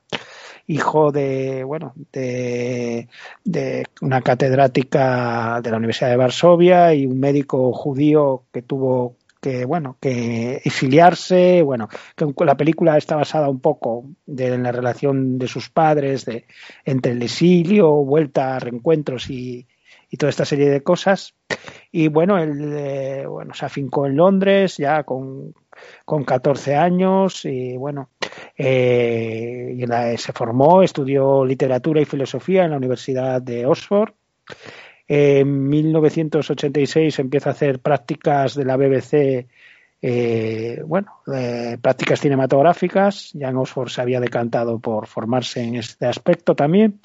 hijo 0.68 1.11
de, 1.11 1.64
bueno, 1.64 1.93
de, 2.11 3.07
de 3.43 3.86
una 4.01 4.22
catedrática 4.22 5.59
de 5.61 5.72
la 5.72 5.78
Universidad 5.78 6.09
de 6.09 6.18
Varsovia 6.18 6.93
y 6.93 7.05
un 7.05 7.20
médico 7.20 7.72
judío 7.74 8.45
que 8.51 8.61
tuvo 8.61 9.18
que 9.43 9.66
bueno 9.66 9.97
que 9.99 10.61
exiliarse. 10.64 11.61
Bueno 11.64 11.89
que 12.16 12.45
la 12.45 12.55
película 12.55 12.97
está 12.97 13.18
basada 13.18 13.49
un 13.49 13.59
poco 13.59 14.05
de, 14.26 14.53
en 14.53 14.64
la 14.64 14.72
relación 14.72 15.38
de 15.38 15.47
sus 15.47 15.70
padres 15.70 16.26
de 16.26 16.45
entre 16.86 17.11
el 17.11 17.22
exilio 17.22 17.91
vuelta 17.91 18.57
reencuentros 18.57 19.30
y, 19.30 19.68
y 20.09 20.18
toda 20.18 20.30
esta 20.30 20.45
serie 20.45 20.70
de 20.70 20.82
cosas. 20.82 21.36
Y 21.91 22.07
bueno 22.07 22.38
él 22.38 22.74
eh, 22.74 23.26
bueno 23.28 23.53
se 23.53 23.66
afincó 23.66 24.05
en 24.07 24.16
Londres 24.16 24.78
ya 24.78 25.03
con 25.03 25.53
con 26.05 26.23
14 26.23 26.75
años 26.75 27.45
y 27.45 27.77
bueno 27.77 28.09
eh, 28.57 29.75
la, 29.88 30.15
se 30.17 30.34
formó 30.34 30.84
estudió 30.84 31.45
literatura 31.45 32.01
y 32.01 32.05
filosofía 32.05 32.65
en 32.65 32.71
la 32.71 32.77
Universidad 32.77 33.41
de 33.41 33.65
Oxford. 33.65 34.13
En 35.07 35.67
1986 35.67 37.19
empieza 37.19 37.49
a 37.49 37.53
hacer 37.53 37.79
prácticas 37.79 38.55
de 38.55 38.65
la 38.65 38.77
BBC, 38.77 39.47
eh, 40.05 40.83
bueno, 40.85 41.21
eh, 41.33 41.77
prácticas 41.81 42.19
cinematográficas. 42.19 43.31
Ya 43.33 43.47
en 43.47 43.55
Oxford 43.55 43.87
se 43.87 44.01
había 44.01 44.19
decantado 44.19 44.77
por 44.79 45.07
formarse 45.07 45.63
en 45.63 45.75
este 45.75 46.05
aspecto 46.05 46.55
también. 46.55 46.99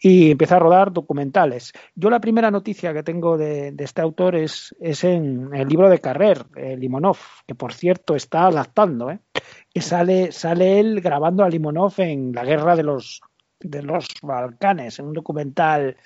Y 0.00 0.32
empieza 0.32 0.56
a 0.56 0.58
rodar 0.58 0.92
documentales. 0.92 1.72
Yo 1.94 2.10
la 2.10 2.20
primera 2.20 2.50
noticia 2.50 2.92
que 2.92 3.04
tengo 3.04 3.38
de, 3.38 3.70
de 3.70 3.84
este 3.84 4.02
autor 4.02 4.34
es, 4.34 4.74
es, 4.80 5.04
en 5.04 5.54
el 5.54 5.68
libro 5.68 5.88
de 5.88 6.00
Carrer, 6.00 6.44
eh, 6.56 6.76
Limonov, 6.76 7.18
que 7.46 7.54
por 7.54 7.72
cierto 7.72 8.16
está 8.16 8.46
adaptando, 8.46 9.12
¿eh? 9.12 9.20
que 9.72 9.80
sale, 9.80 10.32
sale 10.32 10.80
él 10.80 11.00
grabando 11.00 11.44
a 11.44 11.48
Limonov 11.48 11.94
en 11.98 12.32
la 12.32 12.44
guerra 12.44 12.74
de 12.74 12.82
los, 12.82 13.20
de 13.60 13.84
los 13.84 14.08
Balcanes, 14.20 14.98
en 14.98 15.06
un 15.06 15.12
documental 15.12 15.96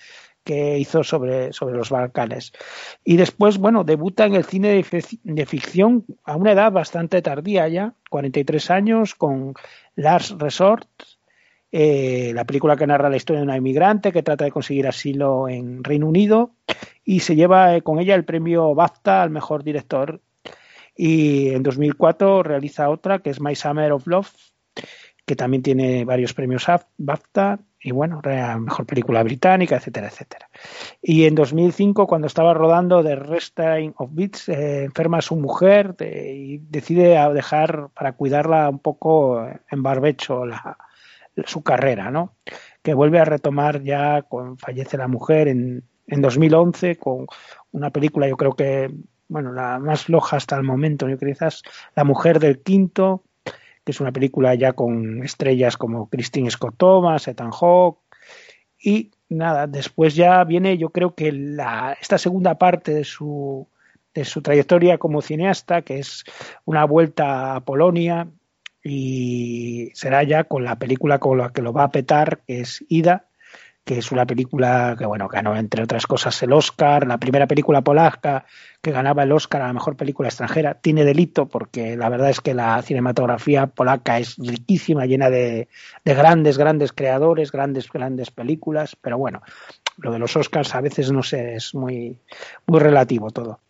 que 0.46 0.78
hizo 0.78 1.02
sobre, 1.02 1.52
sobre 1.52 1.76
los 1.76 1.90
Balcanes. 1.90 2.52
Y 3.04 3.16
después, 3.16 3.58
bueno, 3.58 3.82
debuta 3.82 4.26
en 4.26 4.36
el 4.36 4.44
cine 4.44 4.68
de, 5.24 5.46
ficción 5.46 6.06
a 6.24 6.36
una 6.36 6.52
edad 6.52 6.70
bastante 6.70 7.20
tardía 7.20 7.66
ya, 7.66 7.94
43 8.10 8.70
años, 8.70 9.16
con 9.16 9.54
Last 9.96 10.40
Resort, 10.40 10.88
eh, 11.72 12.30
la 12.32 12.44
película 12.44 12.76
que 12.76 12.86
narra 12.86 13.10
la 13.10 13.16
historia 13.16 13.40
de 13.40 13.46
una 13.46 13.56
inmigrante 13.56 14.12
que 14.12 14.22
trata 14.22 14.44
de 14.44 14.52
conseguir 14.52 14.86
asilo 14.86 15.48
en 15.48 15.82
Reino 15.82 16.06
Unido 16.06 16.52
y 17.04 17.20
se 17.20 17.34
lleva 17.34 17.74
eh, 17.74 17.82
con 17.82 17.98
ella 17.98 18.14
el 18.14 18.24
premio 18.24 18.72
BAFTA 18.72 19.22
al 19.22 19.30
mejor 19.30 19.64
director. 19.64 20.20
Y 20.96 21.48
en 21.50 21.64
2004 21.64 22.44
realiza 22.44 22.88
otra 22.88 23.18
que 23.18 23.30
es 23.30 23.40
My 23.40 23.56
Summer 23.56 23.90
of 23.90 24.06
Love, 24.06 24.30
que 25.26 25.34
también 25.34 25.64
tiene 25.64 26.04
varios 26.04 26.34
premios 26.34 26.68
Af- 26.68 26.86
BAFTA 26.98 27.58
y 27.86 27.92
bueno, 27.92 28.20
era 28.24 28.58
mejor 28.58 28.84
película 28.84 29.22
británica, 29.22 29.76
etcétera, 29.76 30.08
etcétera. 30.08 30.50
Y 31.00 31.26
en 31.26 31.36
2005, 31.36 32.08
cuando 32.08 32.26
estaba 32.26 32.52
rodando 32.52 33.00
The 33.04 33.14
Restraint 33.14 33.94
of 33.98 34.10
Beats, 34.12 34.48
eh, 34.48 34.82
enferma 34.82 35.18
a 35.18 35.22
su 35.22 35.36
mujer 35.36 35.94
de- 35.94 36.34
y 36.34 36.58
decide 36.58 37.16
a 37.16 37.30
dejar 37.30 37.90
para 37.94 38.14
cuidarla 38.14 38.68
un 38.68 38.80
poco 38.80 39.40
en 39.70 39.82
barbecho 39.84 40.42
su 41.44 41.62
carrera, 41.62 42.10
¿no? 42.10 42.34
Que 42.82 42.92
vuelve 42.92 43.20
a 43.20 43.24
retomar 43.24 43.80
ya, 43.84 44.22
con, 44.22 44.58
fallece 44.58 44.96
la 44.96 45.06
mujer 45.06 45.46
en, 45.46 45.84
en 46.08 46.20
2011 46.20 46.96
con 46.96 47.26
una 47.70 47.90
película, 47.90 48.26
yo 48.28 48.36
creo 48.36 48.54
que, 48.54 48.92
bueno, 49.28 49.52
la 49.52 49.78
más 49.78 50.06
floja 50.06 50.38
hasta 50.38 50.56
el 50.56 50.64
momento, 50.64 51.08
yo 51.08 51.18
creo 51.18 51.34
quizás 51.34 51.62
La 51.94 52.02
mujer 52.02 52.40
del 52.40 52.62
quinto, 52.64 53.22
que 53.86 53.92
es 53.92 54.00
una 54.00 54.10
película 54.10 54.52
ya 54.56 54.72
con 54.72 55.22
estrellas 55.22 55.76
como 55.76 56.08
Christine 56.08 56.50
Scott 56.50 56.74
Thomas, 56.76 57.28
Ethan 57.28 57.52
Hawke, 57.52 58.00
y 58.82 59.12
nada, 59.28 59.68
después 59.68 60.16
ya 60.16 60.42
viene, 60.42 60.76
yo 60.76 60.90
creo 60.90 61.14
que 61.14 61.30
la, 61.30 61.96
esta 62.00 62.18
segunda 62.18 62.58
parte 62.58 62.92
de 62.92 63.04
su, 63.04 63.68
de 64.12 64.24
su 64.24 64.42
trayectoria 64.42 64.98
como 64.98 65.22
cineasta, 65.22 65.82
que 65.82 66.00
es 66.00 66.24
una 66.64 66.84
vuelta 66.84 67.54
a 67.54 67.60
Polonia, 67.60 68.28
y 68.82 69.92
será 69.94 70.24
ya 70.24 70.42
con 70.44 70.64
la 70.64 70.80
película 70.80 71.20
con 71.20 71.38
la 71.38 71.52
que 71.52 71.62
lo 71.62 71.72
va 71.72 71.84
a 71.84 71.92
petar, 71.92 72.40
que 72.44 72.62
es 72.62 72.84
Ida, 72.88 73.28
que 73.86 73.98
es 73.98 74.10
una 74.10 74.26
película 74.26 74.96
que, 74.98 75.06
bueno, 75.06 75.28
ganó 75.28 75.56
entre 75.56 75.84
otras 75.84 76.08
cosas 76.08 76.42
el 76.42 76.52
Oscar, 76.52 77.06
la 77.06 77.18
primera 77.18 77.46
película 77.46 77.82
polaca 77.82 78.44
que 78.82 78.90
ganaba 78.90 79.22
el 79.22 79.30
Oscar 79.30 79.62
a 79.62 79.68
la 79.68 79.72
mejor 79.72 79.96
película 79.96 80.28
extranjera. 80.28 80.74
Tiene 80.74 81.04
delito 81.04 81.46
porque 81.46 81.96
la 81.96 82.08
verdad 82.08 82.30
es 82.30 82.40
que 82.40 82.52
la 82.52 82.82
cinematografía 82.82 83.68
polaca 83.68 84.18
es 84.18 84.38
riquísima, 84.38 85.06
llena 85.06 85.30
de, 85.30 85.68
de 86.04 86.14
grandes, 86.14 86.58
grandes 86.58 86.92
creadores, 86.92 87.52
grandes, 87.52 87.88
grandes 87.88 88.32
películas, 88.32 88.96
pero 89.00 89.18
bueno, 89.18 89.40
lo 89.98 90.10
de 90.10 90.18
los 90.18 90.36
Oscars 90.36 90.74
a 90.74 90.80
veces 90.80 91.12
no 91.12 91.22
sé, 91.22 91.54
es 91.54 91.72
muy, 91.72 92.18
muy 92.66 92.80
relativo 92.80 93.30
todo. 93.30 93.60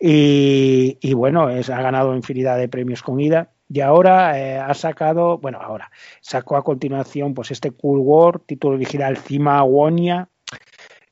Y, 0.00 0.98
y 1.00 1.14
bueno, 1.14 1.48
es, 1.48 1.70
ha 1.70 1.80
ganado 1.80 2.16
infinidad 2.16 2.58
de 2.58 2.68
premios 2.68 3.04
con 3.04 3.20
Ida. 3.20 3.50
Y 3.72 3.80
ahora 3.82 4.36
eh, 4.36 4.58
ha 4.58 4.74
sacado, 4.74 5.38
bueno, 5.38 5.58
ahora 5.62 5.92
sacó 6.20 6.56
a 6.56 6.64
continuación 6.64 7.34
pues 7.34 7.52
este 7.52 7.70
Cool 7.70 8.00
War, 8.00 8.40
título 8.40 8.74
original 8.74 9.16
Cima 9.16 9.62
Wonia. 9.62 10.28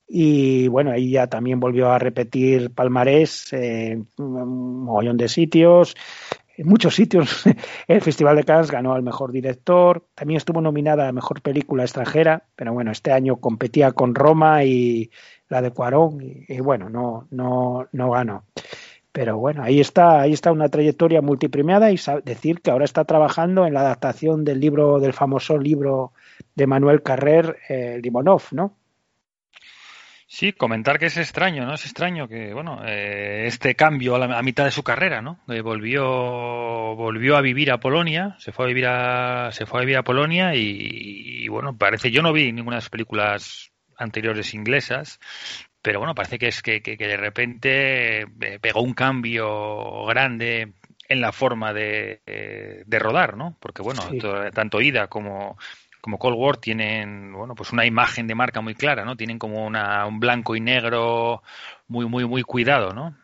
Y 0.08 0.66
bueno, 0.66 0.90
ahí 0.90 1.12
ya 1.12 1.28
también 1.28 1.60
volvió 1.60 1.92
a 1.92 2.00
repetir 2.00 2.72
palmarés 2.74 3.52
eh, 3.52 4.02
un 4.16 4.84
mogollón 4.84 5.16
de 5.16 5.28
sitios, 5.28 5.94
en 6.56 6.66
muchos 6.66 6.96
sitios. 6.96 7.44
El 7.86 8.00
Festival 8.00 8.34
de 8.34 8.42
Cannes 8.42 8.72
ganó 8.72 8.92
al 8.92 9.04
mejor 9.04 9.30
director, 9.30 10.04
también 10.16 10.38
estuvo 10.38 10.60
nominada 10.60 11.06
a 11.06 11.12
mejor 11.12 11.40
película 11.42 11.84
extranjera, 11.84 12.42
pero 12.56 12.72
bueno, 12.72 12.90
este 12.90 13.12
año 13.12 13.36
competía 13.36 13.92
con 13.92 14.16
Roma 14.16 14.64
y 14.64 15.12
la 15.48 15.62
de 15.62 15.70
Cuarón 15.70 16.20
y, 16.22 16.44
y 16.48 16.58
bueno, 16.58 16.90
no, 16.90 17.28
no, 17.30 17.86
no 17.92 18.10
ganó. 18.10 18.44
Pero 19.18 19.36
bueno, 19.36 19.64
ahí 19.64 19.80
está, 19.80 20.20
ahí 20.20 20.32
está 20.32 20.52
una 20.52 20.68
trayectoria 20.68 21.20
multipremiada 21.20 21.90
y 21.90 21.98
decir 22.24 22.60
que 22.60 22.70
ahora 22.70 22.84
está 22.84 23.04
trabajando 23.04 23.66
en 23.66 23.74
la 23.74 23.80
adaptación 23.80 24.44
del 24.44 24.60
libro, 24.60 25.00
del 25.00 25.12
famoso 25.12 25.58
libro 25.58 26.12
de 26.54 26.68
Manuel 26.68 27.02
Carrer, 27.02 27.58
eh, 27.68 27.98
Limonov, 28.00 28.42
¿no? 28.52 28.76
Sí, 30.28 30.52
comentar 30.52 31.00
que 31.00 31.06
es 31.06 31.16
extraño, 31.16 31.66
¿no? 31.66 31.74
Es 31.74 31.84
extraño 31.84 32.28
que, 32.28 32.54
bueno, 32.54 32.82
eh, 32.86 33.46
este 33.48 33.74
cambio 33.74 34.14
a, 34.14 34.20
la, 34.20 34.40
mitad 34.40 34.66
de 34.66 34.70
su 34.70 34.84
carrera, 34.84 35.20
¿no? 35.20 35.40
Eh, 35.48 35.62
volvió, 35.62 36.04
volvió 36.94 37.36
a 37.36 37.40
vivir 37.40 37.72
a 37.72 37.80
Polonia, 37.80 38.36
se 38.38 38.52
fue 38.52 38.66
a 38.66 38.68
vivir 38.68 38.86
a, 38.86 39.50
se 39.50 39.66
fue 39.66 39.80
a 39.80 39.82
vivir 39.82 39.96
a 39.96 40.04
Polonia 40.04 40.54
y, 40.54 41.48
bueno, 41.48 41.76
parece, 41.76 42.12
yo 42.12 42.22
no 42.22 42.32
vi 42.32 42.52
ninguna 42.52 42.76
de 42.76 42.82
las 42.82 42.88
películas 42.88 43.72
anteriores 43.96 44.54
inglesas, 44.54 45.18
pero 45.88 46.00
bueno, 46.00 46.14
parece 46.14 46.38
que 46.38 46.48
es 46.48 46.60
que, 46.60 46.82
que, 46.82 46.98
que 46.98 47.06
de 47.06 47.16
repente 47.16 48.20
eh, 48.20 48.58
pegó 48.60 48.82
un 48.82 48.92
cambio 48.92 50.04
grande 50.04 50.74
en 51.08 51.20
la 51.22 51.32
forma 51.32 51.72
de, 51.72 52.20
eh, 52.26 52.82
de 52.84 52.98
rodar, 52.98 53.38
¿no? 53.38 53.56
Porque 53.58 53.80
bueno, 53.80 54.02
Sí. 54.10 54.18
tanto 54.52 54.82
Ida 54.82 55.06
como 55.06 55.56
como 56.02 56.18
Cold 56.18 56.36
War 56.36 56.58
tienen 56.58 57.32
bueno 57.32 57.54
pues 57.54 57.72
una 57.72 57.86
imagen 57.86 58.26
de 58.26 58.34
marca 58.34 58.60
muy 58.60 58.74
clara 58.74 59.06
no 59.06 59.16
tienen 59.16 59.38
como 59.38 59.66
una, 59.66 60.04
un 60.04 60.20
blanco 60.20 60.54
y 60.54 60.60
negro 60.60 61.42
muy 61.86 62.04
muy 62.04 62.26
muy 62.26 62.42
cuidado 62.42 62.92
no 62.92 63.16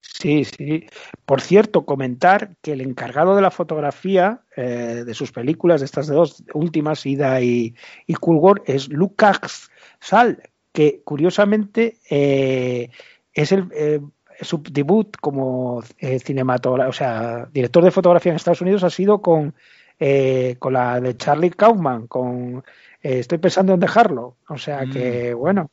Sí, 0.00 0.44
sí. 0.44 0.86
Por 1.26 1.42
cierto, 1.42 1.84
comentar 1.84 2.56
que 2.62 2.72
el 2.72 2.80
encargado 2.80 3.36
de 3.36 3.42
la 3.42 3.50
fotografía 3.50 4.40
eh, 4.56 5.02
de 5.04 5.14
sus 5.14 5.32
películas, 5.32 5.80
de 5.80 5.84
estas 5.86 6.06
dos 6.06 6.44
últimas, 6.54 7.04
Ida 7.04 7.40
y, 7.42 7.74
y 8.06 8.14
Cool 8.14 8.36
War, 8.36 8.62
es 8.66 8.88
Lucas 8.88 9.70
Sal, 10.00 10.40
que 10.76 11.00
curiosamente 11.04 11.96
eh, 12.10 12.90
es 13.32 13.50
el 13.50 13.66
eh, 13.74 13.98
su 14.42 14.62
debut 14.62 15.16
como 15.22 15.82
eh, 15.98 16.18
cinematógrafo, 16.18 16.90
o 16.90 16.92
sea, 16.92 17.48
director 17.50 17.82
de 17.82 17.90
fotografía 17.90 18.32
en 18.32 18.36
Estados 18.36 18.60
Unidos 18.60 18.84
ha 18.84 18.90
sido 18.90 19.22
con, 19.22 19.54
eh, 19.98 20.56
con 20.58 20.74
la 20.74 21.00
de 21.00 21.16
Charlie 21.16 21.48
Kaufman, 21.48 22.06
con 22.08 22.62
Estoy 23.00 23.38
pensando 23.38 23.72
en 23.72 23.80
dejarlo. 23.80 24.36
O 24.48 24.58
sea 24.58 24.84
que, 24.84 25.32
bueno, 25.32 25.70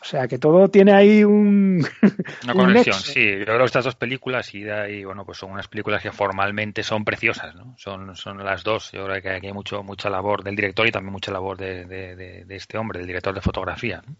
o 0.00 0.04
sea 0.04 0.28
que 0.28 0.38
todo 0.38 0.68
tiene 0.68 0.92
ahí 0.92 1.24
un, 1.24 1.84
una 2.44 2.52
un 2.52 2.58
conexión 2.58 2.96
nexo. 2.96 3.12
sí 3.12 3.38
yo 3.38 3.44
creo 3.44 3.58
que 3.58 3.64
estas 3.64 3.84
dos 3.84 3.96
películas 3.96 4.54
Ida 4.54 4.88
y 4.88 5.04
bueno 5.04 5.24
pues 5.24 5.38
son 5.38 5.50
unas 5.52 5.68
películas 5.68 6.02
que 6.02 6.12
formalmente 6.12 6.82
son 6.82 7.04
preciosas 7.04 7.54
no 7.54 7.74
son 7.78 8.14
son 8.14 8.44
las 8.44 8.62
dos 8.62 8.92
yo 8.92 9.04
creo 9.06 9.22
que 9.22 9.30
aquí 9.30 9.46
hay 9.46 9.52
mucho 9.52 9.82
mucha 9.82 10.10
labor 10.10 10.44
del 10.44 10.56
director 10.56 10.86
y 10.86 10.92
también 10.92 11.12
mucha 11.12 11.32
labor 11.32 11.56
de, 11.56 11.84
de, 11.86 12.14
de, 12.16 12.44
de 12.44 12.56
este 12.56 12.78
hombre 12.78 12.98
del 12.98 13.06
director 13.06 13.34
de 13.34 13.40
fotografía 13.40 14.02
¿no? 14.06 14.14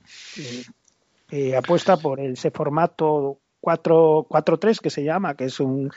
eh, 1.31 1.57
apuesta 1.57 1.97
por 1.97 2.21
ese 2.21 2.51
formato 2.51 3.41
4 3.67 4.27
4-3 4.29 4.81
que 4.81 4.91
se 4.91 5.03
llama, 5.03 5.35
que 5.35 5.47
es 5.47 5.59
un 5.59 5.91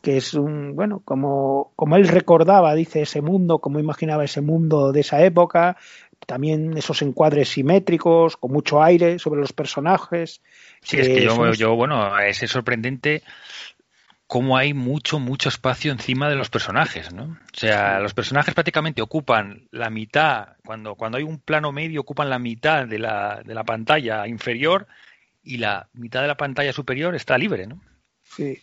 que 0.00 0.16
es 0.16 0.34
un 0.34 0.76
bueno, 0.76 1.02
como 1.04 1.72
como 1.74 1.96
él 1.96 2.06
recordaba, 2.06 2.74
dice 2.74 3.02
ese 3.02 3.20
mundo, 3.20 3.58
como 3.58 3.80
imaginaba 3.80 4.24
ese 4.24 4.40
mundo 4.42 4.92
de 4.92 5.00
esa 5.00 5.24
época, 5.24 5.76
también 6.26 6.76
esos 6.76 7.02
encuadres 7.02 7.48
simétricos 7.50 8.36
con 8.36 8.52
mucho 8.52 8.82
aire 8.82 9.18
sobre 9.18 9.40
los 9.40 9.52
personajes. 9.52 10.40
Sí, 10.82 10.98
es 10.98 11.08
que 11.08 11.22
yo, 11.22 11.34
son- 11.34 11.52
yo, 11.54 11.74
bueno, 11.76 12.18
es 12.18 12.38
sorprendente 12.38 13.22
cómo 14.26 14.56
hay 14.56 14.74
mucho, 14.74 15.18
mucho 15.20 15.48
espacio 15.48 15.92
encima 15.92 16.28
de 16.28 16.34
los 16.34 16.50
personajes, 16.50 17.12
¿no? 17.12 17.24
O 17.24 17.56
sea, 17.56 18.00
los 18.00 18.12
personajes 18.12 18.54
prácticamente 18.54 19.00
ocupan 19.02 19.68
la 19.70 19.88
mitad, 19.88 20.56
cuando, 20.64 20.94
cuando 20.96 21.18
hay 21.18 21.24
un 21.24 21.38
plano 21.38 21.70
medio, 21.70 22.00
ocupan 22.00 22.28
la 22.28 22.38
mitad 22.38 22.86
de 22.86 22.98
la, 22.98 23.40
de 23.44 23.54
la 23.54 23.62
pantalla 23.64 24.26
inferior 24.26 24.86
y 25.44 25.58
la 25.58 25.88
mitad 25.92 26.22
de 26.22 26.28
la 26.28 26.36
pantalla 26.36 26.72
superior 26.72 27.14
está 27.14 27.38
libre, 27.38 27.66
¿no? 27.68 27.80
Sí. 28.24 28.58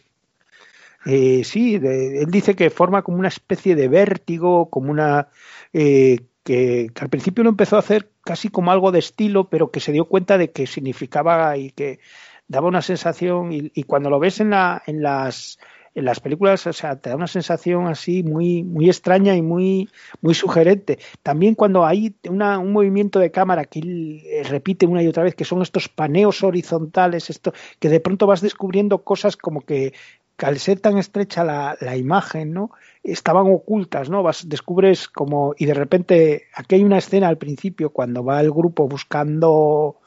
Eh, 1.06 1.43
sí, 1.43 1.80
de- 1.80 2.22
él 2.24 2.32
dice 2.32 2.56
que 2.56 2.70
forma 2.70 3.01
como 3.01 3.18
una 3.20 3.28
especie 3.28 3.76
de 3.76 3.88
vértigo, 3.88 4.70
como 4.70 4.91
una 4.91 5.28
eh, 5.74 6.20
que, 6.44 6.89
que 6.94 7.04
al 7.04 7.10
principio 7.10 7.44
lo 7.44 7.50
empezó 7.50 7.76
a 7.76 7.80
hacer 7.80 8.10
casi 8.24 8.50
como 8.50 8.72
algo 8.72 8.91
de 8.91 9.00
estilo, 9.00 9.50
pero 9.50 9.72
que 9.72 9.80
se 9.80 9.91
dio 9.91 10.06
cuenta 10.06 10.38
de 10.38 10.52
que 10.52 10.68
significaba 10.68 11.58
y 11.58 11.72
que 11.72 12.00
daba 12.48 12.68
una 12.68 12.82
sensación 12.82 13.50
y, 13.52 13.84
cuando 13.84 14.10
lo 14.10 14.20
ves 14.20 14.39
en 14.39 14.52
la 14.52 14.82
en 14.86 15.02
las 15.02 15.60
en 15.96 16.06
las 16.06 16.20
películas, 16.20 16.66
o 16.66 16.74
sea, 16.74 16.96
te 16.96 17.12
da 17.12 17.16
una 17.16 17.28
sensación 17.28 17.88
así 17.88 18.24
muy 18.24 18.64
muy 18.64 18.88
extraña 18.88 19.36
y 19.36 19.41
muy 19.41 19.89
muy 20.22 20.34
sugerente. 20.34 20.98
También 21.22 21.56
cuando 21.56 21.86
hay 21.86 22.16
una, 22.28 22.58
un 22.58 22.72
movimiento 22.72 23.20
de 23.20 23.32
cámara 23.32 23.66
que 23.66 23.80
eh, 23.80 24.44
repite 24.44 24.88
una 24.88 25.04
y 25.04 25.08
otra 25.08 25.24
vez, 25.24 25.36
que 25.36 25.46
son 25.46 25.62
estos 25.62 25.89
paneos 25.89 26.44
horizontales, 26.44 27.30
esto 27.30 27.54
que 27.80 27.89
de 27.89 28.00
pronto 28.00 28.26
vas 28.26 28.41
descubriendo 28.41 29.04
cosas 29.04 29.38
como 29.38 29.62
que 29.62 29.94
al 30.38 30.60
ser 30.60 30.80
tan 30.80 30.98
estrecha 30.98 31.44
la, 31.44 31.78
la 31.80 31.96
imagen, 31.96 32.54
¿no? 32.54 32.72
Estaban 33.04 33.48
ocultas, 33.48 34.10
¿no? 34.10 34.24
Vas, 34.24 34.50
descubres 34.50 35.08
como, 35.08 35.54
y 35.58 35.66
de 35.66 35.74
repente, 35.74 36.48
aquí 36.54 36.76
hay 36.76 36.84
una 36.84 36.98
escena 36.98 37.28
al 37.28 37.38
principio 37.38 37.92
cuando 37.92 38.24
va 38.24 38.42
el 38.42 38.52
grupo 38.52 38.88
buscando 38.88 40.00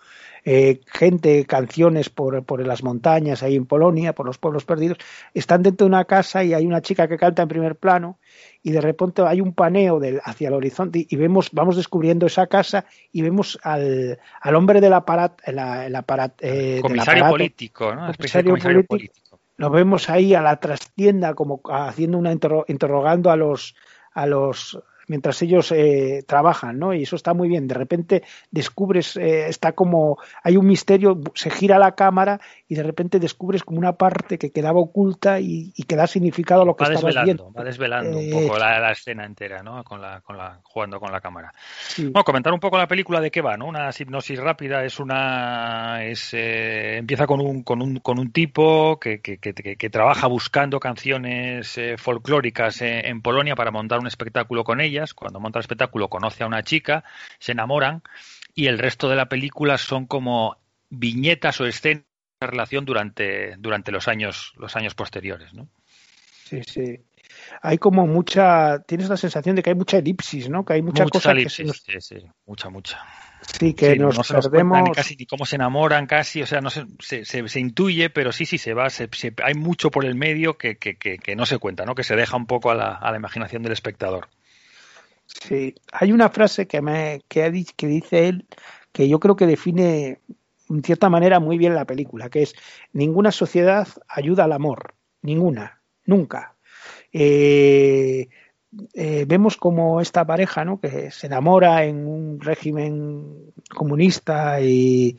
eh, 0.49 0.81
gente, 0.87 1.45
canciones 1.45 2.09
por, 2.09 2.45
por 2.45 2.65
las 2.65 2.85
montañas 2.85 3.43
ahí 3.43 3.57
en 3.57 3.67
Polonia, 3.67 4.13
por 4.13 4.27
los 4.27 4.39
pueblos 4.39 4.65
perdidos, 4.65 4.97
están 5.35 5.65
dentro 5.65 5.85
de 5.85 5.89
una 5.89 6.05
casa 6.05 6.45
y 6.45 6.55
hay 6.55 6.65
una 6.65 6.83
chica 6.83 7.09
que 7.09 7.19
canta 7.19 7.43
en 7.43 7.49
primer 7.49 7.75
plano 7.75 8.21
y 8.63 8.71
de 8.71 8.81
repente 8.81 9.23
hay 9.27 9.41
un 9.41 9.55
paneo 9.55 9.99
del, 9.99 10.21
hacia 10.23 10.47
el 10.47 10.55
horizonte 10.55 11.05
y 11.09 11.17
vemos, 11.17 11.51
vamos 11.51 11.75
descubriendo 11.77 12.27
esa 12.27 12.47
casa 12.47 12.85
y 13.11 13.23
vemos 13.23 13.59
al, 13.65 14.21
al 14.41 14.55
hombre 14.55 14.81
del 14.81 14.93
aparato, 14.93 15.43
el, 15.47 15.59
el 15.59 15.97
aparat, 15.97 16.41
eh, 16.41 16.75
del 16.75 16.83
Comisario 16.83 17.25
aparato, 17.25 17.31
político, 17.33 17.93
comisario 18.17 18.51
político. 18.53 18.87
político. 18.87 19.26
Lo 19.59 19.71
vemos 19.71 20.11
ahí 20.11 20.35
a 20.35 20.43
la 20.43 20.61
trastienda 20.61 21.35
como 21.35 21.61
haciendo 21.71 22.19
una 22.19 22.33
interro- 22.33 22.65
interrogando 22.69 23.31
a 23.31 23.37
los 23.37 23.75
a 24.13 24.27
los 24.27 24.79
mientras 25.09 25.41
ellos 25.43 25.73
eh, 25.73 26.25
trabajan, 26.27 26.79
¿no? 26.79 26.95
Y 26.95 27.03
eso 27.03 27.17
está 27.17 27.35
muy 27.35 27.49
bien. 27.49 27.67
De 27.69 27.75
repente 27.75 28.23
descubres, 28.51 29.17
eh, 29.17 29.49
está 29.49 29.73
como, 29.73 30.19
hay 30.43 30.57
un 30.57 30.67
misterio, 30.67 31.21
se 31.35 31.51
gira 31.51 31.79
la 31.79 31.93
cámara 31.95 32.41
y 32.69 32.75
de 32.75 32.83
repente 32.83 33.19
descubres 33.19 33.63
como 33.63 33.79
una 33.79 33.93
parte 33.93 34.39
que 34.39 34.51
quedaba 34.51 34.81
oculta 34.81 35.41
y, 35.41 35.73
y 35.77 35.83
que 35.85 35.97
da 35.97 36.07
significado 36.07 36.63
a 36.63 36.65
lo 36.65 36.77
que 36.77 36.85
Va 36.85 36.93
estabas 36.93 37.15
desvelando, 37.15 37.45
viendo. 37.45 37.59
va 37.59 37.65
desvelando 37.65 38.19
Eh, 38.19 38.35
un 38.35 38.43
poco 38.47 38.59
la, 38.59 38.79
la 38.81 38.93
escena 38.93 39.25
entera, 39.25 39.63
¿no? 39.63 39.83
Con 39.85 40.01
la, 40.01 40.21
con 40.21 40.37
la, 40.37 40.61
jugando 40.63 40.99
con 41.01 41.13
la 41.13 41.21
cámara. 41.21 41.53
Sí. 41.89 42.05
Bueno, 42.05 42.25
comentar 42.25 42.53
un 42.53 42.61
poco 42.61 42.79
la 42.79 42.89
película 42.89 43.21
de 43.21 43.31
qué 43.31 43.41
va, 43.41 43.57
¿no? 43.57 43.67
Una 43.67 43.91
hipnosis 43.97 44.39
rápida 44.41 44.85
es 44.85 44.99
una, 45.01 46.05
es, 46.05 46.31
eh, 46.35 46.97
empieza 46.99 47.27
con 47.27 47.41
un, 47.41 47.63
con 47.63 47.83
un, 47.83 47.99
con 48.01 48.19
un 48.19 48.31
tipo 48.33 48.99
que, 48.99 49.21
que, 49.21 49.39
que, 49.39 49.53
que- 49.55 49.77
que 49.77 49.91
trabaja 49.91 50.27
buscando 50.27 50.81
canciones 50.81 51.77
eh, 51.79 51.97
folclóricas 51.99 52.81
eh, 52.83 53.09
en 53.09 53.21
Polonia 53.23 53.55
para 53.55 53.71
montar 53.71 53.99
un 54.01 54.07
espectáculo 54.07 54.65
con 54.65 54.81
ellas. 54.97 55.15
Cuando 55.15 55.41
monta 55.41 55.59
el 55.59 55.63
espectáculo 55.63 56.09
conoce 56.09 56.43
a 56.45 56.47
una 56.47 56.63
chica, 56.63 57.05
se 57.39 57.53
enamoran 57.53 58.03
y 58.55 58.67
el 58.67 58.79
resto 58.79 59.09
de 59.09 59.17
la 59.17 59.27
película 59.29 59.79
son 59.79 60.07
como 60.07 60.57
viñetas 60.91 61.61
o 61.61 61.67
escenas 61.67 62.05
de 62.41 62.47
relación 62.47 62.85
durante, 62.85 63.57
durante 63.59 63.93
los 63.93 64.09
años, 64.09 64.53
los 64.57 64.77
años 64.77 64.95
posteriores, 64.95 65.55
¿no? 65.55 65.69
Sí, 66.45 66.61
sí. 66.63 67.01
Hay 67.61 67.79
como 67.79 68.07
mucha, 68.07 68.79
tienes 68.87 69.09
la 69.09 69.17
sensación 69.17 69.57
de 69.57 69.63
que 69.63 69.71
hay 69.71 69.77
mucha 69.77 69.99
elipsis, 69.99 70.49
¿no? 70.49 70.65
Que 70.65 70.75
hay 70.75 70.83
mucha, 70.83 71.05
cosa 71.07 71.35
que 71.35 71.49
se 71.51 71.63
elipsis, 71.63 71.67
nos, 71.67 71.83
sí, 71.83 72.01
sí, 72.01 72.27
mucha, 72.47 72.71
mucha. 72.71 73.03
sí, 73.59 73.75
que 73.75 73.95
Sí, 73.95 73.99
nos 73.99 74.17
no 74.17 74.23
nos 74.37 74.49
perdemos. 74.49 74.83
ni 74.85 74.93
casi 74.95 75.17
ni 75.17 75.27
cómo 75.27 75.45
se 75.45 75.57
enamoran, 75.57 76.07
casi, 76.07 76.43
o 76.43 76.47
sea, 76.47 76.61
no 76.61 76.71
se, 76.71 76.87
se, 77.01 77.25
se- 77.25 77.49
se 77.49 77.61
intuye, 77.61 78.11
pero 78.11 78.31
sí, 78.33 78.47
sí, 78.47 78.59
se 78.59 78.75
va, 78.75 78.89
hay 79.45 79.55
mucho 79.55 79.91
por 79.91 80.05
el 80.05 80.15
medio 80.15 80.57
que, 80.57 80.77
que, 80.77 80.97
que, 80.97 81.19
que 81.19 81.35
no 81.37 81.47
se 81.47 81.59
cuenta, 81.59 81.85
¿no? 81.85 81.95
Que 81.95 82.05
se 82.05 82.17
deja 82.17 82.37
un 82.37 82.47
poco 82.47 82.71
a 82.71 82.75
la, 82.75 82.93
a 82.95 83.11
la 83.11 83.17
imaginación 83.17 83.63
del 83.63 83.73
espectador. 83.73 84.29
Sí, 85.27 85.75
hay 85.93 86.13
una 86.13 86.29
frase 86.31 86.67
que 86.67 86.81
me 86.81 87.21
que, 87.29 87.45
ha 87.45 87.51
que 87.77 87.87
dice 87.87 88.29
él 88.29 88.47
que 88.93 89.09
yo 89.09 89.21
creo 89.21 89.37
que 89.37 89.47
define 89.47 90.21
en 90.69 90.83
cierta 90.83 91.09
manera 91.09 91.41
muy 91.41 91.59
bien 91.59 91.75
la 91.75 91.85
película, 91.85 92.31
que 92.31 92.43
es 92.43 92.55
ninguna 92.93 93.31
sociedad 93.33 93.87
ayuda 94.09 94.45
al 94.45 94.53
amor, 94.53 94.95
ninguna, 95.23 95.83
nunca. 96.05 96.57
Eh, 97.13 98.29
eh, 98.95 99.25
vemos 99.27 99.57
como 99.57 100.01
esta 100.01 100.25
pareja, 100.25 100.65
¿no? 100.65 100.81
Que 100.81 101.11
se 101.11 101.27
enamora 101.27 101.85
en 101.85 102.07
un 102.07 102.41
régimen 102.41 103.53
comunista 103.75 104.61
y, 104.61 105.17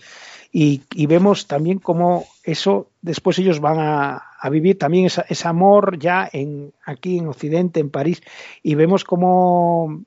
vemos 1.07 1.47
también 1.47 1.79
cómo 1.79 2.25
eso 2.43 2.89
después 3.01 3.39
ellos 3.39 3.59
van 3.59 3.77
a, 3.79 4.23
vivir 4.49 4.77
también 4.77 5.05
ese 5.05 5.47
amor 5.47 5.97
ya 5.99 6.29
en 6.31 6.73
aquí 6.85 7.17
en 7.17 7.27
Occidente, 7.27 7.79
en 7.79 7.89
París, 7.89 8.21
y 8.63 8.75
vemos 8.75 9.03
cómo 9.03 10.05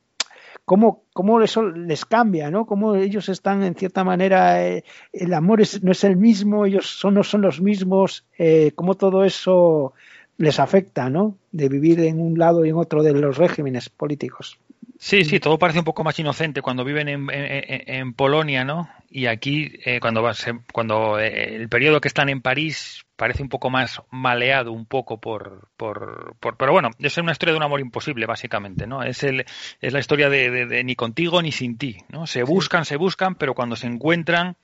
cómo, 0.70 1.02
cómo 1.12 1.42
eso 1.42 1.64
les 1.64 2.04
cambia, 2.04 2.48
¿no? 2.48 2.64
Cómo 2.64 2.94
ellos 2.94 3.28
están, 3.28 3.64
en 3.64 3.74
cierta 3.74 4.04
manera, 4.04 4.64
eh, 4.64 4.84
el 5.12 5.34
amor 5.34 5.62
no 5.82 5.90
es 5.90 6.04
el 6.04 6.16
mismo, 6.16 6.64
ellos 6.64 7.00
no 7.10 7.24
son 7.24 7.42
los 7.42 7.60
mismos, 7.60 8.24
eh, 8.38 8.70
cómo 8.76 8.94
todo 8.94 9.24
eso 9.24 9.94
les 10.40 10.58
afecta, 10.58 11.10
¿no? 11.10 11.36
De 11.52 11.68
vivir 11.68 12.00
en 12.00 12.18
un 12.18 12.38
lado 12.38 12.64
y 12.64 12.70
en 12.70 12.76
otro 12.76 13.02
de 13.02 13.12
los 13.12 13.36
regímenes 13.36 13.90
políticos. 13.90 14.58
Sí, 14.98 15.24
sí, 15.24 15.38
todo 15.38 15.58
parece 15.58 15.78
un 15.78 15.84
poco 15.84 16.02
más 16.02 16.18
inocente 16.18 16.60
cuando 16.62 16.84
viven 16.84 17.08
en, 17.08 17.30
en- 17.30 17.82
en- 17.94 18.12
Polonia, 18.14 18.64
¿no? 18.64 18.88
Y 19.10 19.26
aquí, 19.26 19.72
eh, 19.84 19.98
cuando, 20.00 20.22
va- 20.22 20.34
se- 20.34 20.60
cuando 20.72 21.18
eh, 21.18 21.56
el 21.56 21.68
periodo 21.68 22.00
que 22.00 22.08
están 22.08 22.28
en 22.28 22.40
París 22.42 23.04
parece 23.16 23.42
un 23.42 23.48
poco 23.50 23.68
más 23.70 24.00
maleado, 24.10 24.72
un 24.72 24.86
poco 24.86 25.18
por, 25.18 25.68
por, 25.76 26.34
por- 26.40 26.56
pero 26.56 26.72
bueno, 26.72 26.90
es 26.98 27.16
una 27.18 27.32
historia 27.32 27.52
de 27.52 27.58
un 27.58 27.62
amor 27.64 27.80
imposible, 27.80 28.24
básicamente, 28.26 28.86
¿no? 28.86 29.02
Es 29.02 29.22
el, 29.22 29.44
es 29.80 29.92
la 29.92 30.00
historia 30.00 30.28
de, 30.30 30.50
de- 30.50 30.66
de 30.66 30.84
ni 30.84 30.96
contigo 30.96 31.40
ni 31.42 31.52
sin 31.52 31.76
ti, 31.78 31.96
¿no? 32.10 32.26
Se 32.26 32.42
buscan, 32.44 32.84
se 32.86 32.96
buscan, 32.96 33.34
pero 33.36 33.54
cuando 33.54 33.76
se 33.76 33.86
encuentran 33.86 34.56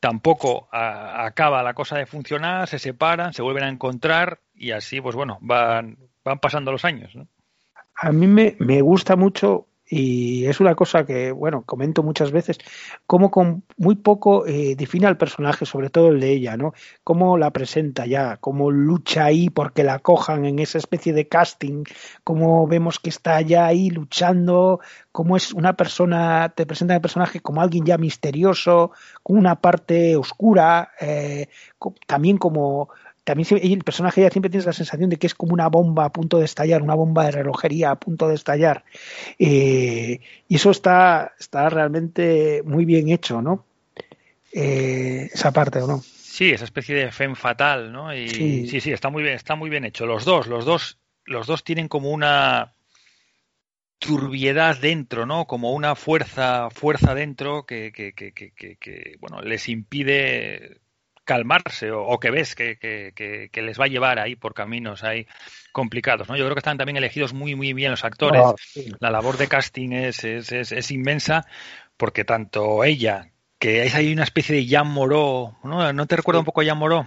tampoco 0.00 0.68
a- 0.72 1.24
acaba 1.26 1.62
la 1.62 1.74
cosa 1.74 1.96
de 1.98 2.06
funcionar, 2.06 2.66
se 2.68 2.78
separan, 2.78 3.32
se 3.32 3.42
vuelven 3.42 3.64
a 3.64 3.68
encontrar 3.68 4.40
y 4.54 4.72
así, 4.72 5.00
pues 5.00 5.14
bueno, 5.14 5.38
van, 5.40 5.98
van 6.24 6.38
pasando 6.38 6.72
los 6.72 6.84
años, 6.84 7.14
¿no? 7.14 7.28
A 7.94 8.12
mí 8.12 8.26
me, 8.26 8.56
me 8.58 8.80
gusta 8.80 9.14
mucho 9.14 9.66
y 9.92 10.46
es 10.46 10.60
una 10.60 10.76
cosa 10.76 11.04
que, 11.04 11.32
bueno, 11.32 11.64
comento 11.66 12.04
muchas 12.04 12.30
veces, 12.30 12.58
cómo 13.08 13.32
con 13.32 13.64
muy 13.76 13.96
poco 13.96 14.46
eh, 14.46 14.76
define 14.76 15.08
al 15.08 15.16
personaje, 15.16 15.66
sobre 15.66 15.90
todo 15.90 16.10
el 16.10 16.20
de 16.20 16.30
ella, 16.30 16.56
¿no? 16.56 16.74
Cómo 17.02 17.36
la 17.36 17.50
presenta 17.50 18.06
ya, 18.06 18.36
cómo 18.36 18.70
lucha 18.70 19.24
ahí 19.24 19.50
porque 19.50 19.82
la 19.82 19.98
cojan 19.98 20.44
en 20.44 20.60
esa 20.60 20.78
especie 20.78 21.12
de 21.12 21.26
casting, 21.26 21.82
cómo 22.22 22.68
vemos 22.68 23.00
que 23.00 23.10
está 23.10 23.40
ya 23.40 23.66
ahí 23.66 23.90
luchando, 23.90 24.78
cómo 25.10 25.36
es 25.36 25.52
una 25.52 25.72
persona, 25.72 26.52
te 26.54 26.66
presenta 26.66 26.94
el 26.94 27.00
personaje 27.00 27.40
como 27.40 27.60
alguien 27.60 27.84
ya 27.84 27.98
misterioso, 27.98 28.92
con 29.24 29.36
una 29.38 29.56
parte 29.56 30.14
oscura, 30.14 30.92
eh, 31.00 31.48
también 32.06 32.38
como 32.38 32.90
el 33.32 33.84
personaje 33.84 34.22
ya 34.22 34.30
siempre 34.30 34.50
tienes 34.50 34.66
la 34.66 34.72
sensación 34.72 35.10
de 35.10 35.16
que 35.16 35.26
es 35.26 35.34
como 35.34 35.52
una 35.54 35.68
bomba 35.68 36.04
a 36.06 36.12
punto 36.12 36.38
de 36.38 36.44
estallar, 36.44 36.82
una 36.82 36.94
bomba 36.94 37.24
de 37.26 37.32
relojería 37.32 37.90
a 37.90 37.98
punto 38.00 38.28
de 38.28 38.34
estallar. 38.34 38.84
Eh, 39.38 40.20
y 40.48 40.54
eso 40.56 40.70
está, 40.70 41.34
está 41.38 41.68
realmente 41.70 42.62
muy 42.64 42.84
bien 42.84 43.08
hecho, 43.08 43.40
¿no? 43.42 43.64
Eh, 44.52 45.30
esa 45.32 45.52
parte, 45.52 45.80
¿o 45.80 45.86
no? 45.86 46.00
Sí, 46.02 46.50
esa 46.50 46.64
especie 46.64 46.94
de 46.94 47.12
femme 47.12 47.34
fatal, 47.36 47.92
¿no? 47.92 48.14
Y 48.14 48.28
Sí. 48.28 48.66
sí. 48.68 48.80
sí, 48.80 48.92
está 48.92 49.10
muy 49.10 49.22
bien, 49.22 49.34
está 49.34 49.54
muy 49.56 49.70
bien 49.70 49.84
hecho. 49.84 50.06
Los 50.06 50.24
dos, 50.24 50.46
los 50.46 50.64
dos, 50.64 50.98
los 51.24 51.46
dos 51.46 51.62
tienen 51.64 51.88
como 51.88 52.10
una 52.10 52.72
turbiedad 53.98 54.78
dentro, 54.78 55.26
¿no? 55.26 55.46
Como 55.46 55.72
una 55.72 55.94
fuerza, 55.94 56.70
fuerza 56.70 57.14
dentro 57.14 57.66
que- 57.66 57.92
que, 57.92 59.16
bueno, 59.20 59.42
les 59.42 59.68
impide 59.68 60.78
calmarse 61.32 61.86
o, 61.92 62.00
o 62.12 62.14
que 62.22 62.30
ves 62.36 62.54
que, 62.58 62.68
que, 62.82 63.12
que, 63.16 63.28
que 63.52 63.62
les 63.66 63.78
va 63.80 63.84
a 63.86 63.88
llevar 63.94 64.18
ahí 64.18 64.34
por 64.36 64.52
caminos 64.54 65.02
ahí 65.04 65.26
complicados, 65.72 66.28
¿no? 66.28 66.36
Yo 66.36 66.44
creo 66.44 66.54
que 66.56 66.60
están 66.64 66.78
también 66.78 66.96
elegidos 66.96 67.32
muy, 67.40 67.54
muy 67.54 67.72
bien 67.72 67.90
los 67.92 68.04
actores. 68.04 68.46
Ah, 68.46 68.54
sí. 68.58 68.90
La 69.00 69.10
labor 69.10 69.36
de 69.38 69.48
casting 69.48 69.90
es, 69.92 70.24
es, 70.24 70.52
es, 70.52 70.72
es 70.72 70.90
inmensa 70.90 71.46
porque 71.96 72.24
tanto 72.24 72.84
ella, 72.84 73.30
que 73.58 73.84
es 73.84 73.94
ahí 73.94 74.12
una 74.12 74.24
especie 74.24 74.54
de 74.56 74.66
Jean 74.66 74.88
Moreau, 74.88 75.56
¿no? 75.64 75.92
¿No 75.92 76.06
te 76.06 76.16
recuerda 76.16 76.40
un 76.40 76.46
poco 76.46 76.60
a 76.62 76.64
Jean 76.64 76.78
Moreau? 76.78 77.04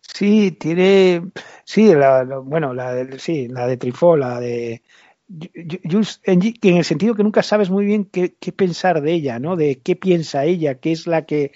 Sí, 0.00 0.52
tiene, 0.52 1.30
sí, 1.64 1.94
la, 1.94 2.24
la- 2.24 2.38
bueno, 2.38 2.74
la 2.74 2.92
de, 2.94 3.18
sí, 3.18 3.48
la 3.48 3.66
de 3.66 3.76
Trifó, 3.76 4.16
la 4.16 4.40
de 4.40 4.82
en 6.24 6.76
el 6.76 6.84
sentido 6.84 7.14
que 7.14 7.22
nunca 7.22 7.42
sabes 7.42 7.70
muy 7.70 7.84
bien 7.86 8.04
qué, 8.04 8.34
qué 8.38 8.52
pensar 8.52 9.00
de 9.00 9.12
ella, 9.14 9.38
¿no? 9.38 9.56
De 9.56 9.80
qué 9.80 9.96
piensa 9.96 10.44
ella, 10.44 10.78
qué 10.80 10.92
es 10.92 11.06
la 11.06 11.24
que, 11.26 11.52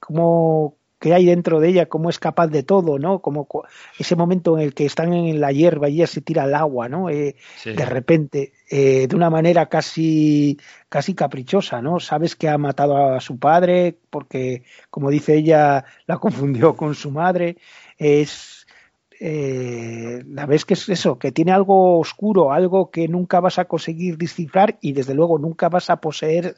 cómo, 0.00 0.78
qué 1.04 1.12
hay 1.12 1.26
dentro 1.26 1.60
de 1.60 1.68
ella, 1.68 1.84
cómo 1.84 2.08
es 2.08 2.18
capaz 2.18 2.46
de 2.46 2.62
todo, 2.62 2.98
¿no? 2.98 3.18
Como 3.18 3.46
ese 3.98 4.16
momento 4.16 4.56
en 4.56 4.64
el 4.64 4.72
que 4.72 4.86
están 4.86 5.12
en 5.12 5.38
la 5.38 5.52
hierba 5.52 5.90
y 5.90 5.96
ella 5.96 6.06
se 6.06 6.22
tira 6.22 6.44
al 6.44 6.54
agua, 6.54 6.88
¿no? 6.88 7.10
Eh, 7.10 7.36
Sí. 7.56 7.74
de 7.74 7.84
repente, 7.84 8.54
eh, 8.70 9.06
de 9.06 9.14
una 9.14 9.28
manera 9.28 9.66
casi, 9.66 10.58
casi 10.88 11.12
caprichosa, 11.12 11.82
¿no? 11.82 12.00
Sabes 12.00 12.36
que 12.36 12.48
ha 12.48 12.56
matado 12.56 12.96
a 12.96 13.20
su 13.20 13.38
padre 13.38 13.98
porque, 14.08 14.62
como 14.88 15.10
dice 15.10 15.34
ella, 15.34 15.84
la 16.06 16.16
confundió 16.16 16.74
con 16.74 16.94
su 16.94 17.10
madre. 17.10 17.58
Es, 17.98 18.66
eh, 19.20 20.22
la 20.26 20.46
ves 20.46 20.64
que 20.64 20.72
es 20.72 20.88
eso, 20.88 21.18
que 21.18 21.32
tiene 21.32 21.52
algo 21.52 21.98
oscuro, 21.98 22.50
algo 22.50 22.90
que 22.90 23.08
nunca 23.08 23.40
vas 23.40 23.58
a 23.58 23.66
conseguir 23.66 24.16
descifrar 24.16 24.78
y 24.80 24.94
desde 24.94 25.12
luego 25.12 25.38
nunca 25.38 25.68
vas 25.68 25.90
a 25.90 25.96
poseer. 26.00 26.56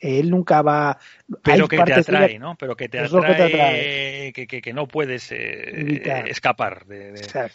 Él 0.00 0.30
nunca 0.30 0.62
va. 0.62 0.98
Pero 1.42 1.68
que 1.68 1.76
te 1.82 1.92
atrae, 1.94 2.38
¿no? 2.38 2.56
Pero 2.56 2.74
que 2.74 2.88
te 2.88 3.02
Es 3.04 3.12
lo 3.12 3.20
que 3.22 3.34
te 3.34 3.42
atrae, 3.42 4.32
que, 4.32 4.46
que, 4.46 4.62
que 4.62 4.72
no 4.72 4.88
puedes 4.88 5.30
eh, 5.30 6.24
escapar 6.28 6.86
de, 6.86 7.12
de- 7.12 7.20
o 7.20 7.28
sea, 7.30 7.50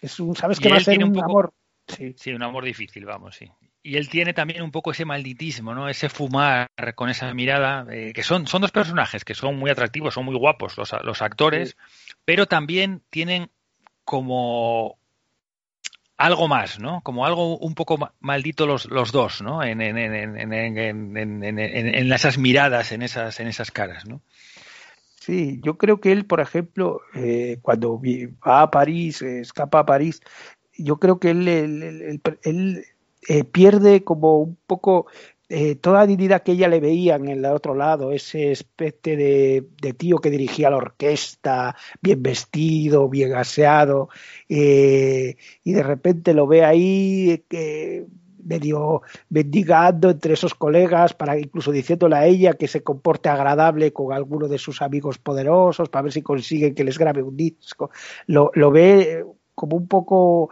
es 0.00 0.20
un, 0.20 0.34
sabes 0.34 0.58
que 0.60 0.68
va 0.68 0.76
a 0.76 0.80
ser 0.80 0.92
tiene 0.92 1.04
un, 1.04 1.10
un 1.10 1.14
poco- 1.16 1.24
amor. 1.30 1.52
Sí, 1.86 2.14
Sí, 2.18 2.32
un 2.32 2.42
amor 2.42 2.64
difícil, 2.64 3.04
vamos, 3.04 3.36
sí. 3.36 3.50
Y 3.82 3.96
él 3.98 4.08
tiene 4.08 4.32
también 4.32 4.62
un 4.62 4.70
poco 4.70 4.92
ese 4.92 5.04
malditismo, 5.04 5.74
¿no? 5.74 5.88
Ese 5.88 6.08
fumar 6.08 6.66
con 6.94 7.10
esa 7.10 7.32
mirada, 7.34 7.86
eh, 7.90 8.12
que 8.14 8.22
son, 8.22 8.46
son 8.46 8.62
dos 8.62 8.70
personajes 8.72 9.22
que 9.24 9.34
son 9.34 9.56
muy 9.56 9.70
atractivos, 9.70 10.14
son 10.14 10.24
muy 10.24 10.34
guapos 10.36 10.78
los, 10.78 10.92
los 11.04 11.20
actores, 11.20 11.76
pero 12.24 12.46
también 12.46 13.02
tienen 13.10 13.50
como 14.04 14.98
algo 16.16 16.48
más, 16.48 16.78
¿no? 16.78 17.00
Como 17.02 17.26
algo 17.26 17.58
un 17.58 17.74
poco 17.74 17.98
ma- 17.98 18.12
maldito 18.20 18.66
los, 18.66 18.86
los 18.86 19.12
dos, 19.12 19.42
¿no? 19.42 19.62
En, 19.62 19.80
en, 19.80 19.98
en, 19.98 20.36
en, 20.36 22.12
esas 22.12 22.38
miradas, 22.38 22.92
en 22.92 23.02
esas, 23.02 23.40
en 23.40 23.48
esas 23.48 23.70
caras, 23.70 24.06
¿no? 24.06 24.20
Sí, 25.20 25.60
yo 25.62 25.78
creo 25.78 26.00
que 26.00 26.12
él, 26.12 26.26
por 26.26 26.40
ejemplo, 26.40 27.00
eh, 27.14 27.58
cuando 27.62 28.00
va 28.46 28.62
a 28.62 28.70
París, 28.70 29.22
eh, 29.22 29.40
escapa 29.40 29.80
a 29.80 29.86
París, 29.86 30.20
yo 30.76 30.98
creo 30.98 31.18
que 31.18 31.30
él- 31.30 31.48
él, 32.42 32.84
eh, 33.28 33.44
pierde 33.44 34.04
como 34.04 34.38
un 34.38 34.58
poco 34.66 35.06
eh, 35.48 35.76
toda 35.76 36.06
dignidad 36.06 36.42
que 36.42 36.52
ella 36.52 36.68
le 36.68 36.80
veía 36.80 37.16
en 37.16 37.28
el 37.28 37.44
otro 37.44 37.74
lado, 37.74 38.12
ese 38.12 38.52
especie 38.52 39.16
de, 39.16 39.92
tío 39.94 40.18
que 40.18 40.30
dirigía 40.30 40.70
la 40.70 40.78
orquesta, 40.78 41.76
bien 42.00 42.22
vestido, 42.22 43.08
bien 43.08 43.34
aseado, 43.34 44.08
eh, 44.48 45.36
y 45.62 45.72
de 45.72 45.82
repente 45.82 46.32
lo 46.32 46.46
ve 46.46 46.64
ahí, 46.64 47.44
que 47.48 48.06
medio 48.42 49.02
mendigando 49.30 50.10
entre 50.10 50.34
esos 50.34 50.54
colegas, 50.54 51.14
para 51.14 51.38
incluso 51.38 51.72
diciéndole 51.72 52.16
a 52.16 52.26
ella 52.26 52.54
que 52.54 52.68
se 52.68 52.82
comporte 52.82 53.28
agradable 53.28 53.92
con 53.92 54.12
alguno 54.12 54.48
de 54.48 54.58
sus 54.58 54.82
amigos 54.82 55.18
poderosos, 55.18 55.88
para 55.88 56.02
ver 56.02 56.12
si 56.12 56.22
consiguen 56.22 56.74
que 56.74 56.84
les 56.84 56.98
grabe 56.98 57.22
un 57.22 57.36
disco. 57.36 57.90
Lo 58.26 58.70
ve 58.70 59.24
como 59.54 59.76
un 59.76 59.88
poco 59.88 60.50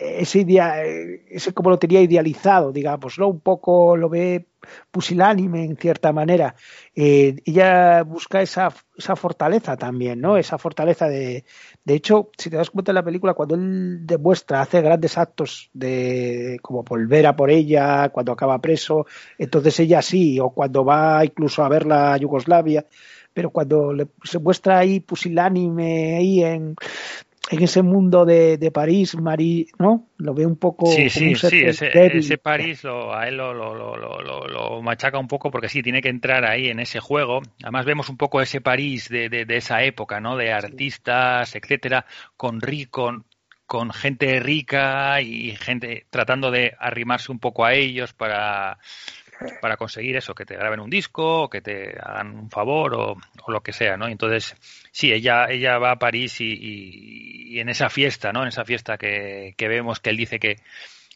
ese 0.00 0.40
idea, 0.40 0.82
ese 0.82 1.52
como 1.52 1.70
lo 1.70 1.78
tenía 1.78 2.00
idealizado, 2.00 2.72
digamos, 2.72 3.18
¿no? 3.18 3.28
Un 3.28 3.40
poco 3.40 3.96
lo 3.96 4.08
ve 4.08 4.46
pusilánime 4.90 5.64
en 5.64 5.76
cierta 5.76 6.12
manera. 6.12 6.54
Eh, 6.94 7.36
ella 7.44 8.02
busca 8.02 8.42
esa, 8.42 8.72
esa 8.96 9.16
fortaleza 9.16 9.76
también, 9.76 10.20
¿no? 10.20 10.36
Esa 10.36 10.58
fortaleza 10.58 11.08
de, 11.08 11.44
de 11.84 11.94
hecho, 11.94 12.30
si 12.38 12.50
te 12.50 12.56
das 12.56 12.70
cuenta 12.70 12.92
en 12.92 12.96
la 12.96 13.04
película, 13.04 13.34
cuando 13.34 13.54
él 13.54 14.06
demuestra, 14.06 14.60
hace 14.60 14.80
grandes 14.80 15.18
actos 15.18 15.70
de 15.72 16.58
como 16.62 16.82
volver 16.82 17.26
a 17.26 17.36
por 17.36 17.50
ella, 17.50 18.10
cuando 18.10 18.32
acaba 18.32 18.60
preso, 18.60 19.06
entonces 19.38 19.78
ella 19.80 20.02
sí, 20.02 20.38
o 20.40 20.50
cuando 20.50 20.84
va 20.84 21.24
incluso 21.24 21.64
a 21.64 21.68
verla 21.68 22.14
a 22.14 22.16
Yugoslavia, 22.18 22.86
pero 23.34 23.50
cuando 23.50 23.94
se 24.22 24.38
muestra 24.38 24.78
ahí 24.78 25.00
pusilánime 25.00 26.16
ahí 26.16 26.44
en 26.44 26.76
en 27.52 27.62
ese 27.62 27.82
mundo 27.82 28.24
de, 28.24 28.56
de 28.56 28.70
París, 28.70 29.14
Marí, 29.14 29.68
¿no? 29.78 30.08
Lo 30.16 30.32
ve 30.32 30.46
un 30.46 30.56
poco. 30.56 30.86
Sí, 30.86 31.10
sí, 31.10 31.34
sí, 31.34 31.62
ese, 31.64 32.38
París 32.38 32.82
lo, 32.82 33.14
a 33.14 33.28
él 33.28 33.36
lo, 33.36 33.52
lo, 33.52 33.74
lo, 33.74 33.96
lo, 34.48 34.82
machaca 34.82 35.18
un 35.18 35.28
poco 35.28 35.50
porque 35.50 35.68
sí, 35.68 35.82
tiene 35.82 36.00
que 36.00 36.08
entrar 36.08 36.46
ahí 36.46 36.68
en 36.68 36.80
ese 36.80 36.98
juego. 36.98 37.42
Además 37.62 37.84
vemos 37.84 38.08
un 38.08 38.16
poco 38.16 38.40
ese 38.40 38.62
París 38.62 39.10
de, 39.10 39.28
de, 39.28 39.44
de 39.44 39.56
esa 39.58 39.82
época, 39.82 40.18
¿no? 40.18 40.36
De 40.36 40.50
artistas, 40.50 41.54
etcétera, 41.54 42.06
con 42.38 42.62
rico, 42.62 43.22
con 43.66 43.90
gente 43.92 44.40
rica 44.40 45.20
y 45.20 45.54
gente 45.56 46.06
tratando 46.08 46.50
de 46.50 46.74
arrimarse 46.78 47.30
un 47.30 47.38
poco 47.38 47.66
a 47.66 47.74
ellos 47.74 48.14
para 48.14 48.78
para 49.60 49.76
conseguir 49.76 50.16
eso, 50.16 50.34
que 50.34 50.44
te 50.44 50.56
graben 50.56 50.80
un 50.80 50.90
disco, 50.90 51.42
o 51.42 51.50
que 51.50 51.60
te 51.60 51.98
hagan 52.00 52.38
un 52.38 52.50
favor 52.50 52.94
o, 52.94 53.16
o 53.44 53.52
lo 53.52 53.62
que 53.62 53.72
sea, 53.72 53.96
¿no? 53.96 54.08
Entonces, 54.08 54.56
sí, 54.90 55.12
ella, 55.12 55.46
ella 55.48 55.78
va 55.78 55.92
a 55.92 55.98
París 55.98 56.40
y, 56.40 57.58
en 57.58 57.68
esa 57.68 57.90
fiesta, 57.90 58.32
¿no? 58.32 58.42
En 58.42 58.48
esa 58.48 58.64
fiesta 58.64 58.98
que, 58.98 59.54
que, 59.56 59.68
vemos 59.68 60.00
que 60.00 60.10
él 60.10 60.16
dice 60.16 60.38
que 60.38 60.56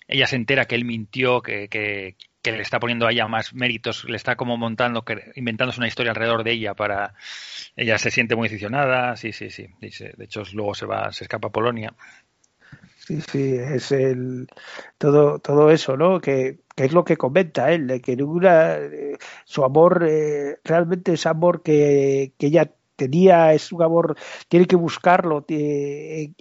ella 0.08 0.26
se 0.26 0.36
entera 0.36 0.66
que 0.66 0.74
él 0.74 0.84
mintió, 0.84 1.42
que, 1.42 1.68
que, 1.68 2.16
que 2.42 2.52
le 2.52 2.62
está 2.62 2.78
poniendo 2.78 3.06
a 3.06 3.10
ella 3.10 3.26
más 3.26 3.54
méritos, 3.54 4.04
le 4.04 4.16
está 4.16 4.36
como 4.36 4.56
montando, 4.56 5.04
inventándose 5.34 5.80
una 5.80 5.88
historia 5.88 6.12
alrededor 6.12 6.44
de 6.44 6.52
ella 6.52 6.74
para... 6.74 7.14
Ella 7.74 7.98
se 7.98 8.10
siente 8.10 8.36
muy 8.36 8.46
aficionada, 8.46 9.16
sí, 9.16 9.32
sí, 9.32 9.50
sí. 9.50 9.66
De 9.80 10.24
hecho, 10.24 10.42
luego 10.52 10.74
se 10.74 10.86
va, 10.86 11.12
se 11.12 11.24
escapa 11.24 11.48
a 11.48 11.52
Polonia. 11.52 11.92
Sí, 12.98 13.20
sí, 13.20 13.56
es 13.56 13.92
el 13.92 14.46
todo, 14.96 15.40
todo 15.40 15.70
eso, 15.70 15.96
¿no? 15.96 16.20
Que, 16.20 16.58
que 16.76 16.84
es 16.84 16.92
lo 16.92 17.04
que 17.04 17.16
comenta 17.16 17.72
él, 17.72 17.86
de 17.88 18.00
que 18.00 18.16
ninguna, 18.16 18.76
eh, 18.76 19.18
su 19.44 19.64
amor 19.64 20.06
eh, 20.08 20.58
realmente 20.64 21.14
es 21.14 21.26
amor 21.26 21.62
que, 21.62 22.34
que 22.38 22.46
ella 22.48 22.70
tenía, 22.96 23.52
es 23.54 23.72
un 23.72 23.82
amor, 23.82 24.16
tiene 24.48 24.66
que 24.66 24.76
buscarlo, 24.76 25.44
eh, 25.48 26.32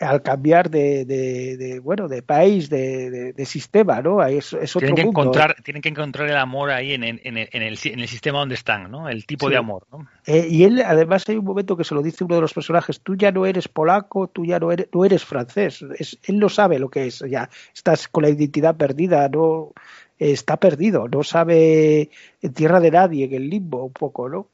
al 0.00 0.22
cambiar 0.22 0.70
de, 0.70 1.04
de, 1.04 1.56
de, 1.58 1.78
bueno 1.78 2.08
de 2.08 2.22
país 2.22 2.70
de, 2.70 3.32
de 3.34 3.46
sistema 3.46 4.00
no 4.00 4.24
es, 4.24 4.54
es 4.54 4.74
otro 4.74 4.86
tienen 4.86 4.96
que 4.96 5.04
mundo, 5.04 5.20
encontrar 5.20 5.56
¿eh? 5.58 5.62
tienen 5.62 5.82
que 5.82 5.90
encontrar 5.90 6.28
el 6.28 6.36
amor 6.36 6.70
ahí 6.70 6.94
en, 6.94 7.04
en, 7.04 7.20
en, 7.22 7.36
el, 7.36 7.48
en, 7.52 7.62
el, 7.62 8.08
sistema 8.08 8.38
donde 8.38 8.54
están 8.54 8.90
no 8.90 9.08
el 9.08 9.26
tipo 9.26 9.46
sí. 9.46 9.52
de 9.52 9.58
amor 9.58 9.86
¿no? 9.92 10.08
eh, 10.26 10.46
y 10.48 10.64
él 10.64 10.82
además 10.84 11.28
hay 11.28 11.36
un 11.36 11.44
momento 11.44 11.76
que 11.76 11.84
se 11.84 11.94
lo 11.94 12.02
dice 12.02 12.24
uno 12.24 12.36
de 12.36 12.40
los 12.40 12.54
personajes 12.54 13.00
tú 13.02 13.14
ya 13.14 13.30
no 13.30 13.44
eres 13.44 13.68
polaco 13.68 14.28
tú 14.28 14.46
ya 14.46 14.58
no 14.58 14.72
eres 14.72 14.88
no 14.92 15.04
eres 15.04 15.24
francés 15.24 15.84
es, 15.98 16.18
él 16.24 16.38
no 16.38 16.48
sabe 16.48 16.78
lo 16.78 16.88
que 16.88 17.06
es 17.06 17.22
ya 17.28 17.50
estás 17.74 18.08
con 18.08 18.22
la 18.22 18.30
identidad 18.30 18.76
perdida 18.76 19.28
no 19.28 19.72
está 20.18 20.56
perdido 20.56 21.08
no 21.08 21.22
sabe 21.22 22.10
en 22.40 22.54
tierra 22.54 22.80
de 22.80 22.90
nadie 22.90 23.26
en 23.26 23.34
el 23.34 23.50
limbo 23.50 23.84
un 23.84 23.92
poco 23.92 24.30
no 24.30 24.48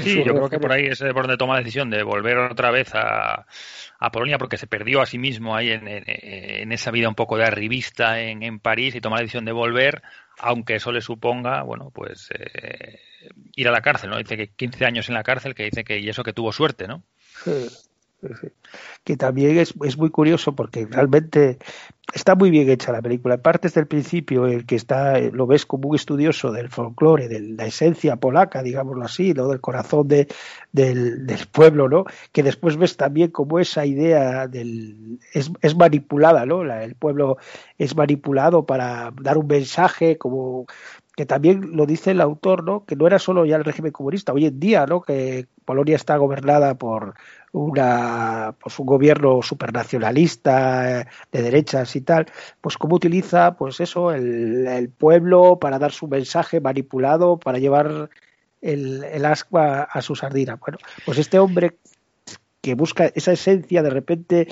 Sí, 0.04 0.24
yo 0.24 0.34
creo 0.34 0.48
que 0.48 0.58
por 0.58 0.72
ahí 0.72 0.86
es 0.86 1.00
por 1.00 1.22
donde 1.22 1.36
toma 1.36 1.54
la 1.54 1.60
decisión 1.60 1.90
de 1.90 2.02
volver 2.02 2.38
otra 2.38 2.70
vez 2.70 2.94
a, 2.94 3.46
a 3.98 4.10
Polonia 4.10 4.38
porque 4.38 4.56
se 4.56 4.66
perdió 4.66 5.00
a 5.00 5.06
sí 5.06 5.18
mismo 5.18 5.54
ahí 5.54 5.70
en, 5.70 5.86
en, 5.86 6.04
en 6.06 6.72
esa 6.72 6.90
vida 6.90 7.08
un 7.08 7.14
poco 7.14 7.36
de 7.36 7.44
arribista 7.44 8.20
en, 8.20 8.42
en, 8.42 8.58
París 8.60 8.94
y 8.94 9.00
toma 9.00 9.16
la 9.16 9.22
decisión 9.22 9.44
de 9.44 9.52
volver, 9.52 10.02
aunque 10.38 10.76
eso 10.76 10.92
le 10.92 11.00
suponga, 11.00 11.62
bueno, 11.62 11.90
pues 11.94 12.30
eh, 12.38 12.98
ir 13.54 13.68
a 13.68 13.72
la 13.72 13.82
cárcel, 13.82 14.10
¿no? 14.10 14.18
Dice 14.18 14.36
que 14.36 14.48
15 14.48 14.84
años 14.86 15.08
en 15.08 15.14
la 15.14 15.22
cárcel, 15.22 15.54
que 15.54 15.64
dice 15.64 15.84
que 15.84 15.98
y 15.98 16.08
eso 16.08 16.24
que 16.24 16.32
tuvo 16.32 16.52
suerte, 16.52 16.88
¿no? 16.88 17.02
Sí, 17.44 17.68
sí. 18.40 18.48
Que 19.04 19.16
también 19.16 19.58
es, 19.58 19.74
es 19.84 19.96
muy 19.96 20.10
curioso 20.10 20.54
porque 20.54 20.86
realmente 20.90 21.58
está 22.14 22.34
muy 22.34 22.50
bien 22.50 22.68
hecha 22.68 22.92
la 22.92 23.02
película. 23.02 23.34
En 23.34 23.42
parte 23.42 23.68
desde 23.68 23.80
el 23.80 23.86
principio, 23.86 24.46
el 24.46 24.66
que 24.66 24.76
está, 24.76 25.18
lo 25.18 25.46
ves 25.46 25.66
como 25.66 25.88
un 25.88 25.96
estudioso 25.96 26.52
del 26.52 26.68
folclore, 26.68 27.28
de 27.28 27.40
la 27.40 27.66
esencia 27.66 28.16
polaca, 28.16 28.62
digámoslo 28.62 29.04
así, 29.04 29.32
¿no? 29.34 29.48
del 29.48 29.60
corazón 29.60 30.08
de, 30.08 30.28
del, 30.72 31.26
del, 31.26 31.46
pueblo, 31.46 31.88
¿no? 31.88 32.04
Que 32.32 32.42
después 32.42 32.76
ves 32.76 32.96
también 32.96 33.30
como 33.30 33.58
esa 33.58 33.86
idea 33.86 34.46
del 34.46 35.18
es, 35.32 35.50
es 35.60 35.76
manipulada, 35.76 36.46
¿no? 36.46 36.64
La, 36.64 36.84
el 36.84 36.94
pueblo 36.94 37.38
es 37.78 37.96
manipulado 37.96 38.66
para 38.66 39.12
dar 39.20 39.38
un 39.38 39.46
mensaje 39.46 40.18
como 40.18 40.66
que 41.16 41.26
también 41.26 41.76
lo 41.76 41.86
dice 41.86 42.12
el 42.12 42.20
autor, 42.20 42.64
¿no? 42.64 42.84
Que 42.84 42.96
no 42.96 43.06
era 43.06 43.18
solo 43.18 43.44
ya 43.44 43.56
el 43.56 43.64
régimen 43.64 43.92
comunista, 43.92 44.32
hoy 44.32 44.46
en 44.46 44.60
día, 44.60 44.86
¿no? 44.86 45.02
Que 45.02 45.46
Polonia 45.64 45.96
está 45.96 46.16
gobernada 46.16 46.76
por 46.76 47.14
una 47.52 48.54
pues 48.60 48.78
un 48.78 48.86
gobierno 48.86 49.42
supernacionalista 49.42 51.06
de 51.32 51.42
derechas 51.42 51.96
y 51.96 52.00
tal, 52.02 52.26
pues 52.60 52.78
cómo 52.78 52.96
utiliza 52.96 53.56
pues 53.56 53.80
eso 53.80 54.12
el, 54.12 54.90
pueblo 54.96 55.58
para 55.58 55.78
dar 55.78 55.92
su 55.92 56.06
mensaje 56.06 56.60
manipulado 56.60 57.38
para 57.38 57.58
llevar 57.58 58.10
el, 58.60 59.04
el 59.04 59.24
a 59.24 60.02
su 60.02 60.14
sardina. 60.14 60.56
Bueno, 60.56 60.78
pues 61.04 61.18
este 61.18 61.38
hombre 61.38 61.76
que 62.60 62.74
busca 62.74 63.06
esa 63.14 63.32
esencia 63.32 63.82
de 63.82 63.90
repente 63.90 64.48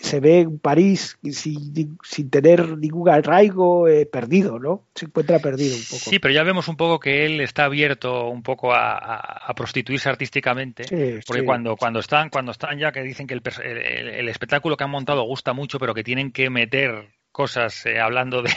se 0.00 0.20
ve 0.20 0.40
en 0.40 0.58
París 0.58 1.18
sin, 1.30 1.98
sin 2.02 2.30
tener 2.30 2.78
ningún 2.78 3.08
arraigo 3.08 3.88
eh, 3.88 4.06
perdido, 4.06 4.58
¿no? 4.58 4.84
Se 4.94 5.06
encuentra 5.06 5.38
perdido 5.40 5.74
un 5.74 5.82
poco. 5.82 6.10
Sí, 6.10 6.18
pero 6.18 6.32
ya 6.32 6.44
vemos 6.44 6.68
un 6.68 6.76
poco 6.76 7.00
que 7.00 7.26
él 7.26 7.40
está 7.40 7.64
abierto 7.64 8.28
un 8.28 8.42
poco 8.42 8.72
a, 8.72 9.52
prostituirse 9.56 10.08
artísticamente, 10.08 10.84
sí, 10.84 11.20
porque 11.26 11.40
sí. 11.40 11.46
cuando 11.46 11.76
cuando 11.76 11.98
están 11.98 12.30
cuando 12.30 12.52
están 12.52 12.78
ya 12.78 12.92
que 12.92 13.02
dicen 13.02 13.26
que 13.26 13.34
el, 13.34 13.42
el, 13.64 14.08
el, 14.08 14.28
espectáculo 14.28 14.76
que 14.76 14.84
han 14.84 14.90
montado 14.90 15.22
gusta 15.24 15.52
mucho, 15.52 15.80
pero 15.80 15.94
que 15.94 16.04
tienen 16.04 16.30
que 16.30 16.48
meter 16.48 17.08
cosas 17.32 17.84
eh, 17.86 17.98
hablando 17.98 18.42
de, 18.42 18.52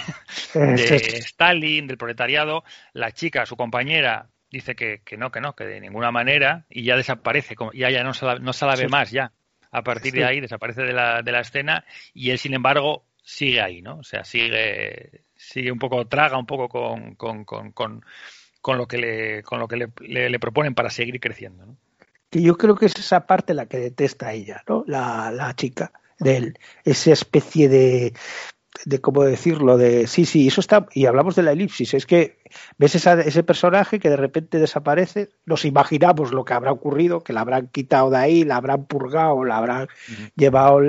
de 0.54 0.96
Stalin, 1.20 1.88
del 1.88 1.98
proletariado, 1.98 2.64
la 2.94 3.12
chica, 3.14 3.48
su 3.48 3.56
compañera, 3.56 4.30
dice 4.52 4.76
que, 4.76 5.02
que, 5.04 5.18
no, 5.18 5.32
que 5.32 5.42
no, 5.42 5.56
que 5.56 5.66
de 5.66 5.82
ninguna 5.82 6.12
manera, 6.12 6.66
y 6.70 6.84
ya 6.84 6.96
desaparece, 6.96 7.56
ya, 7.74 7.90
ya 7.90 8.04
no 8.04 8.14
se 8.14 8.26
la, 8.26 8.36
no 8.36 8.54
se 8.54 8.66
la 8.66 8.76
ve 8.76 8.84
sí. 8.84 8.88
más 8.90 9.12
ya 9.12 9.32
a 9.72 9.84
partir 9.84 10.14
de 10.14 10.26
ahí 10.26 10.42
desaparece 10.42 10.82
de 10.82 10.94
la, 10.94 11.22
de 11.22 11.32
la 11.32 11.40
escena 11.40 11.86
y 12.14 12.32
él, 12.32 12.38
sin 12.38 12.54
embargo, 12.54 13.06
sigue 13.24 13.62
ahí, 13.62 13.82
¿no? 13.82 13.98
O 13.98 14.04
sea, 14.04 14.24
sigue, 14.26 15.24
sigue 15.36 15.72
un 15.72 15.80
poco, 15.80 16.08
traga 16.08 16.38
un 16.38 16.46
poco 16.46 16.70
con, 16.70 17.16
con, 17.16 17.46
con, 17.46 17.72
con, 17.72 18.06
con 18.62 18.78
lo 18.78 18.88
que, 18.88 18.98
le, 18.98 19.44
con 19.44 19.60
lo 19.60 19.68
que 19.68 19.78
le, 19.78 19.88
le, 20.02 20.30
le, 20.30 20.40
proponen 20.40 20.76
para 20.76 20.90
seguir 20.90 21.20
creciendo, 21.20 21.66
¿no? 21.66 21.78
Que 22.30 22.42
yo 22.42 22.58
creo 22.58 22.76
que 22.76 22.86
es 22.86 22.96
esa 22.98 23.26
parte 23.28 23.54
la 23.54 23.66
que 23.66 23.78
detesta 23.78 24.34
ella, 24.34 24.64
¿no? 24.68 24.84
La, 24.88 25.32
la 25.32 25.54
chica 25.56 25.92
de 26.20 26.38
él, 26.38 26.60
esa 26.84 27.14
especie 27.14 27.68
de, 27.68 28.14
de 28.86 29.00
cómo 29.00 29.24
decirlo, 29.24 29.78
de 29.78 30.08
sí, 30.08 30.26
sí, 30.26 30.48
eso 30.48 30.62
está, 30.62 30.88
y 30.94 31.06
hablamos 31.06 31.36
de 31.36 31.44
la 31.44 31.52
elipsis, 31.52 31.94
es 31.94 32.06
que 32.06 32.38
ves 32.78 32.96
esa, 32.96 33.20
ese 33.22 33.44
personaje 33.44 34.00
que 34.00 34.10
de 34.10 34.18
repente 34.18 34.60
desaparece, 34.60 35.30
nos 35.46 35.66
imaginamos 35.66 36.32
lo 36.32 36.46
que 36.46 36.54
habrá 36.54 36.72
ocurrido, 36.72 37.22
que 37.22 37.34
la 37.34 37.42
habrán 37.42 37.68
quitado 37.68 38.10
de 38.10 38.18
ahí, 38.18 38.44
la 38.44 38.56
habrán 38.56 38.86
purgado, 38.86 39.44
la 39.44 39.58
habrán 39.58 39.84
uh 39.84 39.86
-huh. 39.86 40.32
llevado, 40.36 40.80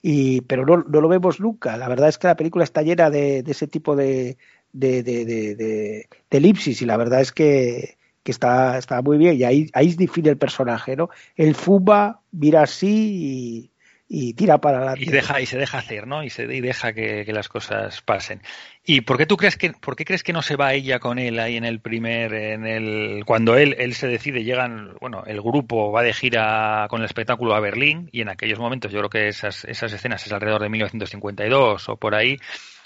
y, 0.00 0.40
pero 0.42 0.64
no, 0.64 0.84
no, 0.88 1.00
lo 1.00 1.08
vemos 1.08 1.40
nunca, 1.40 1.76
la 1.76 1.88
verdad 1.88 2.08
es 2.08 2.18
que 2.18 2.28
la 2.28 2.36
película 2.36 2.64
está 2.64 2.82
llena 2.82 3.10
de, 3.10 3.42
de 3.42 3.50
ese 3.50 3.66
tipo 3.66 3.96
de, 3.96 4.38
de, 4.72 5.02
de, 5.02 5.24
de, 5.24 5.54
de 5.56 6.08
elipsis, 6.30 6.80
y 6.80 6.86
la 6.86 6.96
verdad 6.96 7.20
es 7.20 7.32
que, 7.32 7.96
que 8.22 8.30
está, 8.30 8.78
está 8.78 9.02
muy 9.02 9.18
bien, 9.18 9.36
y 9.36 9.44
ahí, 9.44 9.68
ahí 9.74 9.94
define 9.94 10.30
el 10.30 10.38
personaje, 10.38 10.96
¿no? 10.96 11.10
Él 11.36 11.54
fuma, 11.54 12.20
mira 12.30 12.62
así 12.62 13.68
y 13.68 13.71
y 14.14 14.34
tira 14.34 14.58
para 14.58 14.76
adelante. 14.76 15.04
Y, 15.04 15.08
deja, 15.08 15.40
y 15.40 15.46
se 15.46 15.56
deja 15.56 15.78
hacer, 15.78 16.06
¿no? 16.06 16.22
Y, 16.22 16.28
se, 16.28 16.42
y 16.42 16.60
deja 16.60 16.92
que, 16.92 17.24
que, 17.24 17.32
las 17.32 17.48
cosas 17.48 18.02
pasen. 18.02 18.42
¿Y 18.84 19.00
por 19.00 19.16
qué 19.16 19.24
tú 19.24 19.38
crees 19.38 19.56
que, 19.56 19.72
por 19.72 19.96
qué 19.96 20.04
crees 20.04 20.22
que 20.22 20.34
no 20.34 20.42
se 20.42 20.54
va 20.54 20.74
ella 20.74 20.98
con 20.98 21.18
él 21.18 21.38
ahí 21.38 21.56
en 21.56 21.64
el 21.64 21.80
primer, 21.80 22.34
en 22.34 22.66
el, 22.66 23.24
cuando 23.24 23.56
él, 23.56 23.74
él 23.78 23.94
se 23.94 24.08
decide, 24.08 24.44
llegan, 24.44 24.96
bueno, 25.00 25.22
el 25.26 25.40
grupo 25.40 25.90
va 25.92 26.02
de 26.02 26.12
gira 26.12 26.88
con 26.90 27.00
el 27.00 27.06
espectáculo 27.06 27.54
a 27.54 27.60
Berlín 27.60 28.10
y 28.12 28.20
en 28.20 28.28
aquellos 28.28 28.58
momentos, 28.58 28.92
yo 28.92 28.98
creo 28.98 29.08
que 29.08 29.28
esas, 29.28 29.64
esas 29.64 29.90
escenas 29.94 30.26
es 30.26 30.30
alrededor 30.30 30.60
de 30.60 30.68
1952 30.68 31.88
o 31.88 31.96
por 31.96 32.14
ahí, 32.14 32.36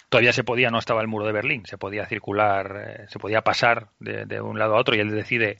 todavía 0.08 0.32
se 0.32 0.44
podía, 0.44 0.70
no 0.70 0.78
estaba 0.78 1.00
el 1.00 1.08
muro 1.08 1.26
de 1.26 1.32
Berlín, 1.32 1.66
se 1.66 1.76
podía 1.76 2.06
circular, 2.06 3.00
eh, 3.00 3.06
se 3.08 3.18
podía 3.18 3.40
pasar 3.40 3.88
de, 3.98 4.26
de, 4.26 4.40
un 4.40 4.60
lado 4.60 4.76
a 4.76 4.80
otro 4.80 4.94
y 4.94 5.00
él 5.00 5.10
decide 5.10 5.56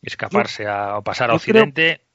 escaparse 0.00 0.62
yo, 0.62 0.70
a, 0.70 0.96
o 0.96 1.02
pasar 1.02 1.30
a 1.30 1.34
Occidente. 1.34 1.96
Creo 1.96 2.07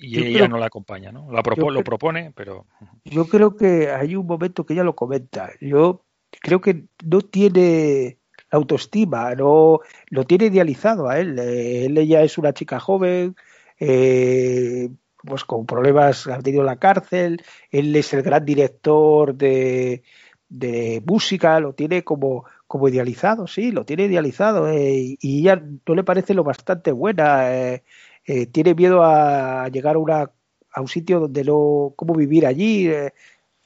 y 0.00 0.10
yo 0.12 0.20
ella 0.22 0.38
creo, 0.38 0.48
no 0.48 0.58
la 0.58 0.66
acompaña, 0.66 1.12
¿no? 1.12 1.30
La 1.30 1.42
propo, 1.42 1.70
lo 1.70 1.84
propone, 1.84 2.32
pero... 2.34 2.66
Yo 3.04 3.26
creo 3.26 3.54
que 3.56 3.90
hay 3.90 4.16
un 4.16 4.26
momento 4.26 4.64
que 4.64 4.72
ella 4.72 4.82
lo 4.82 4.96
comenta. 4.96 5.50
Yo 5.60 6.04
creo 6.40 6.60
que 6.60 6.86
no 7.04 7.20
tiene 7.20 8.18
autoestima, 8.50 9.34
no 9.34 9.80
lo 10.08 10.24
tiene 10.24 10.46
idealizado 10.46 11.08
a 11.08 11.18
él. 11.18 11.38
Eh, 11.38 11.84
él 11.84 11.98
ella 11.98 12.22
es 12.22 12.38
una 12.38 12.54
chica 12.54 12.80
joven, 12.80 13.36
eh, 13.78 14.88
pues 15.22 15.44
con 15.44 15.66
problemas, 15.66 16.26
ha 16.26 16.38
tenido 16.38 16.62
en 16.62 16.66
la 16.66 16.78
cárcel, 16.78 17.42
él 17.70 17.94
es 17.94 18.12
el 18.14 18.22
gran 18.22 18.44
director 18.44 19.34
de, 19.34 20.02
de 20.48 21.02
música, 21.06 21.60
lo 21.60 21.74
tiene 21.74 22.04
como, 22.04 22.44
como 22.66 22.88
idealizado, 22.88 23.46
sí, 23.46 23.70
lo 23.70 23.84
tiene 23.84 24.04
idealizado, 24.04 24.68
eh, 24.68 25.16
y 25.20 25.40
ella 25.40 25.62
no 25.86 25.94
le 25.94 26.04
parece 26.04 26.34
lo 26.34 26.44
bastante 26.44 26.92
buena, 26.92 27.54
eh, 27.54 27.84
eh, 28.30 28.46
tiene 28.46 28.74
miedo 28.76 29.02
a 29.02 29.68
llegar 29.70 29.96
a, 29.96 29.98
una, 29.98 30.30
a 30.72 30.80
un 30.80 30.86
sitio 30.86 31.18
donde 31.18 31.42
no, 31.42 31.92
cómo 31.96 32.14
vivir 32.14 32.46
allí, 32.46 32.86
eh, 32.86 33.12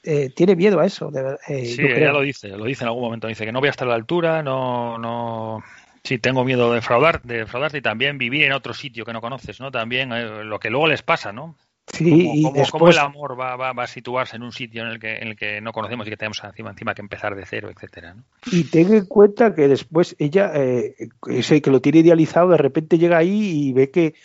eh, 0.03 0.31
tiene 0.35 0.55
miedo 0.55 0.79
a 0.79 0.85
eso. 0.87 1.11
de 1.11 1.37
Sí, 1.65 1.83
ella 1.83 2.11
lo 2.11 2.21
dice, 2.21 2.47
lo 2.49 2.65
dice 2.65 2.83
en 2.83 2.87
algún 2.87 3.03
momento, 3.03 3.27
dice 3.27 3.45
que 3.45 3.51
no 3.51 3.59
voy 3.59 3.67
a 3.67 3.71
estar 3.71 3.87
a 3.87 3.91
la 3.91 3.95
altura, 3.95 4.41
no, 4.41 4.97
no, 4.97 5.63
sí, 6.03 6.17
tengo 6.17 6.43
miedo 6.43 6.69
de 6.69 6.77
defraudar, 6.77 7.21
de 7.21 7.37
defraudarte 7.39 7.77
y 7.77 7.81
también 7.83 8.17
vivir 8.17 8.43
en 8.45 8.53
otro 8.53 8.73
sitio 8.73 9.05
que 9.05 9.13
no 9.13 9.21
conoces, 9.21 9.59
¿no? 9.59 9.69
También 9.69 10.09
lo 10.49 10.59
que 10.59 10.71
luego 10.71 10.87
les 10.87 11.03
pasa, 11.03 11.31
¿no? 11.31 11.55
Sí, 11.87 12.09
Cómo, 12.41 12.65
y 12.65 12.69
cómo- 12.71 12.89
el 12.89 12.97
amor 12.97 13.39
va, 13.39 13.55
va, 13.55 13.71
va 13.71 13.83
a 13.83 13.87
situarse 13.87 14.35
en 14.35 14.41
un 14.41 14.51
sitio 14.51 14.81
en 14.81 14.87
el 14.87 14.99
que, 14.99 15.17
en 15.17 15.27
el 15.27 15.35
que 15.35 15.61
no 15.61 15.71
conocemos 15.71 16.07
y 16.07 16.09
que 16.09 16.17
tenemos 16.17 16.43
encima, 16.43 16.71
encima 16.71 16.95
que 16.95 17.03
empezar 17.03 17.35
de 17.35 17.45
cero, 17.45 17.69
etcétera, 17.69 18.15
¿no? 18.15 18.23
y 18.51 18.63
ten 18.63 18.91
en 18.91 19.05
cuenta 19.05 19.53
que 19.53 19.67
después 19.67 20.15
ella, 20.17 20.51
eh, 20.55 20.95
ese 21.29 21.61
que 21.61 21.69
lo 21.69 21.81
tiene 21.81 21.99
idealizado, 21.99 22.49
de 22.49 22.57
repente 22.57 22.97
llega 22.97 23.19
ahí 23.19 23.67
y 23.67 23.73
ve 23.73 23.91
que, 23.91 24.15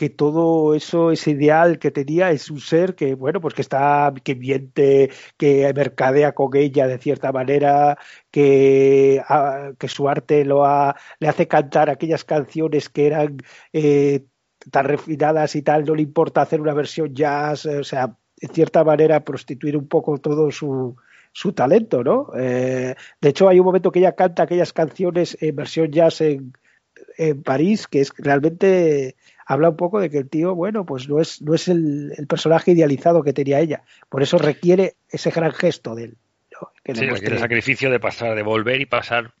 que 0.00 0.08
todo 0.08 0.74
eso, 0.74 1.10
ese 1.10 1.32
ideal 1.32 1.78
que 1.78 1.90
tenía 1.90 2.30
es 2.30 2.50
un 2.50 2.58
ser 2.58 2.94
que, 2.94 3.14
bueno, 3.14 3.38
pues 3.38 3.52
que 3.52 3.60
está, 3.60 4.10
que 4.24 4.34
miente, 4.34 5.10
que 5.36 5.70
mercadea 5.74 6.32
con 6.32 6.56
ella 6.56 6.86
de 6.86 6.96
cierta 6.96 7.32
manera, 7.32 7.98
que, 8.30 9.22
ah, 9.28 9.72
que 9.78 9.88
su 9.88 10.08
arte 10.08 10.46
lo 10.46 10.64
ha, 10.64 10.96
le 11.18 11.28
hace 11.28 11.46
cantar 11.48 11.90
aquellas 11.90 12.24
canciones 12.24 12.88
que 12.88 13.08
eran 13.08 13.36
eh, 13.74 14.24
tan 14.70 14.86
refinadas 14.86 15.54
y 15.54 15.60
tal, 15.60 15.84
no 15.84 15.94
le 15.94 16.00
importa 16.00 16.40
hacer 16.40 16.62
una 16.62 16.72
versión 16.72 17.14
jazz, 17.14 17.66
o 17.66 17.84
sea, 17.84 18.16
de 18.40 18.48
cierta 18.48 18.82
manera 18.84 19.22
prostituir 19.22 19.76
un 19.76 19.86
poco 19.86 20.16
todo 20.16 20.50
su, 20.50 20.96
su 21.30 21.52
talento, 21.52 22.02
¿no? 22.02 22.30
Eh, 22.38 22.94
de 23.20 23.28
hecho, 23.28 23.50
hay 23.50 23.60
un 23.60 23.66
momento 23.66 23.92
que 23.92 23.98
ella 23.98 24.12
canta 24.12 24.44
aquellas 24.44 24.72
canciones 24.72 25.36
en 25.42 25.56
versión 25.56 25.90
jazz 25.92 26.22
en, 26.22 26.54
en 27.18 27.42
París, 27.42 27.86
que 27.86 28.00
es 28.00 28.12
realmente 28.16 29.16
habla 29.50 29.70
un 29.70 29.76
poco 29.76 29.98
de 29.98 30.10
que 30.10 30.18
el 30.18 30.30
tío, 30.30 30.54
bueno, 30.54 30.86
pues 30.86 31.08
no 31.08 31.20
es, 31.20 31.42
no 31.42 31.54
es 31.54 31.66
el, 31.66 32.12
el 32.16 32.28
personaje 32.28 32.70
idealizado 32.70 33.24
que 33.24 33.32
tenía 33.32 33.58
ella. 33.58 33.82
Por 34.08 34.22
eso 34.22 34.38
requiere 34.38 34.94
ese 35.08 35.32
gran 35.32 35.50
gesto 35.50 35.96
de 35.96 36.04
él. 36.04 36.18
¿no? 36.52 36.70
Que 36.84 36.94
Sí, 36.94 37.04
requiere 37.04 37.34
el 37.34 37.40
sacrificio 37.40 37.90
de 37.90 37.98
pasar, 37.98 38.36
de 38.36 38.44
volver 38.44 38.80
y 38.80 38.86
pasar 38.86 39.34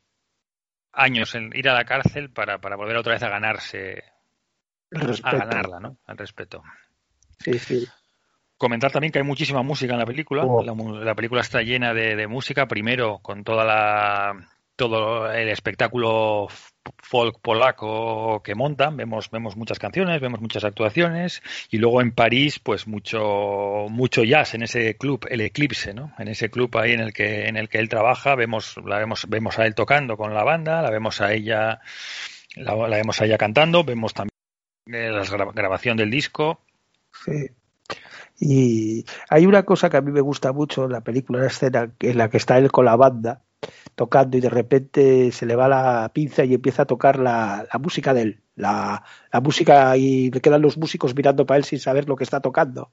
años 0.92 1.36
en 1.36 1.52
ir 1.54 1.68
a 1.68 1.74
la 1.74 1.84
cárcel 1.84 2.28
para, 2.28 2.58
para 2.58 2.74
volver 2.74 2.96
otra 2.96 3.12
vez 3.12 3.22
a 3.22 3.28
ganarse, 3.28 4.02
a 5.22 5.36
ganarla, 5.36 5.78
¿no? 5.78 5.96
Al 6.06 6.18
respeto. 6.18 6.64
Sí, 7.38 7.56
sí. 7.60 7.86
Comentar 8.56 8.90
también 8.90 9.12
que 9.12 9.20
hay 9.20 9.24
muchísima 9.24 9.62
música 9.62 9.92
en 9.92 10.00
la 10.00 10.06
película. 10.06 10.44
Oh. 10.44 10.64
La, 10.64 10.74
la 11.04 11.14
película 11.14 11.40
está 11.40 11.62
llena 11.62 11.94
de, 11.94 12.16
de 12.16 12.26
música, 12.26 12.66
primero 12.66 13.20
con 13.22 13.44
toda 13.44 13.64
la 13.64 14.48
todo 14.74 15.30
el 15.30 15.50
espectáculo 15.50 16.48
folk 17.02 17.40
polaco 17.40 18.42
que 18.42 18.54
montan, 18.54 18.96
vemos 18.96 19.30
vemos 19.30 19.56
muchas 19.56 19.78
canciones, 19.78 20.20
vemos 20.20 20.40
muchas 20.40 20.64
actuaciones 20.64 21.42
y 21.70 21.78
luego 21.78 22.00
en 22.00 22.12
París 22.12 22.58
pues 22.58 22.86
mucho 22.86 23.86
mucho 23.90 24.24
jazz 24.24 24.54
en 24.54 24.62
ese 24.62 24.96
club, 24.96 25.26
el 25.28 25.40
Eclipse, 25.42 25.92
¿no? 25.92 26.12
En 26.18 26.28
ese 26.28 26.50
club 26.50 26.76
ahí 26.78 26.92
en 26.92 27.00
el 27.00 27.12
que 27.12 27.46
en 27.48 27.56
el 27.56 27.68
que 27.68 27.78
él 27.78 27.88
trabaja, 27.88 28.34
vemos 28.34 28.76
la 28.84 28.98
vemos 28.98 29.26
vemos 29.28 29.58
a 29.58 29.66
él 29.66 29.74
tocando 29.74 30.16
con 30.16 30.32
la 30.34 30.44
banda, 30.44 30.82
la 30.82 30.90
vemos 30.90 31.20
a 31.20 31.32
ella 31.32 31.80
la, 32.56 32.74
la 32.74 32.96
vemos 32.96 33.20
a 33.20 33.26
ella 33.26 33.38
cantando, 33.38 33.84
vemos 33.84 34.14
también 34.14 34.30
la 34.86 35.22
gra- 35.24 35.52
grabación 35.54 35.96
del 35.96 36.10
disco, 36.10 36.62
Sí. 37.12 37.50
Y 38.38 39.04
hay 39.28 39.44
una 39.46 39.64
cosa 39.64 39.90
que 39.90 39.98
a 39.98 40.00
mí 40.00 40.12
me 40.12 40.20
gusta 40.22 40.52
mucho 40.52 40.84
en 40.86 40.92
la 40.92 41.02
película, 41.02 41.40
una 41.40 41.48
escena 41.48 41.92
en 42.00 42.16
la 42.18 42.30
que 42.30 42.38
está 42.38 42.56
él 42.56 42.72
con 42.72 42.86
la 42.86 42.96
banda 42.96 43.42
tocando 43.94 44.36
y 44.36 44.40
de 44.40 44.50
repente 44.50 45.32
se 45.32 45.46
le 45.46 45.56
va 45.56 45.68
la 45.68 46.10
pinza 46.14 46.44
y 46.44 46.54
empieza 46.54 46.82
a 46.82 46.86
tocar 46.86 47.18
la, 47.18 47.66
la 47.72 47.78
música 47.78 48.14
de 48.14 48.22
él, 48.22 48.40
la, 48.56 49.02
la 49.32 49.40
música 49.40 49.96
y 49.96 50.30
le 50.30 50.40
quedan 50.40 50.62
los 50.62 50.78
músicos 50.78 51.14
mirando 51.14 51.46
para 51.46 51.58
él 51.58 51.64
sin 51.64 51.78
saber 51.78 52.08
lo 52.08 52.16
que 52.16 52.24
está 52.24 52.40
tocando. 52.40 52.92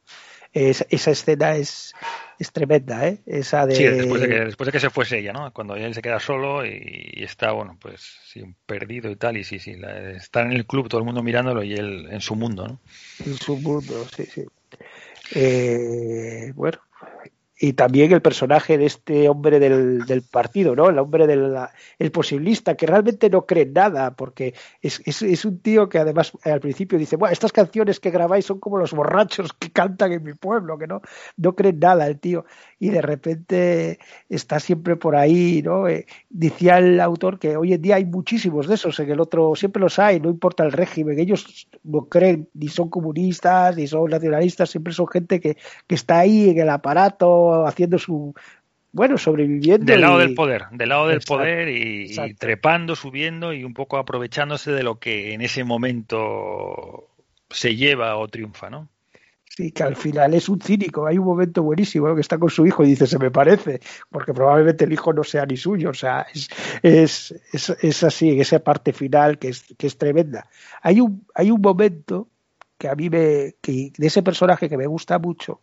Es- 0.53 0.85
esa 0.89 1.11
escena 1.11 1.55
es, 1.55 1.93
es 2.39 2.51
tremenda, 2.51 3.07
¿eh? 3.07 3.19
Esa 3.25 3.65
de... 3.65 3.75
Sí, 3.75 3.83
después 3.83 4.21
de, 4.21 4.27
que, 4.29 4.39
después 4.45 4.65
de 4.65 4.71
que 4.71 4.79
se 4.79 4.89
fuese 4.89 5.19
ella, 5.19 5.33
¿no? 5.33 5.51
Cuando 5.53 5.75
él 5.75 5.93
se 5.93 6.01
queda 6.01 6.19
solo 6.19 6.65
y, 6.65 7.11
y 7.13 7.23
está, 7.23 7.51
bueno, 7.51 7.77
pues 7.79 8.01
sí, 8.25 8.43
perdido 8.65 9.11
y 9.11 9.15
tal, 9.17 9.37
y 9.37 9.43
sí, 9.43 9.59
sí, 9.59 9.75
la- 9.75 10.11
está 10.11 10.41
en 10.41 10.53
el 10.53 10.65
club 10.65 10.87
todo 10.89 10.99
el 10.99 11.05
mundo 11.05 11.21
mirándolo 11.21 11.63
y 11.63 11.73
él 11.73 12.07
en 12.09 12.21
su 12.21 12.35
mundo, 12.35 12.67
¿no? 12.67 12.79
en 13.25 13.33
su 13.37 13.57
mundo, 13.57 14.07
sí, 14.15 14.25
sí. 14.25 14.43
Eh, 15.31 16.51
bueno, 16.55 16.79
y 17.59 17.73
también 17.73 18.11
el 18.11 18.21
personaje 18.21 18.77
de 18.77 18.85
este 18.85 19.29
hombre 19.29 19.59
del, 19.59 20.05
del 20.05 20.21
partido, 20.21 20.75
¿no? 20.75 20.89
El 20.89 20.99
hombre 20.99 21.25
del 21.25 21.55
el 21.97 22.11
posibilista, 22.11 22.75
que 22.75 22.85
realmente 22.85 23.29
no 23.29 23.45
cree 23.45 23.65
nada, 23.65 24.15
porque 24.15 24.53
es, 24.81 25.01
es, 25.05 25.23
es 25.23 25.43
un 25.43 25.59
tío 25.59 25.89
que 25.89 25.97
además 25.97 26.33
eh, 26.45 26.51
al 26.51 26.59
principio 26.59 26.99
dice, 26.99 27.15
bueno, 27.15 27.33
estas 27.33 27.51
canciones 27.51 27.99
que 27.99 28.11
grabáis 28.11 28.45
son 28.45 28.59
como 28.59 28.77
los 28.77 28.93
borrachos 28.93 29.53
que 29.53 29.71
cantan 29.71 30.11
en 30.11 30.23
mi 30.23 30.33
pueblo, 30.33 30.77
que 30.77 30.85
no, 30.85 31.01
no 31.37 31.55
creen 31.55 31.79
nada 31.79 32.05
el 32.05 32.19
tío, 32.19 32.45
y 32.79 32.89
de 32.89 33.01
repente 33.01 33.99
está 34.29 34.59
siempre 34.59 34.95
por 34.95 35.15
ahí, 35.15 35.63
¿no? 35.63 35.87
Eh, 35.87 36.05
decía 36.29 36.77
el 36.77 36.99
autor 36.99 37.39
que 37.39 37.57
hoy 37.57 37.73
en 37.73 37.81
día 37.81 37.95
hay 37.95 38.05
muchísimos 38.05 38.67
de 38.67 38.75
esos, 38.75 38.99
en 38.99 39.09
el 39.09 39.19
otro 39.19 39.55
siempre 39.55 39.81
los 39.81 39.97
hay, 39.97 40.19
no 40.19 40.29
importa 40.29 40.63
el 40.63 40.71
régimen, 40.71 41.17
ellos 41.17 41.67
no 41.83 42.05
creen, 42.05 42.49
ni 42.53 42.67
son 42.67 42.89
comunistas, 42.89 43.75
ni 43.75 43.87
son 43.87 44.11
nacionalistas, 44.11 44.69
siempre 44.69 44.93
son 44.93 45.07
gente 45.07 45.39
que, 45.39 45.57
que 45.87 45.95
está 45.95 46.19
ahí 46.19 46.49
en 46.49 46.59
el 46.59 46.69
aparato 46.69 47.46
haciendo 47.65 47.97
su, 47.97 48.33
bueno, 48.91 49.17
sobreviviendo. 49.17 49.85
Del 49.85 50.01
lado 50.01 50.17
y- 50.17 50.25
del 50.27 50.35
poder, 50.35 50.65
del 50.71 50.89
lado 50.89 51.07
del 51.07 51.17
Exacto, 51.17 51.35
poder 51.35 51.69
y, 51.69 52.33
trepando, 52.35 52.95
subiendo 52.95 53.53
y 53.53 53.63
un 53.63 53.73
poco 53.73 53.97
aprovechándose 53.97 54.71
de 54.71 54.83
lo 54.83 54.99
que 54.99 55.33
en 55.33 55.41
ese 55.41 55.63
momento 55.63 57.07
se 57.49 57.75
lleva 57.75 58.17
o 58.17 58.27
triunfa, 58.27 58.69
¿no? 58.69 58.89
Sí, 59.49 59.71
que 59.71 59.81
al 59.81 59.95
final 59.95 60.35
es 60.35 60.49
un 60.49 60.61
cínico. 60.61 61.07
Hay 61.07 61.17
un 61.17 61.25
momento 61.25 61.63
buenísimo 61.63 62.07
¿no? 62.07 62.13
que 62.13 62.21
está 62.21 62.37
con 62.37 62.49
su 62.49 62.67
hijo 62.67 62.83
y 62.83 62.89
dice, 62.89 63.07
se 63.07 63.17
me 63.17 63.31
parece, 63.31 63.79
porque 64.11 64.31
probablemente 64.31 64.85
el 64.85 64.93
hijo 64.93 65.13
no 65.13 65.23
sea 65.23 65.47
ni 65.47 65.57
suyo. 65.57 65.89
O 65.89 65.93
sea, 65.95 66.27
es, 66.33 66.47
es, 66.83 67.33
es, 67.53 67.69
es 67.81 68.03
así, 68.03 68.29
en 68.31 68.41
esa 68.41 68.59
parte 68.59 68.93
final 68.93 69.39
que 69.39 69.47
es, 69.47 69.63
que 69.77 69.87
es 69.87 69.97
tremenda. 69.97 70.47
Hay 70.83 71.01
un, 71.01 71.25
hay 71.33 71.49
un 71.49 71.61
momento 71.61 72.27
que 72.77 72.87
a 72.87 72.93
mí 72.93 73.09
me, 73.09 73.55
que, 73.61 73.91
de 73.97 74.07
ese 74.07 74.21
personaje 74.21 74.69
que 74.69 74.77
me 74.77 74.85
gusta 74.85 75.17
mucho, 75.17 75.61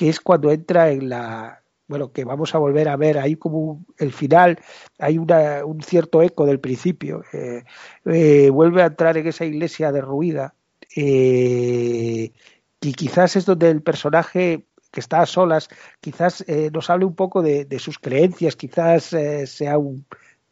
que 0.00 0.08
es 0.08 0.18
cuando 0.18 0.50
entra 0.50 0.90
en 0.92 1.10
la, 1.10 1.62
bueno, 1.86 2.10
que 2.10 2.24
vamos 2.24 2.54
a 2.54 2.58
volver 2.58 2.88
a 2.88 2.96
ver 2.96 3.18
ahí 3.18 3.36
como 3.36 3.84
el 3.98 4.14
final, 4.14 4.58
hay 4.98 5.18
una, 5.18 5.62
un 5.66 5.82
cierto 5.82 6.22
eco 6.22 6.46
del 6.46 6.58
principio. 6.58 7.22
eh, 7.34 7.64
eh, 8.06 8.48
vuelve 8.48 8.82
a 8.82 8.86
entrar 8.86 9.18
en 9.18 9.26
esa 9.26 9.44
iglesia 9.44 9.92
derruida. 9.92 10.54
eh, 10.96 12.32
y 12.80 12.92
quizás 12.94 13.36
es 13.36 13.44
donde 13.44 13.68
el 13.68 13.82
personaje 13.82 14.64
que 14.90 15.00
está 15.00 15.20
a 15.20 15.26
solas, 15.26 15.68
quizás 16.00 16.46
nos 16.72 16.88
hable 16.88 17.04
un 17.04 17.14
poco 17.14 17.42
de, 17.42 17.78
sus 17.78 17.98
creencias, 17.98 18.56
quizás 18.56 19.14
sea 19.44 19.76
un 19.76 20.06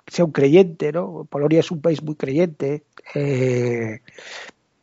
sea 0.07 0.27
un 0.27 0.33
creyente, 0.33 0.93
¿no? 0.93 1.27
Polonia 1.31 1.61
es 1.61 1.71
un 1.71 1.81
país 1.81 2.03
muy 2.03 2.17
creyente, 2.17 2.85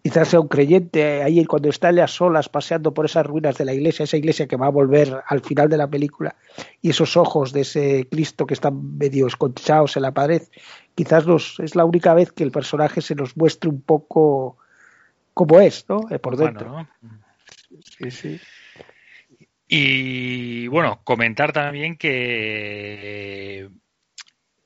quizás 0.06 0.28
sea 0.28 0.40
un 0.40 0.48
creyente, 0.48 1.24
ahí 1.24 1.44
cuando 1.46 1.68
está 1.68 1.90
él 1.90 1.98
a 2.00 2.08
solas 2.08 2.48
paseando 2.48 2.94
por 2.94 3.06
esas 3.06 3.26
ruinas 3.26 3.58
de 3.58 3.66
la 3.66 3.74
iglesia, 3.74 4.04
esa 4.04 4.18
iglesia 4.18 4.46
que 4.46 4.56
va 4.56 4.68
a 4.68 4.70
volver 4.70 5.24
al 5.26 5.42
final 5.42 5.68
de 5.68 5.78
la 5.78 5.88
película, 5.88 6.36
y 6.80 6.92
esos 6.92 7.18
ojos 7.18 7.52
de 7.52 7.62
ese 7.62 8.08
Cristo 8.08 8.46
que 8.46 8.54
están 8.54 9.00
medio 9.00 9.26
esconchados 9.26 9.96
en 9.96 10.04
la 10.04 10.12
pared, 10.12 10.44
quizás 10.94 11.26
nos, 11.26 11.60
es 11.60 11.76
la 11.76 11.86
única 11.86 12.14
vez 12.14 12.32
que 12.32 12.44
el 12.44 12.52
personaje 12.52 13.02
se 13.02 13.16
nos 13.16 13.36
muestre 13.36 13.68
un 13.68 13.82
poco 13.82 14.58
como 15.34 15.60
es, 15.60 15.90
¿no? 15.90 16.02
Eh, 16.12 16.20
por 16.20 16.38
dentro. 16.38 16.70
¿no? 16.70 16.88
Sí, 17.84 18.12
sí. 18.12 18.40
Y 19.68 20.68
bueno, 20.68 21.02
comentar 21.04 21.52
también 21.52 21.98
que 21.98 23.72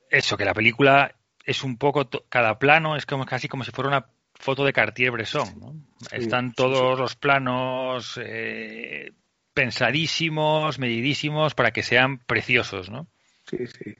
eso, 0.10 0.36
que 0.36 0.44
la 0.44 0.54
película 0.54 1.16
es 1.46 1.64
un 1.64 1.78
poco, 1.78 2.10
cada 2.28 2.60
plano 2.60 2.98
es 2.98 3.06
como 3.06 3.26
casi 3.26 3.48
como 3.48 3.64
si 3.64 3.72
fuera 3.72 3.88
una 3.88 4.06
foto 4.40 4.66
de 4.66 4.74
Cartier-Bresson, 4.74 5.60
¿no? 5.60 5.76
Están 6.12 6.50
sí, 6.50 6.56
todos 6.56 6.98
los 6.98 7.16
planos 7.16 8.20
eh, 8.24 9.12
pensadísimos, 9.54 10.80
medidísimos 10.80 11.54
para 11.54 11.72
que 11.72 11.84
sean 11.84 12.20
preciosos, 12.20 12.90
¿no? 12.90 13.08
Sí, 13.50 13.68
sí. 13.68 13.96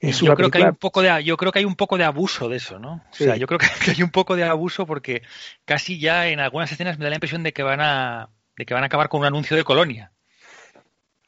Es 0.00 0.20
yo 0.20 0.34
creo 0.34 0.50
que 0.50 0.58
hay 0.58 0.64
un 0.64 0.74
poco 0.74 1.02
de 1.02 1.22
yo 1.22 1.36
creo 1.36 1.52
que 1.52 1.60
hay 1.60 1.64
un 1.64 1.76
poco 1.76 1.96
de 1.96 2.04
abuso 2.04 2.48
de 2.48 2.56
eso, 2.56 2.80
¿no? 2.80 3.04
Sí. 3.12 3.24
O 3.24 3.26
sea, 3.28 3.36
yo 3.36 3.46
creo 3.46 3.58
que 3.58 3.66
hay 3.90 4.02
un 4.02 4.10
poco 4.10 4.34
de 4.34 4.44
abuso 4.44 4.86
porque 4.86 5.22
casi 5.64 6.00
ya 6.00 6.26
en 6.26 6.40
algunas 6.40 6.72
escenas 6.72 6.98
me 6.98 7.04
da 7.04 7.10
la 7.10 7.16
impresión 7.16 7.44
de 7.44 7.52
que 7.52 7.62
van 7.62 7.80
a 7.80 8.28
de 8.56 8.66
que 8.66 8.74
van 8.74 8.82
a 8.82 8.86
acabar 8.86 9.08
con 9.08 9.20
un 9.20 9.26
anuncio 9.26 9.56
de 9.56 9.64
colonia. 9.64 10.10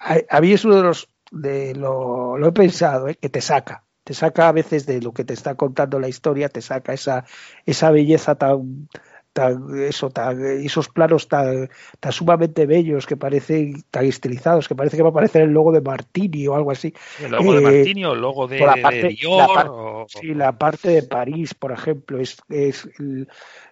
a, 0.01 0.17
a 0.29 0.41
mí 0.41 0.53
es 0.53 0.65
uno 0.65 0.77
de 0.77 0.83
los 0.83 1.09
de 1.31 1.75
lo, 1.75 2.37
lo 2.37 2.49
he 2.49 2.53
pensado, 2.53 3.09
¿eh? 3.09 3.15
que 3.15 3.29
te 3.29 3.41
saca, 3.41 3.85
te 4.05 4.15
saca 4.15 4.49
a 4.49 4.53
veces 4.53 4.87
de 4.87 5.01
lo 5.01 5.13
que 5.13 5.25
te 5.25 5.33
está 5.35 5.55
contando 5.55 5.99
la 5.99 6.09
historia, 6.09 6.49
te 6.49 6.61
saca 6.61 6.93
esa, 6.93 7.25
esa 7.67 7.91
belleza 7.91 8.35
tan, 8.35 8.89
tan, 9.33 9.65
eso, 9.81 10.11
tan, 10.11 10.45
esos 10.45 10.89
planos 10.89 11.27
tan, 11.27 11.69
tan 12.01 12.13
sumamente 12.13 12.67
bellos 12.67 13.07
que 13.07 13.17
parecen 13.17 13.83
tan 13.91 14.05
estilizados, 14.05 14.69
que 14.69 14.75
parece 14.77 14.97
que 14.97 15.03
va 15.03 15.09
a 15.09 15.11
aparecer 15.11 15.43
el 15.43 15.51
logo 15.51 15.73
de 15.73 15.81
Martini 15.81 16.47
o 16.47 16.55
algo 16.55 16.71
así. 16.71 16.93
El 17.21 17.33
logo 17.33 17.53
de 17.55 17.59
Eh, 17.59 17.63
Martini 17.63 18.05
o 18.05 18.13
el 18.13 18.21
logo 18.21 18.47
de, 18.47 18.61
la 18.61 18.75
de 18.75 18.83
parte- 18.83 19.09
Dior. 19.09 19.39
la 19.39 19.47
parte- 19.55 19.71
o- 19.73 20.07
Sí, 20.07 20.35
la 20.35 20.59
parte 20.59 20.89
de 20.91 21.03
París, 21.03 21.55
por 21.55 21.73
ejemplo, 21.73 22.19
es, 22.21 22.37
es 22.51 22.87
el- 22.99 23.27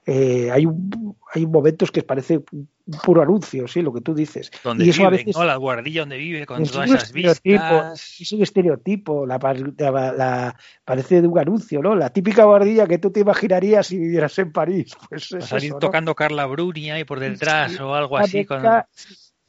eh, 0.07 0.51
hay 0.51 0.65
un, 0.67 1.15
hay 1.35 1.47
momentos 1.47 1.91
que 1.93 2.03
parece 2.03 2.41
puro 2.93 3.23
anuncio, 3.23 3.67
sí, 3.69 3.83
lo 3.83 3.93
que 3.93 4.01
tú 4.01 4.15
dices. 4.15 4.51
donde 4.63 4.85
y 4.85 4.91
eso 4.91 5.05
a 5.07 5.11
viven, 5.11 5.27
veces 5.27 5.37
¿no? 5.41 5.45
La 5.45 5.57
guardilla 5.57 6.01
donde 6.03 6.17
vive 6.19 6.47
con 6.47 6.65
todas 6.65 6.91
esas 6.91 7.13
vistas. 7.13 7.41
es 8.21 8.33
un 8.33 8.43
estereotipo, 8.43 9.27
la, 9.27 9.39
par- 9.39 9.59
la- 9.79 10.13
la- 10.13 10.57
parece 10.85 11.21
de 11.23 11.29
un 11.29 11.39
anuncio, 11.39 11.83
¿no? 11.83 11.95
La 11.95 12.11
típica 12.11 12.45
guardilla 12.45 12.87
que 12.87 12.99
tú 12.99 13.11
te 13.11 13.21
imaginarías 13.21 13.87
si 13.87 13.99
vivieras 13.99 14.39
en 14.39 14.53
París. 14.53 14.95
Pues 15.09 15.33
es 15.33 15.45
salir 15.47 15.67
eso, 15.67 15.75
¿no? 15.75 15.79
tocando 15.81 16.15
Carla 16.15 16.47
Bruni 16.47 16.91
ahí 16.91 17.05
por 17.05 17.21
detrás 17.21 17.73
Sí, 17.73 17.79
o 17.83 17.95
algo 17.95 18.17
así. 18.19 18.45
Con... 18.45 18.63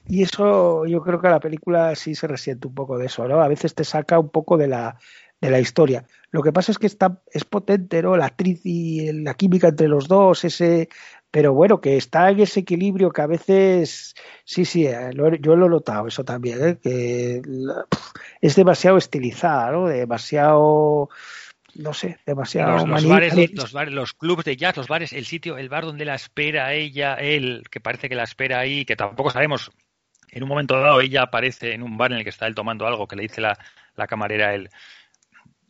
Y 0.06 0.24
eso, 0.24 0.86
yo 0.86 1.02
creo 1.02 1.22
que 1.22 1.30
la 1.30 1.40
película 1.40 1.96
sí 1.96 2.14
se 2.16 2.28
resiente 2.28 2.68
un 2.68 2.76
poco 2.76 2.98
de 2.98 3.06
eso, 3.06 3.28
¿no? 3.28 3.42
A 3.42 3.48
veces 3.48 3.74
te 3.74 3.86
saca 3.86 4.20
un 4.20 4.30
poco 4.30 4.58
de 4.58 4.68
la, 4.68 4.98
de 5.40 5.50
la 5.50 5.60
historia. 5.62 6.06
Lo 6.32 6.42
que 6.44 6.52
pasa 6.52 6.74
es 6.74 6.78
que 6.78 6.88
está, 6.88 7.22
es 7.32 7.46
potente, 7.46 8.02
¿no? 8.04 8.18
La 8.18 8.26
actriz 8.26 8.60
y 8.66 9.12
la 9.14 9.34
química 9.36 9.70
entre 9.70 9.88
los 9.88 10.10
dos, 10.10 10.44
ese, 10.44 10.90
pero 11.34 11.52
bueno, 11.52 11.82
que 11.82 11.98
está 11.98 12.30
en 12.30 12.42
ese 12.42 12.60
equilibrio 12.60 13.10
que 13.10 13.24
a 13.24 13.26
veces, 13.26 14.14
sí, 14.46 14.66
sí, 14.66 14.86
eh, 14.86 15.12
lo 15.14 15.34
yo 15.34 15.56
lo 15.56 15.66
he 15.66 15.70
notado 15.70 16.06
eso 16.06 16.24
también, 16.24 16.64
¿eh? 16.64 16.78
que 16.80 17.42
es 18.40 18.56
demasiado 18.56 18.98
estilizada, 18.98 19.72
¿no? 19.72 19.88
Demasiado, 19.88 21.10
no 21.74 21.94
sé, 21.96 22.20
demasiado 22.28 22.86
los, 22.86 22.88
los 22.88 23.08
bares, 23.08 23.34
los 23.52 23.74
bares, 23.74 23.96
los 23.96 24.14
clubs 24.14 24.46
de 24.46 24.56
jazz, 24.56 24.78
los 24.78 24.88
bares, 24.88 25.12
el 25.12 25.26
sitio, 25.26 25.58
el 25.58 25.70
bar 25.70 25.86
donde 25.86 26.06
la 26.06 26.14
espera 26.14 26.72
ella, 26.76 27.16
él, 27.16 27.64
que 27.72 27.80
parece 27.80 28.10
que 28.10 28.16
la 28.16 28.26
espera 28.26 28.60
ahí, 28.60 28.86
que 28.86 28.96
tampoco 28.96 29.32
sabemos. 29.32 29.72
En 30.30 30.44
un 30.44 30.50
momento 30.50 30.80
dado 30.80 31.02
ella 31.02 31.24
aparece 31.24 31.74
en 31.74 31.82
un 31.82 31.98
bar 31.98 32.12
en 32.12 32.20
el 32.20 32.24
que 32.24 32.30
está 32.30 32.46
él 32.46 32.54
tomando 32.54 32.86
algo, 32.86 33.08
que 33.08 33.16
le 33.16 33.24
dice 33.24 33.42
la, 33.42 33.58
la 33.96 34.06
camarera 34.06 34.50
a 34.50 34.54
él, 34.54 34.70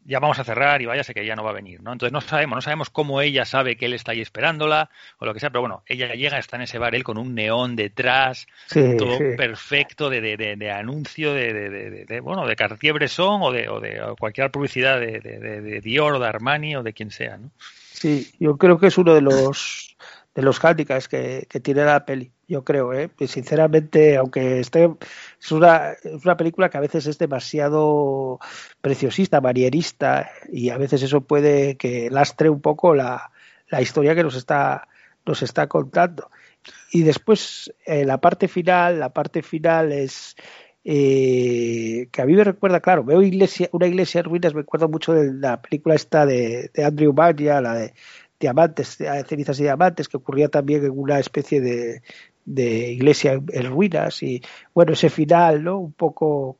ya 0.06 0.20
vamos 0.20 0.40
a 0.40 0.44
cerrar 0.44 0.82
y 0.82 0.86
váyase 0.86 1.14
que 1.14 1.26
ya 1.26 1.36
no 1.36 1.44
va 1.44 1.52
a 1.52 1.54
venir, 1.54 1.82
¿no? 1.82 1.92
Entonces 1.94 2.12
no 2.12 2.22
sabemos, 2.22 2.58
no 2.58 2.62
sabemos 2.62 2.90
cómo 2.90 3.22
ella 3.22 3.46
sabe 3.46 3.78
que 3.78 3.86
él 3.86 3.94
está 3.94 4.12
ahí 4.12 4.22
esperándola 4.22 4.90
o 5.20 5.26
lo 5.26 5.34
que 5.34 5.40
sea, 5.40 5.50
pero 5.50 5.62
bueno, 5.62 5.84
ella 5.88 6.14
llega, 6.16 6.38
está 6.38 6.58
en 6.58 6.64
ese 6.64 6.78
bar, 6.78 6.96
él 6.96 7.04
con 7.04 7.18
un 7.18 7.36
neón 7.36 7.76
detrás, 7.76 8.48
Sí, 8.68 8.96
todo 8.98 9.18
sí. 9.18 9.24
perfecto 9.38 10.10
de, 10.10 10.22
de, 10.22 10.38
de- 10.38 10.56
de 10.56 10.72
anuncio 10.72 11.34
de, 11.34 12.20
bueno 12.22 12.46
de 12.46 12.56
Cartier-Bresson 12.56 13.42
o 13.42 13.52
de, 13.52 13.70
o 13.70 13.80
de 13.80 14.02
o 14.02 14.16
cualquier 14.16 14.52
publicidad 14.52 15.00
de, 15.00 15.20
de- 15.20 15.40
de- 15.40 15.62
de 15.62 15.82
Dior 15.82 16.16
o 16.16 16.20
de 16.20 16.28
Armani 16.28 16.76
o 16.76 16.84
de 16.84 16.94
quien 16.94 17.12
sea, 17.12 17.38
¿no? 17.38 17.52
Sí, 17.92 18.32
yo 18.40 18.58
creo 18.58 18.80
que 18.80 18.88
es 18.88 18.98
uno 18.98 19.14
de 19.14 19.22
los 19.22 19.96
de 20.36 20.42
los 20.42 20.64
handicaps 20.66 21.08
que, 21.08 21.46
que 21.48 21.60
tiene 21.60 21.86
la 21.86 22.06
peli. 22.06 22.32
Yo 22.48 22.64
creo, 22.64 22.92
¿eh? 22.94 23.10
Que 23.16 23.28
sinceramente, 23.28 24.18
aunque 24.18 24.60
esté 24.60 24.90
es 25.44 25.52
una, 25.52 25.92
es 25.92 26.24
una 26.24 26.38
película 26.38 26.70
que 26.70 26.78
a 26.78 26.82
veces 26.82 27.06
es 27.06 27.18
demasiado 27.18 28.40
preciosista, 28.82 29.42
manierista 29.42 30.30
y 30.50 30.70
a 30.70 30.78
veces 30.78 31.04
eso 31.04 31.22
puede 31.22 31.76
que 31.76 32.10
lastre 32.10 32.50
un 32.50 32.62
poco 32.62 32.96
la, 32.96 33.30
la 33.68 33.82
historia 33.82 34.16
que 34.16 34.24
nos 34.24 34.36
está 34.36 34.88
nos 35.26 35.42
está 35.42 35.68
contando. 35.68 36.30
Y 36.92 37.04
después 37.04 37.74
eh, 37.86 38.06
la 38.06 38.20
parte 38.20 38.48
final, 38.48 39.00
la 39.00 39.10
parte 39.10 39.42
final 39.42 39.92
es 39.92 40.36
eh, 40.86 42.08
que 42.12 42.22
a 42.22 42.26
mí 42.26 42.34
me 42.36 42.44
recuerda, 42.44 42.80
claro, 42.80 43.04
veo 43.04 43.22
iglesia, 43.22 43.70
una 43.72 43.88
iglesia 43.88 44.20
en 44.20 44.26
ruinas, 44.26 44.54
me 44.54 44.62
acuerdo 44.62 44.90
mucho 44.90 45.14
de 45.14 45.34
la 45.34 45.62
película 45.62 45.96
esta 45.96 46.26
de, 46.26 46.72
de 46.74 46.84
Andrew 46.86 47.14
Baglia, 47.14 47.62
la 47.62 47.74
de 47.76 47.94
Diamantes, 48.40 48.98
cenizas 49.28 49.60
y 49.60 49.64
diamantes, 49.64 50.10
que 50.10 50.18
ocurría 50.18 50.50
también 50.50 50.84
en 50.84 50.92
una 50.92 51.20
especie 51.20 51.62
de, 51.62 52.02
de 52.46 52.92
iglesia 52.92 53.34
en, 53.34 53.66
ruinas 53.72 54.22
y 54.24 54.42
bueno, 54.74 54.94
ese 54.94 55.10
final, 55.10 55.64
¿no? 55.64 55.78
Un 55.78 55.94
poco, 55.94 56.58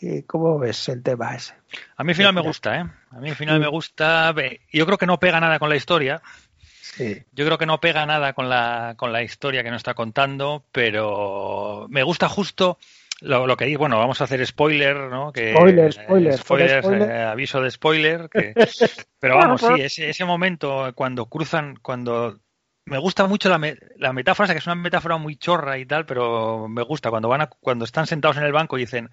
eh, 0.00 0.24
¿cómo 0.26 0.58
ves 0.58 0.88
el 0.88 1.02
tema 1.02 1.34
ese? 1.34 1.54
A 1.96 2.04
mí 2.04 2.10
al 2.12 2.16
final 2.16 2.34
me 2.34 2.40
gusta, 2.40 2.78
¿eh? 2.78 2.84
A 3.10 3.20
mí 3.20 3.30
al 3.30 3.36
final 3.36 3.60
me 3.60 3.68
gusta. 3.68 4.34
Yo 4.72 4.86
creo 4.86 4.98
que 4.98 5.06
no 5.06 5.18
pega 5.18 5.40
nada 5.40 5.58
con 5.58 5.68
la 5.68 5.76
historia. 5.76 6.20
Sí. 6.60 7.22
Yo 7.32 7.44
creo 7.44 7.58
que 7.58 7.66
no 7.66 7.80
pega 7.80 8.06
nada 8.06 8.34
con 8.34 8.48
la, 8.48 8.94
con 8.96 9.12
la 9.12 9.22
historia 9.22 9.62
que 9.64 9.70
nos 9.70 9.78
está 9.78 9.94
contando, 9.94 10.64
pero 10.70 11.86
me 11.90 12.02
gusta 12.04 12.28
justo 12.28 12.78
lo, 13.20 13.46
lo 13.46 13.56
que 13.56 13.64
digo. 13.64 13.80
Bueno, 13.80 13.98
vamos 13.98 14.20
a 14.20 14.24
hacer 14.24 14.44
spoiler, 14.46 14.96
¿no? 14.96 15.32
Que, 15.32 15.52
Spoiler, 15.52 15.92
spoiler, 15.92 16.32
eh, 16.34 16.38
spoiler. 16.82 17.10
eh, 17.10 17.22
aviso 17.22 17.60
de 17.60 17.70
spoiler. 17.70 18.28
que- 18.28 18.54
pero 19.18 19.36
vamos, 19.36 19.62
sí, 19.62 19.80
ese, 19.80 20.10
ese 20.10 20.24
momento 20.24 20.92
cuando 20.94 21.26
cruzan, 21.26 21.76
cuando 21.82 22.38
me 22.86 22.98
gusta 22.98 23.26
mucho 23.26 23.48
la, 23.48 23.58
me- 23.58 23.78
la 23.96 24.12
metáfora, 24.12 24.44
o 24.44 24.46
sea, 24.48 24.54
que 24.54 24.58
es 24.60 24.66
una 24.66 24.74
metáfora 24.74 25.16
muy 25.16 25.36
chorra 25.36 25.78
y 25.78 25.86
tal, 25.86 26.04
pero 26.06 26.68
me 26.68 26.82
gusta 26.82 27.10
cuando 27.10 27.28
van 27.28 27.42
a- 27.42 27.46
cuando 27.46 27.84
están 27.84 28.06
sentados 28.06 28.36
en 28.36 28.44
el 28.44 28.52
banco 28.52 28.76
y 28.76 28.82
dicen, 28.82 29.10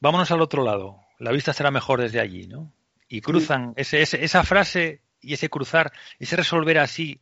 vámonos 0.00 0.30
al 0.30 0.40
otro 0.42 0.62
lado, 0.64 1.00
la 1.18 1.32
vista 1.32 1.52
será 1.52 1.70
mejor 1.70 2.00
desde 2.00 2.20
allí, 2.20 2.46
¿no? 2.46 2.72
Y 3.08 3.20
cruzan, 3.22 3.72
ese, 3.76 4.02
ese- 4.02 4.22
esa 4.24 4.44
frase 4.44 5.02
y 5.20 5.34
ese 5.34 5.48
cruzar, 5.48 5.92
ese 6.18 6.36
resolver 6.36 6.78
así, 6.78 7.20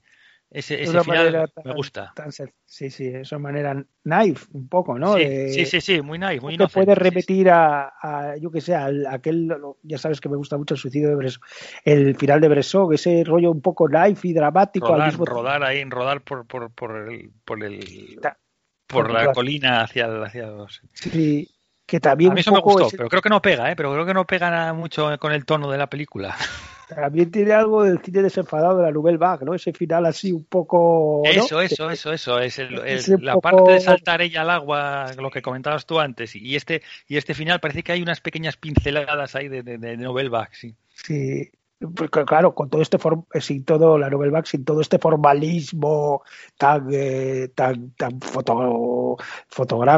ese, 0.50 0.82
ese 0.82 1.00
final 1.00 1.06
manera 1.26 1.46
me 1.56 1.62
tan- 1.62 1.76
gusta. 1.76 2.12
tan 2.14 2.32
sí, 2.32 2.90
sí, 2.90 3.10
de 3.10 3.20
esa 3.20 3.38
manera 3.38 3.84
knife, 4.02 4.46
un 4.52 4.68
poco, 4.68 4.98
¿no? 4.98 5.14
Sí, 5.14 5.24
De- 5.24 5.48
sí, 5.52 5.66
sí, 5.66 5.80
sí, 5.80 6.02
muy 6.02 6.18
nice, 6.18 6.40
muy 6.40 6.52
que 6.52 6.54
inocente, 6.54 6.86
puede 6.86 6.94
sí, 6.96 7.00
repetir 7.02 7.50
a, 7.50 7.92
a, 8.00 8.36
yo 8.38 8.50
que 8.50 8.60
sé, 8.60 8.74
al- 8.74 9.06
aquel, 9.06 9.54
ya 9.82 9.98
sabes 9.98 10.20
que 10.20 10.28
me 10.28 10.36
gusta 10.36 10.56
mucho 10.56 10.74
el 10.74 10.80
suicidio 10.80 11.08
de 11.10 11.16
Bresson, 11.16 11.42
el 11.84 12.16
final 12.16 12.40
de 12.40 12.48
Bresson, 12.48 12.94
ese 12.94 13.24
rollo 13.24 13.50
un 13.50 13.60
poco 13.60 13.88
life 13.88 14.26
y 14.26 14.32
dramático 14.32 14.86
al 14.86 14.92
rodar, 14.94 15.08
mismo 15.10 15.24
tiempo. 15.24 15.42
rodar 15.42 15.62
ahí, 15.64 15.84
rodar 15.84 16.20
por, 16.22 16.46
por, 16.46 16.70
por 16.70 17.08
el, 17.10 17.30
por 17.44 17.62
el, 17.62 18.18
Ta- 18.20 18.38
por 18.86 19.10
la 19.12 19.32
colina 19.32 19.82
hacia, 19.82 20.06
hacia 20.22 20.46
los... 20.46 20.80
Sí, 20.94 21.48
que 21.88 22.00
también 22.00 22.30
A 22.32 22.34
mí 22.34 22.40
eso 22.40 22.52
me 22.52 22.60
gustó, 22.60 22.90
pero 22.96 23.08
creo 23.08 23.22
que 23.22 23.30
no 23.30 23.40
pega, 23.40 23.72
¿eh? 23.72 23.74
Pero 23.74 23.90
creo 23.94 24.04
que 24.04 24.12
no 24.12 24.26
pega 24.26 24.50
nada 24.50 24.74
mucho 24.74 25.08
con 25.18 25.32
el 25.32 25.46
tono 25.46 25.70
de 25.70 25.78
la 25.78 25.86
película. 25.88 26.36
también 26.88 27.30
tiene 27.30 27.52
algo 27.52 27.82
del 27.82 27.98
cine 28.02 28.22
desenfadado 28.22 28.76
de 28.78 28.84
la 28.84 28.90
Nouvelle 28.92 29.16
Vague, 29.18 29.44
¿no? 29.46 29.54
Ese 29.54 29.72
final 29.72 30.04
así 30.06 30.30
un 30.30 30.44
poco... 30.44 31.22
¿no? 31.24 31.30
Eso, 31.30 31.60
eso, 31.62 31.90
eso, 31.90 32.12
eso. 32.12 32.38
Es 32.40 32.58
el- 32.58 32.78
el- 32.78 32.86
Es 32.98 33.08
un 33.08 33.24
la 33.24 33.32
poco- 33.34 33.42
parte 33.42 33.72
de 33.72 33.80
saltar 33.80 34.20
ella 34.20 34.42
al 34.42 34.50
agua, 34.50 35.06
lo 35.18 35.30
que 35.30 35.40
comentabas 35.42 35.86
tú 35.86 35.98
antes. 35.98 36.36
Y 36.36 36.56
este, 36.56 36.82
y 37.06 37.16
este 37.16 37.32
final 37.34 37.58
parece 37.58 37.82
que 37.82 37.92
hay 37.92 38.02
unas 38.02 38.20
pequeñas 38.20 38.56
pinceladas 38.58 39.34
ahí 39.34 39.48
de, 39.48 39.62
de, 39.62 39.78
de 39.78 39.96
Novel 39.96 40.28
Back, 40.30 40.52
sí. 40.52 40.74
Sí, 40.94 41.50
porque, 41.78 42.24
claro, 42.24 42.54
con 42.54 42.68
todo 42.68 42.82
este 42.82 42.98
eh, 43.34 43.40
sin 43.40 43.64
todo 43.64 43.98
la 43.98 44.10
Nouvelle 44.10 44.32
Vague, 44.32 44.46
sin 44.46 44.64
todo 44.64 44.80
este 44.80 44.98
formalismo 44.98 46.22
tan 46.56 46.88
eh, 46.92 47.50
tan 47.54 47.92
tan 47.92 48.18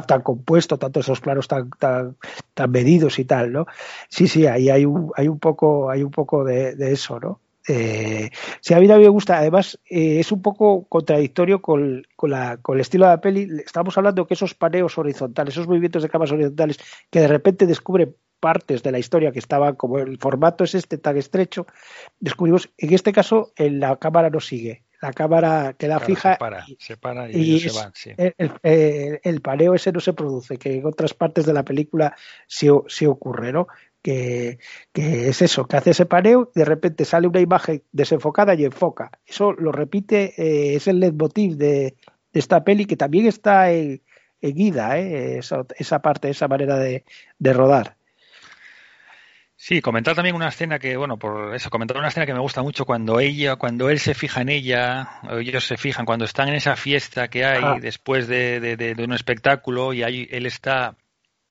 tan 0.07 0.21
compuesto, 0.23 0.79
tanto 0.79 1.01
esos 1.01 1.21
planos 1.21 1.49
tan 1.49 1.71
tan 1.71 2.17
tan 2.55 2.71
medidos 2.71 3.19
y 3.19 3.25
tal, 3.25 3.53
¿no? 3.53 3.67
Sí, 4.09 4.29
sí, 4.29 4.47
ahí 4.47 4.69
hay 4.69 4.85
un 4.85 5.11
hay 5.17 5.29
un 5.29 5.39
poco 5.39 5.91
hay 5.91 6.03
un 6.03 6.11
poco 6.11 6.45
de, 6.45 6.75
eso, 6.93 7.19
¿no? 7.19 7.41
Eh, 7.69 8.31
sí, 8.61 8.75
a 8.75 8.81
mí 8.81 8.89
me 8.89 9.09
gusta. 9.09 9.39
Además, 9.39 9.79
eh, 9.89 10.21
es 10.21 10.33
un 10.33 10.43
poco 10.43 10.87
contradictorio 10.89 11.63
con, 11.63 12.03
con, 12.17 12.31
la, 12.31 12.57
con 12.57 12.77
el 12.77 12.81
estilo 12.81 13.05
de 13.05 13.11
la 13.13 13.21
peli. 13.21 13.49
Estamos 13.65 13.97
hablando 13.97 14.27
que 14.27 14.35
esos 14.35 14.55
paneos 14.55 14.99
horizontales, 14.99 15.55
esos 15.55 15.69
movimientos 15.69 16.03
de 16.03 16.09
cámaras 16.09 16.33
horizontales, 16.33 16.79
que 17.11 17.21
de 17.21 17.29
repente 17.29 17.67
descubren 17.67 18.17
partes 18.41 18.83
de 18.83 18.91
la 18.93 18.99
historia 18.99 19.31
que 19.33 19.39
estaban, 19.39 19.77
como 19.77 19.99
el 19.99 20.19
formato 20.19 20.65
es 20.65 20.75
este 20.75 20.99
tan 20.99 21.17
estrecho, 21.17 21.67
descubrimos, 22.19 22.71
en 22.79 22.93
este 22.95 23.13
caso, 23.13 23.53
en 23.57 23.79
la 23.81 23.97
cámara 23.97 24.31
no 24.31 24.41
sigue. 24.41 24.83
La 25.03 25.13
cámara 25.15 25.75
queda 25.79 25.97
Claro, 25.97 26.07
fija 26.07 26.33
se 26.35 26.39
para, 26.39 26.67
se 26.79 26.97
para 26.99 27.31
y, 27.31 27.37
y 27.37 27.55
ellos 27.55 27.65
es- 27.67 27.73
se 27.73 27.79
van, 27.79 27.93
sí. 27.95 28.11
el, 28.63 29.21
el- 29.23 29.41
paneo 29.41 29.75
ese 29.75 29.93
no 29.93 30.01
se 30.01 30.13
produce, 30.13 30.59
que 30.59 30.75
en 30.75 30.85
otras 30.87 31.15
partes 31.15 31.47
de 31.47 31.53
la 31.55 31.65
película 31.65 32.15
sí, 32.47 32.69
sí 32.89 33.07
ocurre, 33.07 33.53
¿no? 33.53 33.67
Que, 34.03 34.59
que 34.93 35.29
es 35.29 35.41
eso, 35.43 35.67
que 35.67 35.77
hace 35.77 35.91
ese 35.91 36.07
paneo 36.07 36.51
y 36.55 36.59
de 36.59 36.65
repente 36.65 37.05
sale 37.05 37.27
una 37.29 37.41
imagen 37.41 37.83
desenfocada 37.93 38.55
y 38.55 38.65
enfoca. 38.65 39.11
Eso 39.27 39.53
lo 39.53 39.73
repite, 39.73 40.35
eh, 40.37 40.75
es 40.77 40.87
el 40.89 41.01
leitmotiv 41.01 41.57
de, 41.57 41.97
de 42.33 42.41
esta 42.41 42.63
peli 42.65 42.85
que 42.87 42.97
también 42.97 43.27
está 43.27 43.71
en, 43.73 44.03
en 44.43 44.59
Ida, 44.59 44.99
¿eh? 44.99 45.39
esa, 45.39 45.65
esa 45.79 46.01
parte, 46.01 46.29
esa 46.31 46.49
manera 46.49 46.77
de, 46.79 47.05
de 47.39 47.53
rodar. 47.55 47.97
Sí, 49.71 49.81
comentar 49.81 50.17
también 50.17 50.35
una 50.35 50.49
escena 50.49 50.81
que, 50.81 50.97
bueno, 50.97 51.17
por 51.17 51.55
eso, 51.55 51.71
comentar 51.71 51.97
una 51.97 52.09
escena 52.09 52.27
que 52.27 52.33
me 52.35 52.41
gusta 52.41 52.61
mucho 52.61 52.85
cuando 52.85 53.21
ella, 53.21 53.55
cuando 53.55 53.89
él 53.89 54.01
se 54.01 54.15
fija 54.15 54.41
en 54.41 54.49
ella, 54.49 55.21
o 55.31 55.37
ellos 55.39 55.65
se 55.65 55.77
fijan, 55.77 56.05
cuando 56.05 56.25
están 56.25 56.49
en 56.49 56.57
esa 56.57 56.75
fiesta 56.75 57.29
que 57.29 57.45
hay 57.45 57.63
Ah. 57.63 57.77
después 57.81 58.27
de, 58.27 58.59
de- 58.59 58.77
de- 58.77 58.97
de 58.97 59.05
un 59.05 59.13
espectáculo 59.13 59.93
y 59.93 60.03
ahí 60.03 60.27
él 60.33 60.47
está 60.47 60.97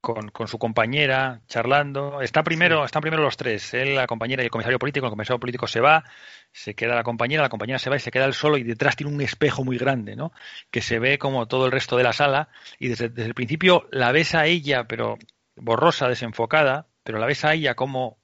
con, 0.01 0.27
con 0.31 0.49
su 0.49 0.59
compañera 0.59 1.39
charlando. 1.47 2.19
Está 2.21 2.43
primero, 2.43 2.83
están 2.83 3.01
primero 3.01 3.23
los 3.23 3.37
tres, 3.37 3.73
él, 3.73 3.95
la 3.95 4.05
compañera 4.05 4.43
y 4.43 4.47
el 4.47 4.51
comisario 4.51 4.79
político. 4.79 5.05
El 5.05 5.11
comisario 5.11 5.39
político 5.39 5.65
se 5.67 5.79
va, 5.79 6.03
se 6.51 6.73
queda 6.75 6.95
la 6.95 7.03
compañera, 7.03 7.41
la 7.43 7.47
compañera 7.49 7.79
se 7.79 7.89
va 7.89 7.95
y 7.95 7.99
se 8.01 8.11
queda 8.11 8.25
él 8.25 8.33
solo 8.33 8.57
y 8.57 8.63
detrás 8.63 8.97
tiene 8.97 9.13
un 9.13 9.21
espejo 9.21 9.63
muy 9.63 9.77
grande, 9.77 10.17
¿no? 10.17 10.33
Que 10.71 10.81
se 10.81 10.99
ve 10.99 11.17
como 11.19 11.47
todo 11.47 11.67
el 11.67 11.71
resto 11.71 11.95
de 11.95 12.03
la 12.03 12.11
sala 12.11 12.49
y 12.79 12.89
desde, 12.89 13.07
desde 13.07 13.27
el 13.29 13.33
principio 13.33 13.87
la 13.93 14.11
ves 14.11 14.35
a 14.35 14.45
ella, 14.45 14.83
pero 14.89 15.17
borrosa, 15.55 16.09
desenfocada, 16.09 16.87
pero 17.09 17.17
la 17.17 17.25
ves 17.25 17.43
a 17.43 17.55
ella 17.55 17.73
como 17.73 18.19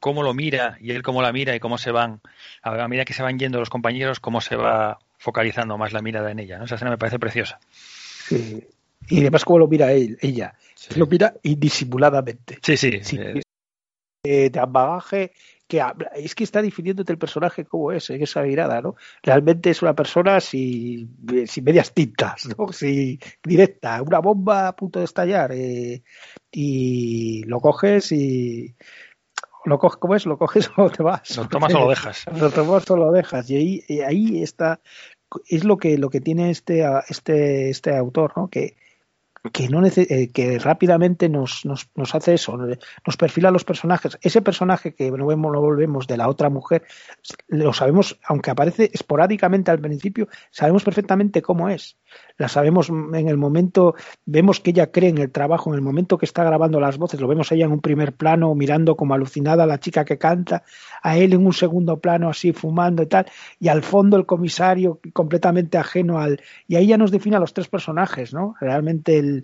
cómo 0.00 0.22
lo 0.22 0.32
mira 0.32 0.78
y 0.80 0.92
él 0.92 1.02
cómo 1.02 1.20
la 1.20 1.30
mira 1.30 1.54
y 1.54 1.60
cómo 1.60 1.76
se 1.76 1.90
van, 1.90 2.22
a 2.62 2.74
la 2.74 2.88
medida 2.88 3.04
que 3.04 3.12
se 3.12 3.22
van 3.22 3.38
yendo 3.38 3.58
los 3.58 3.68
compañeros, 3.68 4.18
cómo 4.18 4.40
se 4.40 4.56
va 4.56 4.98
focalizando 5.18 5.76
más 5.76 5.92
la 5.92 6.00
mirada 6.00 6.30
en 6.30 6.38
ella. 6.38 6.56
¿no? 6.56 6.64
Esa 6.64 6.76
escena 6.76 6.90
me 6.90 6.96
parece 6.96 7.18
preciosa. 7.18 7.60
Sí. 7.70 8.66
Y 9.08 9.20
además 9.20 9.44
cómo 9.44 9.58
lo 9.58 9.68
mira 9.68 9.92
él, 9.92 10.16
ella. 10.22 10.54
Lo 10.96 11.06
mira 11.06 11.34
indisimuladamente. 11.42 12.58
Sí, 12.62 12.78
sí. 12.78 12.98
Sí. 13.02 13.18
eh, 13.20 13.42
Eh, 14.24 14.48
de 14.48 14.62
bagaje 14.66 15.32
que 15.68 15.80
habla- 15.82 16.10
es 16.16 16.34
que 16.34 16.44
está 16.44 16.62
definiéndote 16.62 17.12
el 17.12 17.18
personaje 17.18 17.64
como 17.66 17.92
es, 17.92 18.08
en 18.10 18.22
esa 18.22 18.42
mirada, 18.42 18.80
¿no? 18.80 18.96
Realmente 19.22 19.70
es 19.70 19.82
una 19.82 19.94
persona 19.94 20.40
sin, 20.40 21.14
sin 21.46 21.64
medias 21.64 21.92
tintas, 21.92 22.48
¿no? 22.56 22.68
Sin, 22.72 23.18
directa, 23.44 24.02
una 24.02 24.18
bomba 24.18 24.68
a 24.68 24.74
punto 24.76 24.98
de 24.98 25.04
estallar. 25.04 25.52
eh, 25.52 26.02
y 26.50 27.44
lo 27.44 27.60
coges 27.60 28.10
y. 28.12 28.74
Lo 29.64 29.78
coges, 29.78 29.98
¿Cómo 29.98 30.14
es? 30.14 30.24
¿Lo 30.24 30.38
coges 30.38 30.70
o 30.76 30.88
te 30.88 31.02
vas? 31.02 31.36
lo 31.36 31.46
tomas 31.48 31.74
o 31.74 31.80
lo 31.80 31.88
dejas. 31.90 32.24
Lo 32.40 32.50
tomas 32.50 32.90
o 32.90 32.96
lo 32.96 33.12
dejas. 33.12 33.50
Y 33.50 33.56
ahí, 33.56 33.84
y 33.86 34.00
ahí 34.00 34.42
está. 34.42 34.80
Es 35.46 35.64
lo 35.64 35.76
que, 35.76 35.98
lo 35.98 36.08
que 36.08 36.22
tiene 36.22 36.48
este, 36.50 36.86
este, 37.10 37.68
este 37.68 37.94
autor, 37.94 38.32
¿no? 38.36 38.48
Que, 38.48 38.76
que, 39.52 39.68
no 39.68 39.84
eh, 39.84 40.30
que 40.32 40.58
rápidamente 40.58 41.28
nos, 41.28 41.64
nos, 41.64 41.88
nos 41.94 42.14
hace 42.14 42.34
eso, 42.34 42.56
nos 42.56 43.16
perfila 43.16 43.50
los 43.50 43.64
personajes. 43.64 44.18
Ese 44.20 44.42
personaje 44.42 44.94
que 44.94 45.10
no 45.10 45.26
vemos, 45.26 45.52
no 45.52 45.60
volvemos 45.60 46.06
de 46.06 46.16
la 46.16 46.28
otra 46.28 46.48
mujer, 46.50 46.84
lo 47.48 47.72
sabemos, 47.72 48.18
aunque 48.24 48.50
aparece 48.50 48.90
esporádicamente 48.92 49.70
al 49.70 49.80
principio, 49.80 50.28
sabemos 50.50 50.84
perfectamente 50.84 51.42
cómo 51.42 51.68
es. 51.68 51.96
La 52.38 52.48
sabemos 52.48 52.88
en 52.88 53.28
el 53.28 53.36
momento, 53.36 53.94
vemos 54.24 54.60
que 54.60 54.70
ella 54.70 54.90
cree 54.90 55.10
en 55.10 55.18
el 55.18 55.30
trabajo, 55.30 55.70
en 55.70 55.76
el 55.76 55.82
momento 55.82 56.18
que 56.18 56.24
está 56.24 56.44
grabando 56.44 56.80
las 56.80 56.96
voces, 56.96 57.20
lo 57.20 57.28
vemos 57.28 57.50
ella 57.52 57.66
en 57.66 57.72
un 57.72 57.80
primer 57.80 58.14
plano 58.14 58.54
mirando 58.54 58.96
como 58.96 59.14
alucinada 59.14 59.64
a 59.64 59.66
la 59.66 59.80
chica 59.80 60.04
que 60.04 60.18
canta, 60.18 60.62
a 61.02 61.18
él 61.18 61.32
en 61.32 61.44
un 61.44 61.52
segundo 61.52 61.98
plano 61.98 62.28
así 62.28 62.52
fumando 62.52 63.02
y 63.02 63.06
tal, 63.06 63.26
y 63.58 63.68
al 63.68 63.82
fondo 63.82 64.16
el 64.16 64.24
comisario 64.24 65.00
completamente 65.12 65.78
ajeno 65.78 66.18
al... 66.18 66.40
Y 66.66 66.76
ahí 66.76 66.86
ya 66.86 66.96
nos 66.96 67.10
define 67.10 67.36
a 67.36 67.40
los 67.40 67.52
tres 67.52 67.68
personajes, 67.68 68.32
¿no? 68.32 68.54
Realmente 68.60 69.18
el, 69.18 69.37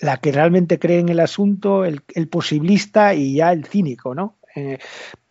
la 0.00 0.16
que 0.18 0.32
realmente 0.32 0.78
cree 0.78 0.98
en 1.00 1.08
el 1.08 1.20
asunto, 1.20 1.84
el, 1.84 2.02
el 2.14 2.28
posibilista 2.28 3.14
y 3.14 3.34
ya 3.36 3.52
el 3.52 3.64
cínico, 3.66 4.14
¿no? 4.14 4.36
Eh, 4.56 4.78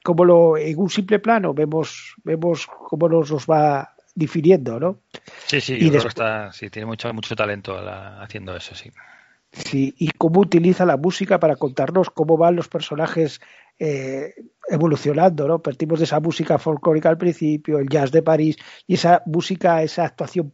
como 0.04 0.24
lo, 0.26 0.58
en 0.58 0.78
un 0.80 0.90
simple 0.90 1.20
plano 1.20 1.54
vemos, 1.54 2.16
vemos 2.24 2.68
cómo 2.68 3.10
nos 3.10 3.32
va 3.46 3.94
difiriendo, 4.16 4.80
¿no? 4.80 5.00
Sí, 5.46 5.60
sí, 5.62 5.74
Y 5.74 5.76
yo 5.76 5.80
creo 5.80 5.92
que 5.92 5.96
después- 6.08 6.12
está, 6.14 6.52
sí, 6.54 6.70
tiene 6.70 6.86
mucho, 6.86 7.14
mucho 7.14 7.36
talento 7.36 7.80
la- 7.82 8.22
haciendo 8.22 8.56
eso, 8.56 8.74
sí. 8.74 8.90
Sí, 9.52 9.94
y 9.98 10.12
cómo 10.12 10.42
utiliza 10.42 10.86
la 10.86 10.98
música 10.98 11.40
para 11.40 11.56
contarnos 11.56 12.10
cómo 12.10 12.38
van 12.38 12.56
los 12.56 12.68
personajes 12.68 13.40
eh, 13.80 14.34
evolucionando, 14.70 15.48
¿no? 15.48 15.60
Partimos 15.62 16.00
de 16.00 16.06
esa 16.06 16.20
música 16.20 16.58
folclórica 16.58 17.10
al 17.10 17.18
principio, 17.18 17.78
el 17.80 17.88
jazz 17.90 18.12
de 18.12 18.22
París, 18.24 18.58
y 18.88 18.96
esa 18.96 19.22
música, 19.26 19.84
esa 19.84 20.06
actuación 20.06 20.54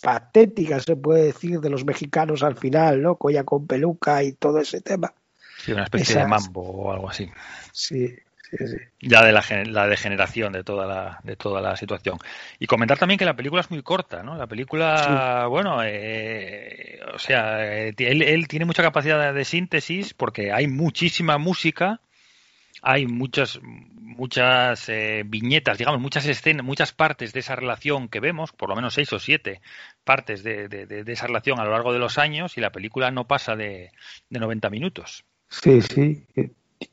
patética, 0.00 0.80
se 0.80 0.96
puede 0.96 1.24
decir, 1.24 1.60
de 1.60 1.70
los 1.70 1.84
mexicanos 1.84 2.42
al 2.42 2.56
final, 2.56 3.02
¿no? 3.02 3.16
Colla 3.16 3.44
con 3.44 3.66
peluca 3.66 4.22
y 4.22 4.32
todo 4.32 4.58
ese 4.58 4.80
tema. 4.80 5.12
Sí, 5.58 5.72
una 5.72 5.84
especie 5.84 6.16
de 6.16 6.26
mambo 6.26 6.60
o 6.62 6.92
algo 6.92 7.08
así. 7.08 7.30
Sí, 7.72 8.08
sí, 8.50 8.68
sí. 8.68 8.76
Ya 9.00 9.24
de 9.24 9.32
la, 9.32 9.42
la 9.66 9.86
degeneración 9.86 10.52
de 10.52 10.62
toda 10.62 10.86
la, 10.86 11.20
de 11.22 11.36
toda 11.36 11.60
la 11.60 11.76
situación. 11.76 12.18
Y 12.58 12.66
comentar 12.66 12.98
también 12.98 13.18
que 13.18 13.24
la 13.24 13.36
película 13.36 13.62
es 13.62 13.70
muy 13.70 13.82
corta, 13.82 14.22
¿no? 14.22 14.36
La 14.36 14.46
película, 14.46 15.46
bueno, 15.48 15.78
eh, 15.82 17.00
o 17.14 17.18
sea, 17.18 17.64
eh, 17.64 17.94
él, 17.96 18.22
él 18.22 18.46
tiene 18.48 18.66
mucha 18.66 18.82
capacidad 18.82 19.32
de 19.32 19.44
síntesis 19.44 20.12
porque 20.12 20.52
hay 20.52 20.66
muchísima 20.66 21.38
música, 21.38 22.00
hay 22.84 23.06
muchas 23.06 23.60
muchas 24.16 24.88
eh, 24.88 25.24
viñetas, 25.26 25.76
digamos, 25.76 26.00
muchas 26.00 26.24
escenas, 26.26 26.64
muchas 26.64 26.92
partes 26.92 27.32
de 27.32 27.40
esa 27.40 27.56
relación 27.56 28.08
que 28.08 28.20
vemos, 28.20 28.52
por 28.52 28.68
lo 28.68 28.76
menos 28.76 28.94
seis 28.94 29.12
o 29.12 29.18
siete 29.18 29.60
partes 30.04 30.44
de, 30.44 30.68
de- 30.68 30.86
de- 30.86 31.12
esa 31.12 31.26
relación 31.26 31.58
a 31.58 31.64
lo 31.64 31.72
largo 31.72 31.92
de 31.92 31.98
los 31.98 32.16
años 32.16 32.56
y 32.56 32.60
la 32.60 32.70
película 32.70 33.10
no 33.10 33.26
pasa 33.26 33.56
de, 33.56 33.90
de 34.30 34.38
90 34.38 34.70
minutos. 34.70 35.24
Sí, 35.48 35.80
sí. 35.82 36.24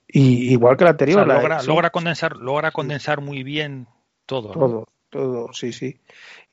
Y, 0.08 0.52
igual 0.52 0.78
que 0.78 0.84
la 0.84 0.90
O 0.90 0.94
anterior. 0.94 1.26
sea, 1.28 1.28
la- 1.28 1.64
logra, 1.64 1.90
condensar, 1.92 2.38
logra 2.38 2.72
condensar 2.72 3.22
muy 3.22 3.44
bien 3.44 3.88
todo. 4.26 4.48
¿no? 4.50 4.54
Todo, 4.54 4.88
todo, 5.10 5.54
sí, 5.54 5.74
sí. 5.74 6.00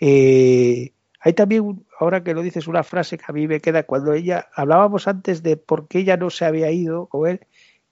Eh, 0.00 0.92
hay 1.20 1.32
también, 1.32 1.84
ahora 1.98 2.22
que 2.22 2.34
lo 2.34 2.42
dices, 2.42 2.68
una 2.68 2.82
frase 2.84 3.18
que 3.18 3.24
a 3.26 3.32
mí 3.32 3.48
me 3.48 3.60
queda 3.60 3.82
cuando 3.84 4.12
ella, 4.12 4.48
hablábamos 4.54 5.08
antes 5.08 5.42
de 5.42 5.56
por 5.56 5.88
qué 5.88 6.00
ella 6.00 6.16
no 6.16 6.30
se 6.30 6.44
había 6.44 6.70
ido 6.70 7.06
con 7.06 7.28
él, 7.28 7.40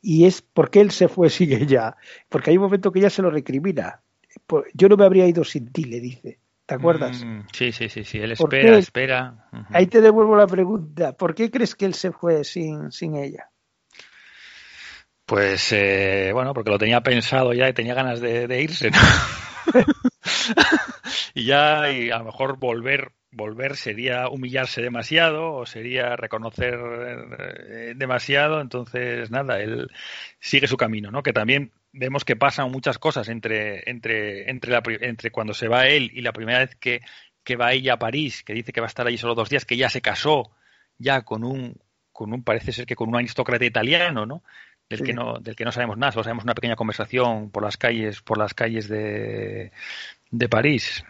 y 0.07 0.25
es 0.25 0.41
por 0.41 0.71
qué 0.71 0.81
él 0.81 0.93
se 0.93 1.09
fue 1.09 1.31
sin 1.31 1.53
ella. 1.53 1.97
Porque 2.29 2.51
hay 2.51 2.57
un 2.57 2.63
momento 2.63 2.93
que 2.93 3.01
ella 3.01 3.11
se 3.11 3.23
lo 3.23 3.31
recrimina. 3.31 4.03
Yo 4.73 4.89
no 4.89 4.97
me 4.97 5.05
habría 5.05 5.27
ido 5.27 5.43
sin 5.43 5.73
ti, 5.73 5.85
le 5.85 5.99
dice. 5.99 6.39
¿Te 6.65 6.75
acuerdas? 6.77 7.25
Mm, 7.25 7.41
sí, 7.53 7.73
sí, 7.73 7.89
sí, 7.89 8.05
sí. 8.05 8.19
Él 8.19 8.35
¿Por 8.37 8.55
espera, 8.55 8.75
qué? 8.75 8.79
espera. 8.79 9.49
Ahí 9.71 9.89
te 9.89 10.01
devuelvo 10.01 10.37
la 10.37 10.47
pregunta. 10.47 11.17
¿Por 11.17 11.35
qué 11.35 11.51
crees 11.51 11.75
que 11.75 11.87
él 11.87 11.95
se 11.95 12.13
fue 12.13 12.45
sin, 12.45 12.93
sin 12.93 13.17
ella? 13.17 13.51
Pues 15.25 15.73
eh, 15.73 16.31
bueno, 16.33 16.55
porque 16.55 16.71
lo 16.71 16.79
tenía 16.79 17.01
pensado 17.01 17.53
ya 17.53 17.69
y 17.69 17.73
tenía 17.73 17.95
ganas 17.95 18.21
de, 18.21 18.47
de 18.47 18.63
irse. 18.63 18.91
¿no? 18.91 18.99
y 21.35 21.47
ya, 21.47 21.91
y 21.91 22.11
a 22.11 22.19
lo 22.19 22.27
mejor 22.27 22.59
volver, 22.59 23.13
volver 23.37 23.77
sería 23.77 24.29
humillarse 24.29 24.81
demasiado 24.81 25.53
o 25.53 25.67
sería 25.67 26.17
reconocer 26.17 26.75
eh, 27.39 27.93
demasiado. 27.95 28.61
Entonces, 28.61 29.31
nada, 29.31 29.61
él 29.61 29.91
sigue 30.41 30.67
su 30.67 30.77
camino, 30.77 31.11
¿no? 31.11 31.23
Que 31.23 31.33
también 31.35 31.71
vemos 31.93 32.25
que 32.25 32.37
pasan 32.37 32.71
muchas 32.71 32.99
cosas 32.99 33.29
entre, 33.29 33.89
entre, 33.91 34.51
entre, 34.51 34.73
la, 34.73 34.83
entre 35.01 35.31
cuando 35.31 35.53
se 35.53 35.69
va 35.69 35.87
él 35.87 36.11
y 36.15 36.23
la 36.23 36.33
primera 36.33 36.61
vez 36.61 36.75
que, 36.77 37.03
que 37.45 37.57
va 37.57 37.73
ella 37.73 37.95
a 37.95 37.99
París, 37.99 38.43
que 38.43 38.55
dice 38.55 38.73
que 38.73 38.81
va 38.81 38.87
a 38.87 38.89
estar 38.89 39.07
allí 39.07 39.19
solo 39.19 39.35
dos 39.35 39.51
días, 39.51 39.67
que 39.67 39.77
ya 39.77 39.91
se 39.91 40.01
casó 40.01 40.51
ya 40.99 41.23
con 41.23 41.45
un, 41.45 41.77
con 42.13 42.33
un, 42.33 42.43
parece 42.43 42.73
ser 42.73 42.87
que 42.87 42.97
con 42.97 43.09
un 43.09 43.17
aristócrata 43.17 43.65
italiano, 43.67 44.25
¿no? 44.25 44.43
Del 44.89 45.01
Sí. 45.01 45.05
que 45.05 45.13
no, 45.13 45.39
del 45.41 45.57
que 45.57 45.65
no 45.65 45.73
sabemos 45.73 45.99
nada, 45.99 46.13
solo 46.13 46.25
sabemos 46.25 46.45
una 46.45 46.55
pequeña 46.55 46.77
conversación 46.77 47.51
por 47.51 47.63
las 47.63 47.77
calles, 47.77 48.23
por 48.23 48.39
las 48.39 48.55
calles 48.55 48.89
de, 48.89 49.73
de 50.31 50.49
París. 50.49 51.05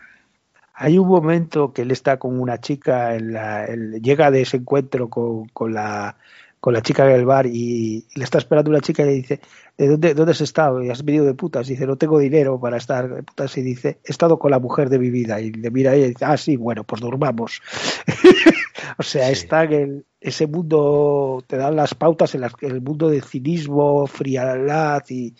Hay 0.76 0.98
un 0.98 1.08
momento 1.08 1.72
que 1.72 1.82
él 1.82 1.90
está 1.90 2.18
con 2.18 2.38
una 2.38 2.60
chica, 2.60 3.14
en 3.16 3.32
la- 3.32 3.64
él 3.66 4.00
llega 4.02 4.30
de 4.30 4.42
ese 4.42 4.58
encuentro 4.58 5.08
con, 5.08 5.46
con 5.48 5.72
la 5.74 6.16
con 6.58 6.72
la 6.74 6.82
chica 6.82 7.04
del 7.04 7.24
bar 7.26 7.46
y, 7.46 8.06
le 8.16 8.24
está 8.24 8.38
esperando 8.38 8.70
una 8.70 8.80
chica 8.80 9.02
y 9.04 9.06
le 9.06 9.12
dice, 9.12 9.40
¿de 9.78 9.86
dónde, 9.86 10.14
dónde 10.14 10.32
has 10.32 10.40
estado? 10.40 10.82
Y 10.82 10.90
has 10.90 11.04
venido 11.04 11.24
de 11.24 11.34
putas. 11.34 11.68
Dice, 11.68 11.86
no 11.86 11.96
tengo 11.96 12.18
dinero 12.18 12.58
para 12.58 12.76
estar 12.78 13.08
de 13.14 13.22
putas. 13.22 13.56
Y 13.56 13.62
dice, 13.62 14.00
he 14.04 14.10
estado 14.10 14.36
con 14.38 14.50
la 14.50 14.58
mujer 14.58 14.88
de 14.90 14.98
mi 14.98 15.08
vida. 15.10 15.40
Y 15.40 15.52
le 15.52 15.70
mira 15.70 15.92
a 15.92 15.94
ella 15.94 16.06
y 16.06 16.08
dice, 16.08 16.24
ah, 16.24 16.36
sí, 16.36 16.56
bueno, 16.56 16.82
pues 16.82 17.00
durmamos. 17.00 17.60
o 18.98 19.02
sea, 19.04 19.26
Sí. 19.26 19.32
está 19.32 19.62
en 19.64 19.72
el- 19.72 20.06
ese 20.20 20.48
mundo, 20.48 21.44
te 21.46 21.56
dan 21.56 21.76
las 21.76 21.94
pautas 21.94 22.34
en, 22.34 22.40
las, 22.40 22.52
en 22.60 22.72
el 22.72 22.80
mundo 22.80 23.08
de 23.10 23.20
cinismo, 23.20 24.08
frialdad 24.08 25.04
y 25.08 25.34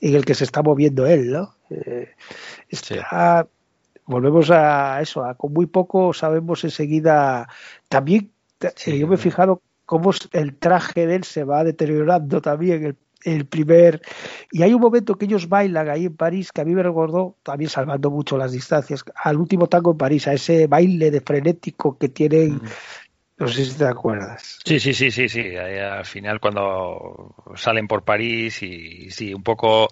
en 0.00 0.14
el 0.14 0.24
que 0.24 0.34
se 0.34 0.44
está 0.44 0.62
moviendo 0.62 1.04
él, 1.06 1.30
¿no? 1.30 1.56
Eh, 1.68 2.08
está, 2.70 3.46
volvemos 4.10 4.50
a 4.50 5.00
eso, 5.00 5.24
a 5.24 5.34
con 5.34 5.52
muy 5.52 5.66
poco 5.66 6.12
sabemos 6.12 6.64
enseguida. 6.64 7.48
También 7.88 8.32
eh, 8.60 8.72
Sí, 8.76 8.98
yo 8.98 9.06
me 9.08 9.14
he 9.14 9.18
fijado 9.18 9.62
cómo 9.86 10.12
el 10.32 10.56
traje 10.56 11.06
de 11.06 11.16
él 11.16 11.24
se 11.24 11.44
va 11.44 11.64
deteriorando 11.64 12.40
también. 12.40 12.84
El, 12.84 12.96
el 13.24 13.46
primer. 13.46 14.00
Y 14.50 14.62
hay 14.62 14.72
un 14.72 14.80
momento 14.80 15.16
que 15.16 15.26
ellos 15.26 15.48
bailan 15.48 15.88
ahí 15.88 16.06
en 16.06 16.16
París 16.16 16.52
que 16.52 16.60
a 16.60 16.64
mí 16.64 16.74
me 16.74 16.82
recordó, 16.82 17.36
también 17.42 17.70
salvando 17.70 18.10
mucho 18.10 18.38
las 18.38 18.52
distancias, 18.52 19.04
al 19.22 19.36
último 19.36 19.68
tango 19.68 19.92
en 19.92 19.98
París, 19.98 20.26
a 20.26 20.32
ese 20.32 20.66
baile 20.66 21.10
de 21.10 21.20
frenético 21.20 21.98
que 21.98 22.08
tienen. 22.08 22.54
Mm. 22.54 22.60
No 23.40 23.48
sé 23.48 23.64
si 23.64 23.78
te 23.78 23.86
acuerdas. 23.86 24.58
Sí, 24.66 24.78
sí, 24.78 24.92
sí, 24.92 25.10
sí, 25.10 25.28
sí. 25.30 25.56
Al 25.56 26.04
final 26.04 26.40
cuando 26.40 27.34
salen 27.56 27.88
por 27.88 28.04
París 28.04 28.62
y 28.62 29.10
sí, 29.10 29.32
un 29.32 29.42
poco 29.42 29.88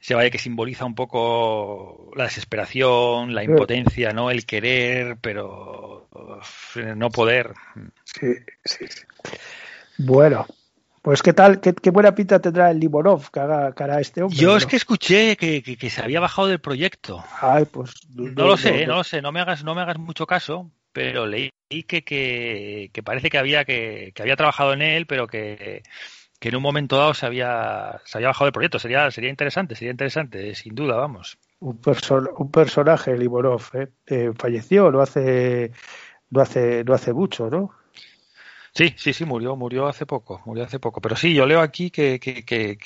se 0.00 0.16
vaya 0.16 0.28
que 0.30 0.38
simboliza 0.38 0.84
un 0.84 0.96
poco 0.96 2.10
la 2.16 2.24
desesperación, 2.24 3.32
la 3.32 3.44
impotencia, 3.44 4.12
¿no? 4.12 4.30
El 4.32 4.44
querer, 4.44 5.18
pero 5.20 6.08
no 6.96 7.10
poder. 7.10 7.54
Sí, 8.04 8.34
sí, 8.64 8.86
sí. 8.88 9.02
Bueno, 9.98 10.46
pues 11.02 11.22
qué 11.22 11.32
tal, 11.32 11.60
qué, 11.60 11.72
qué 11.72 11.90
buena 11.90 12.12
pinta 12.14 12.40
tendrá 12.40 12.72
el 12.72 12.80
Limonov 12.80 13.30
que 13.30 13.38
haga, 13.38 13.72
que 13.72 13.84
hará 13.84 14.00
este 14.00 14.22
hombre. 14.22 14.36
Yo 14.36 14.50
¿no? 14.50 14.56
es 14.56 14.66
que 14.66 14.74
escuché 14.76 15.36
que, 15.36 15.62
que- 15.62 15.76
que 15.76 15.90
se 15.90 16.02
había 16.02 16.18
bajado 16.18 16.48
del 16.48 16.60
proyecto. 16.60 17.22
Ay, 17.40 17.66
pues. 17.66 17.92
No 18.16 18.46
lo 18.46 18.56
sé, 18.56 18.84
no 18.86 18.96
lo 18.96 19.04
sé, 19.04 19.22
no 19.22 19.30
me 19.30 19.40
hagas, 19.40 19.62
no 19.62 19.76
me 19.76 19.82
hagas 19.82 19.98
mucho 19.98 20.26
caso, 20.26 20.72
pero 20.92 21.26
leí 21.26 21.50
que, 21.70 22.04
que, 22.04 22.90
que 22.92 23.02
parece 23.02 23.30
que 23.30 23.38
había 23.38 23.64
que, 23.64 24.12
que 24.14 24.22
había 24.22 24.36
trabajado 24.36 24.72
en 24.72 24.82
él, 24.82 25.06
pero 25.06 25.26
que, 25.26 25.82
en 26.48 26.56
un 26.56 26.62
momento 26.62 26.96
dado 26.98 27.14
se 27.14 27.26
había, 27.26 28.00
se 28.04 28.18
había 28.18 28.28
bajado 28.28 28.46
del 28.46 28.52
proyecto. 28.52 28.78
Sería, 28.78 29.10
sería 29.10 29.30
interesante, 29.30 29.76
sería 29.76 29.92
interesante, 29.92 30.54
sin 30.54 30.74
duda, 30.74 30.96
vamos. 30.96 31.38
Un, 31.60 31.80
perso- 31.80 32.32
un 32.38 32.50
personaje, 32.50 33.16
Limonov, 33.16 33.62
¿eh? 33.74 33.88
Eh, 34.06 34.32
falleció 34.36 34.90
no 34.90 35.00
hace, 35.00 35.72
no 36.30 36.40
hace, 36.40 36.84
no 36.84 36.94
hace 36.94 37.12
mucho, 37.12 37.50
¿no? 37.50 37.72
Sí, 38.80 38.94
sí, 38.96 39.12
sí, 39.12 39.26
murió, 39.26 39.56
murió 39.56 39.86
hace 39.88 40.06
poco, 40.06 40.40
murió 40.46 40.64
hace 40.64 40.78
poco. 40.78 41.02
Pero 41.02 41.14
sí, 41.14 41.34
yo 41.34 41.44
leo 41.44 41.60
aquí 41.60 41.90
que, 41.90 42.18
que, 42.18 42.44
que, 42.46 42.78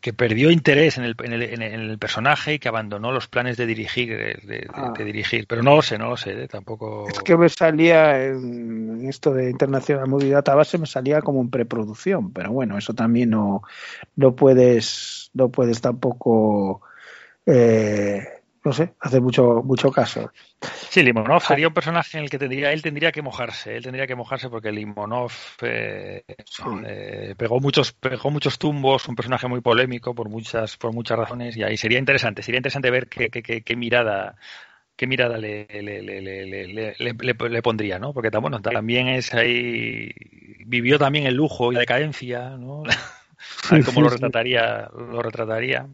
que, 0.00 0.12
perdió 0.14 0.50
interés 0.50 0.96
en 0.96 1.04
el, 1.04 1.14
en, 1.22 1.32
el, 1.34 1.42
en 1.42 1.62
el 1.62 1.98
personaje 1.98 2.54
y 2.54 2.58
que 2.58 2.68
abandonó 2.68 3.12
los 3.12 3.28
planes 3.28 3.58
de 3.58 3.66
dirigir, 3.66 4.08
de, 4.08 4.38
de- 4.42 4.66
Ah. 4.72 4.94
de 4.96 5.04
dirigir. 5.04 5.46
Pero 5.46 5.62
no 5.62 5.76
lo 5.76 5.82
sé, 5.82 5.98
no 5.98 6.08
lo 6.08 6.16
sé, 6.16 6.44
¿eh? 6.44 6.48
tampoco. 6.48 7.06
Es 7.10 7.18
que 7.20 7.36
me 7.36 7.50
salía 7.50 8.24
en 8.24 9.06
esto 9.06 9.34
de 9.34 9.50
International 9.50 10.08
Movie 10.08 10.30
Database 10.30 10.78
me 10.78 10.86
salía 10.86 11.20
como 11.20 11.42
en 11.42 11.50
preproducción, 11.50 12.32
pero 12.32 12.50
bueno, 12.50 12.78
eso 12.78 12.94
también 12.94 13.28
no, 13.28 13.62
no 14.16 14.34
puedes, 14.34 15.30
no 15.34 15.50
puedes 15.50 15.82
tampoco, 15.82 16.80
eh, 17.44 18.26
no 18.64 18.72
sé, 18.72 18.94
hacer 19.00 19.20
mucho, 19.20 19.62
mucho 19.64 19.90
caso. 19.90 20.30
Sí, 20.90 21.02
Limonov 21.02 21.42
sería 21.42 21.68
un 21.68 21.74
personaje 21.74 22.18
en 22.18 22.24
el 22.24 22.30
que 22.30 22.38
tendría, 22.38 22.72
él 22.72 22.82
tendría 22.82 23.12
que 23.12 23.22
mojarse, 23.22 23.76
él 23.76 23.82
tendría 23.82 24.06
que 24.06 24.16
mojarse 24.16 24.48
porque 24.48 24.72
Limonov 24.72 25.32
eh, 25.62 26.24
eh, 26.26 27.34
pegó 27.36 27.60
muchos, 27.60 27.92
pegó 27.92 28.30
muchos 28.30 28.58
tumbos, 28.58 29.08
un 29.08 29.14
personaje 29.14 29.46
muy 29.46 29.60
polémico 29.60 30.14
por 30.14 30.28
muchas, 30.28 30.76
por 30.76 30.92
muchas 30.92 31.18
razones 31.18 31.56
y 31.56 31.62
ahí 31.62 31.76
sería 31.76 31.98
interesante, 31.98 32.42
sería 32.42 32.58
interesante 32.58 32.90
ver 32.90 33.08
qué, 33.08 33.28
qué, 33.30 33.42
qué, 33.42 33.62
qué 33.62 33.76
mirada, 33.76 34.36
qué 34.96 35.06
mirada 35.06 35.38
le, 35.38 35.66
le, 35.70 36.02
le, 36.02 36.94
le, 36.98 37.62
pondría, 37.62 38.00
¿no? 38.00 38.12
Porque 38.12 38.36
bueno, 38.38 38.60
también 38.60 39.06
es 39.08 39.32
ahí, 39.32 40.10
vivió 40.66 40.98
también 40.98 41.26
el 41.26 41.34
lujo 41.34 41.70
y 41.70 41.74
la 41.74 41.80
decadencia, 41.80 42.50
¿no? 42.50 42.82
A 43.70 43.74
ver 43.74 43.84
cómo 43.84 44.00
lo 44.02 44.08
retrataría, 44.08 44.90
lo 44.92 45.22
retrataría. 45.22 45.86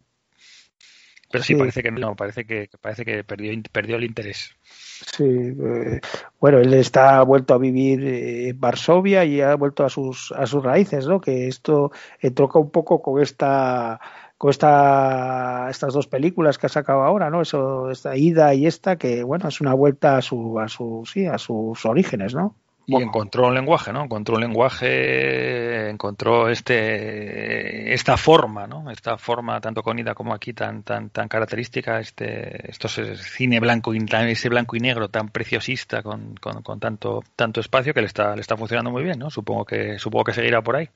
Pero 1.35 1.43
sí, 1.43 1.53
Sí. 1.53 1.59
parece 1.59 1.83
que 1.83 1.91
no, 1.91 2.15
parece 2.15 2.45
que 2.45 2.69
parece 2.81 3.03
que 3.05 3.23
perdió, 3.23 3.51
perdió 3.71 3.97
el 3.97 4.05
interés. 4.05 4.55
Sí, 4.63 5.23
eh, 5.25 5.99
bueno, 6.39 6.59
él 6.59 6.73
está 6.73 7.21
vuelto 7.23 7.53
a 7.53 7.57
vivir 7.57 8.03
eh, 8.05 8.49
en 8.49 8.59
Varsovia 8.59 9.25
y 9.25 9.41
ha 9.41 9.55
vuelto 9.55 9.83
a 9.85 9.89
sus 9.89 10.31
a 10.31 10.45
sus 10.47 10.63
raíces, 10.63 11.07
¿no? 11.07 11.19
Que 11.19 11.47
esto 11.47 11.91
eh, 12.21 12.31
troca 12.31 12.59
un 12.59 12.71
poco 12.71 13.01
con 13.01 13.21
esta 13.21 13.99
con 14.37 14.49
esta 14.51 15.67
estas 15.69 15.93
dos 15.93 16.07
películas 16.07 16.57
que 16.57 16.67
ha 16.67 16.69
sacado 16.69 17.03
ahora, 17.03 17.29
¿no? 17.29 17.41
Eso 17.41 17.91
esta 17.91 18.15
ida 18.15 18.53
y 18.53 18.65
esta 18.67 18.97
que 18.97 19.23
bueno, 19.23 19.47
es 19.49 19.59
una 19.61 19.73
vuelta 19.73 20.17
a 20.17 20.21
su 20.21 20.59
a 20.59 20.67
su 20.69 21.03
sí, 21.05 21.25
a 21.25 21.37
sus 21.37 21.85
orígenes, 21.85 22.33
¿no? 22.33 22.55
Y 22.87 23.01
encontró 23.01 23.47
un 23.47 23.55
lenguaje, 23.55 23.91
¿no? 23.91 24.03
Encontró 24.03 24.35
un 24.35 24.41
lenguaje, 24.41 25.89
encontró 25.89 26.49
este 26.49 27.93
esta 27.93 28.15
forma, 28.17 28.67
¿no? 28.67 28.91
Esta 28.91 29.17
forma 29.17 29.59
tanto 29.59 29.81
con 29.81 29.97
Ida 29.97 30.13
como 30.13 30.33
aquí 30.33 30.53
tan 30.53 30.83
tan 30.83 31.09
tan 31.09 31.27
característica, 31.27 31.99
este 31.99 32.69
estos 32.69 32.97
es 32.99 33.21
cine 33.21 33.59
blanco 33.59 33.93
y 33.93 33.99
ese 34.07 34.49
blanco 34.49 34.75
y 34.75 34.79
negro 34.79 35.09
tan 35.09 35.29
preciosista 35.29 36.03
con, 36.03 36.35
con, 36.35 36.61
con 36.61 36.79
tanto 36.79 37.23
tanto 37.35 37.59
espacio 37.59 37.93
que 37.93 38.01
le 38.01 38.07
está 38.07 38.35
le 38.35 38.41
está 38.41 38.55
funcionando 38.55 38.91
muy 38.91 39.03
bien, 39.03 39.17
¿no? 39.17 39.29
Supongo 39.29 39.65
que 39.65 39.97
supongo 39.97 40.25
que 40.25 40.33
seguirá 40.33 40.61
por 40.61 40.75
ahí. 40.75 40.89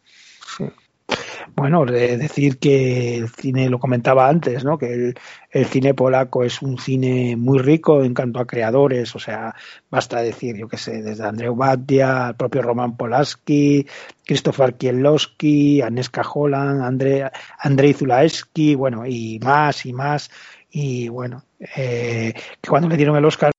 Bueno, 1.55 1.85
de 1.85 2.17
decir 2.17 2.57
que 2.57 3.17
el 3.17 3.29
cine, 3.29 3.69
lo 3.69 3.79
comentaba 3.79 4.29
antes, 4.29 4.63
¿no? 4.63 4.77
Que 4.77 5.13
el, 5.51 5.65
cine 5.65 5.93
polaco 5.93 6.43
es 6.43 6.61
un 6.61 6.77
cine 6.77 7.35
muy 7.35 7.59
rico 7.59 8.03
en 8.03 8.13
cuanto 8.13 8.39
a 8.39 8.47
creadores, 8.47 9.15
o 9.15 9.19
sea, 9.19 9.53
basta 9.89 10.21
decir, 10.21 10.55
yo 10.55 10.67
qué 10.67 10.77
sé, 10.77 11.01
desde 11.01 11.25
Andrzej 11.25 11.49
Wajda, 11.49 12.29
el 12.29 12.35
propio 12.35 12.61
Roman 12.61 12.95
Polanski, 12.95 13.85
Krzysztof 14.25 14.61
Kieslowski, 14.77 15.81
Agnieszka 15.81 16.21
Holland, 16.21 16.81
André, 16.81 17.29
Andrei 17.59 17.93
Zulaewski, 17.93 18.75
bueno, 18.75 19.05
y 19.05 19.39
más 19.43 19.85
y 19.85 19.93
más, 19.93 20.29
y 20.69 21.09
bueno, 21.09 21.43
eh, 21.75 22.33
que 22.61 22.69
cuando 22.69 22.87
le 22.87 22.95
dieron 22.95 23.17
el 23.17 23.25
Oscar 23.25 23.51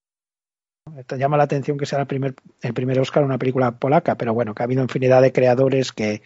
te 1.06 1.18
llama 1.18 1.36
la 1.36 1.44
atención 1.44 1.78
que 1.78 1.86
sea 1.86 2.00
el 2.00 2.06
primer, 2.06 2.34
el 2.62 2.74
primer 2.74 2.98
Oscar 3.00 3.24
una 3.24 3.38
película 3.38 3.72
polaca, 3.72 4.16
pero 4.16 4.34
bueno, 4.34 4.54
que 4.54 4.62
ha 4.62 4.64
habido 4.64 4.82
infinidad 4.82 5.22
de 5.22 5.32
creadores 5.32 5.92
que, 5.92 6.22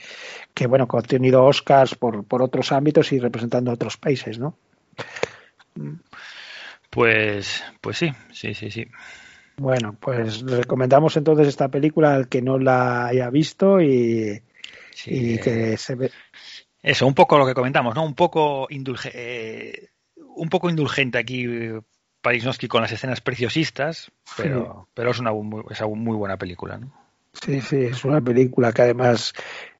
que 0.54 0.66
bueno, 0.66 0.88
que 0.88 0.96
han 0.96 1.02
tenido 1.02 1.44
Oscars 1.44 1.94
por, 1.94 2.24
por 2.24 2.42
otros 2.42 2.72
ámbitos 2.72 3.12
y 3.12 3.18
representando 3.18 3.70
a 3.70 3.74
otros 3.74 3.96
países, 3.96 4.38
¿no? 4.38 4.56
Pues 6.90 7.64
pues 7.80 7.98
sí, 7.98 8.12
sí, 8.32 8.54
sí, 8.54 8.70
sí. 8.70 8.86
Bueno, 9.56 9.96
pues 10.00 10.42
recomendamos 10.42 11.16
entonces 11.16 11.48
esta 11.48 11.68
película 11.68 12.14
al 12.14 12.28
que 12.28 12.42
no 12.42 12.58
la 12.58 13.06
haya 13.06 13.30
visto 13.30 13.80
y, 13.80 14.42
y 15.06 15.38
que 15.38 15.76
se 15.76 15.94
ve. 15.94 16.10
Eso, 16.82 17.06
un 17.06 17.14
poco 17.14 17.38
lo 17.38 17.46
que 17.46 17.54
comentamos, 17.54 17.94
¿no? 17.94 18.04
Un 18.04 18.14
poco 18.14 18.66
indulge, 18.68 19.10
eh, 19.14 19.90
un 20.36 20.48
poco 20.48 20.68
indulgente 20.68 21.18
aquí 21.18 21.46
Parisnowski 22.24 22.68
con 22.68 22.80
las 22.80 22.90
escenas 22.90 23.20
preciosistas, 23.20 24.10
pero, 24.36 24.88
pero 24.94 25.10
es 25.10 25.20
una 25.20 25.30
muy, 25.30 25.62
es 25.70 25.80
una 25.82 25.94
muy 25.94 26.16
buena 26.16 26.38
película, 26.38 26.78
¿no? 26.78 26.90
Sí, 27.34 27.60
sí, 27.60 27.76
es 27.76 28.04
una 28.04 28.22
película 28.22 28.72
que 28.72 28.82
además 28.82 29.34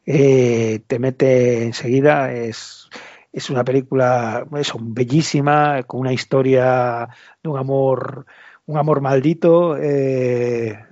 eh, 0.05 0.81
te 0.87 0.99
mete 0.99 1.65
enseguida. 1.65 2.33
Es, 2.33 2.91
es 3.33 3.49
una 3.49 3.65
película 3.65 4.47
eso, 4.59 4.79
bellísima, 4.79 5.85
con 5.85 6.01
una 6.01 6.13
historia 6.13 7.09
de 7.43 7.49
un 7.49 7.59
amor, 7.59 8.27
un 8.67 8.77
amor 8.77 9.01
maldito, 9.01 9.79
eh, 9.79 10.85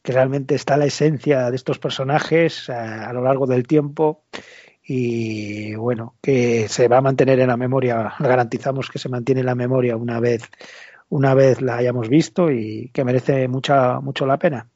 que 0.00 0.12
realmente 0.12 0.54
está 0.54 0.76
la 0.76 0.86
esencia 0.86 1.50
de 1.50 1.56
estos 1.56 1.80
personajes 1.80 2.68
eh, 2.68 2.72
a 2.72 3.12
lo 3.12 3.22
largo 3.22 3.46
del 3.46 3.66
tiempo. 3.66 4.22
Y 4.86 5.74
bueno, 5.76 6.14
que 6.20 6.68
se 6.68 6.88
va 6.88 6.98
a 6.98 7.02
mantener 7.02 7.40
en 7.40 7.48
la 7.48 7.56
memoria, 7.56 8.14
garantizamos 8.18 8.90
que 8.90 8.98
se 8.98 9.08
mantiene 9.08 9.40
en 9.40 9.46
la 9.46 9.54
memoria 9.54 9.96
una 9.96 10.20
vez, 10.20 10.50
una 11.08 11.34
vez 11.34 11.62
la 11.62 11.76
hayamos 11.76 12.08
visto 12.08 12.50
y 12.50 12.90
que 12.92 13.04
merece 13.04 13.48
mucha, 13.48 14.00
mucho 14.00 14.26
la 14.26 14.38
pena. 14.38 14.68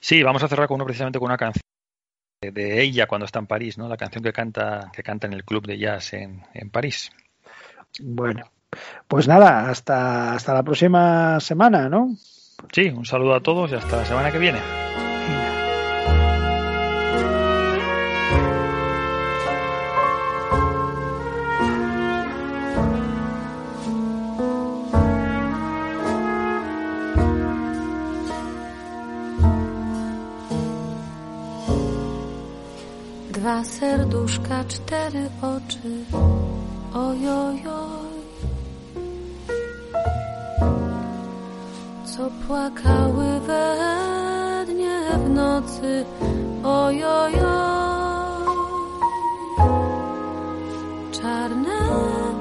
Sí, 0.00 0.22
vamos 0.22 0.42
a 0.42 0.48
cerrar 0.48 0.68
con 0.68 0.76
uno 0.76 0.84
precisamente 0.84 1.18
con 1.18 1.26
una 1.26 1.36
canción 1.36 1.62
de, 2.40 2.82
ella 2.82 3.06
cuando 3.06 3.24
está 3.24 3.38
en 3.38 3.46
París, 3.46 3.76
¿no? 3.76 3.88
La 3.88 3.96
canción 3.96 4.22
que 4.22 4.32
canta, 4.32 4.90
que 4.94 5.02
canta 5.02 5.26
en 5.26 5.32
el 5.32 5.44
club 5.44 5.66
de 5.66 5.78
jazz 5.78 6.12
en, 6.12 6.42
en 6.54 6.70
París. 6.70 7.10
Bueno, 8.00 8.50
pues 9.08 9.26
nada, 9.26 9.70
hasta, 9.70 10.34
hasta 10.34 10.54
la 10.54 10.62
próxima 10.62 11.40
semana, 11.40 11.88
¿no? 11.88 12.14
Sí, 12.72 12.88
un 12.88 13.04
saludo 13.04 13.34
a 13.34 13.40
todos 13.40 13.70
y 13.72 13.74
hasta 13.74 13.96
la 13.96 14.04
semana 14.04 14.30
que 14.30 14.38
viene. 14.38 14.58
Dwa 33.46 33.64
serduszka, 33.64 34.64
cztery 34.68 35.30
oczy. 35.42 36.04
Ojojoj. 36.94 38.16
Co 42.04 42.30
płakały 42.46 43.40
we 43.40 43.76
dnie 44.66 45.00
w 45.24 45.30
nocy. 45.30 46.04
Ojojoj. 46.64 47.32
Czarne 51.12 51.78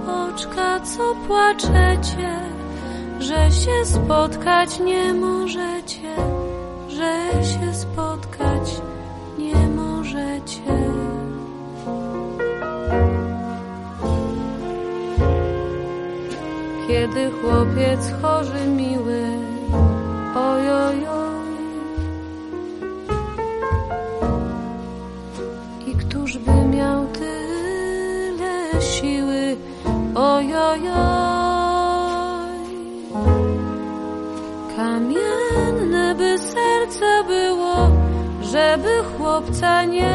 oczka, 0.07 0.79
co 0.79 1.15
płaczecie, 1.27 2.39
że 3.19 3.51
się 3.51 3.85
spotkać 3.85 4.79
nie 4.79 5.13
możecie, 5.13 6.15
że 6.89 7.43
się 7.43 7.73
spotkać 7.73 8.81
nie 9.37 9.67
możecie. 9.67 10.84
Kiedy 16.95 17.31
chłopiec 17.31 18.01
chory 18.21 18.65
miły, 18.67 19.23
ojojoj. 20.35 21.45
I 25.87 25.95
któż 25.95 26.37
by 26.37 26.65
miał 26.77 27.07
tyle 27.07 28.81
siły, 28.81 29.57
ojojoj. 30.15 30.95
Kamienne 34.75 36.15
by 36.15 36.37
serce 36.37 37.23
było, 37.27 37.75
żeby 38.41 38.89
chłopca 39.17 39.83
nie 39.83 40.14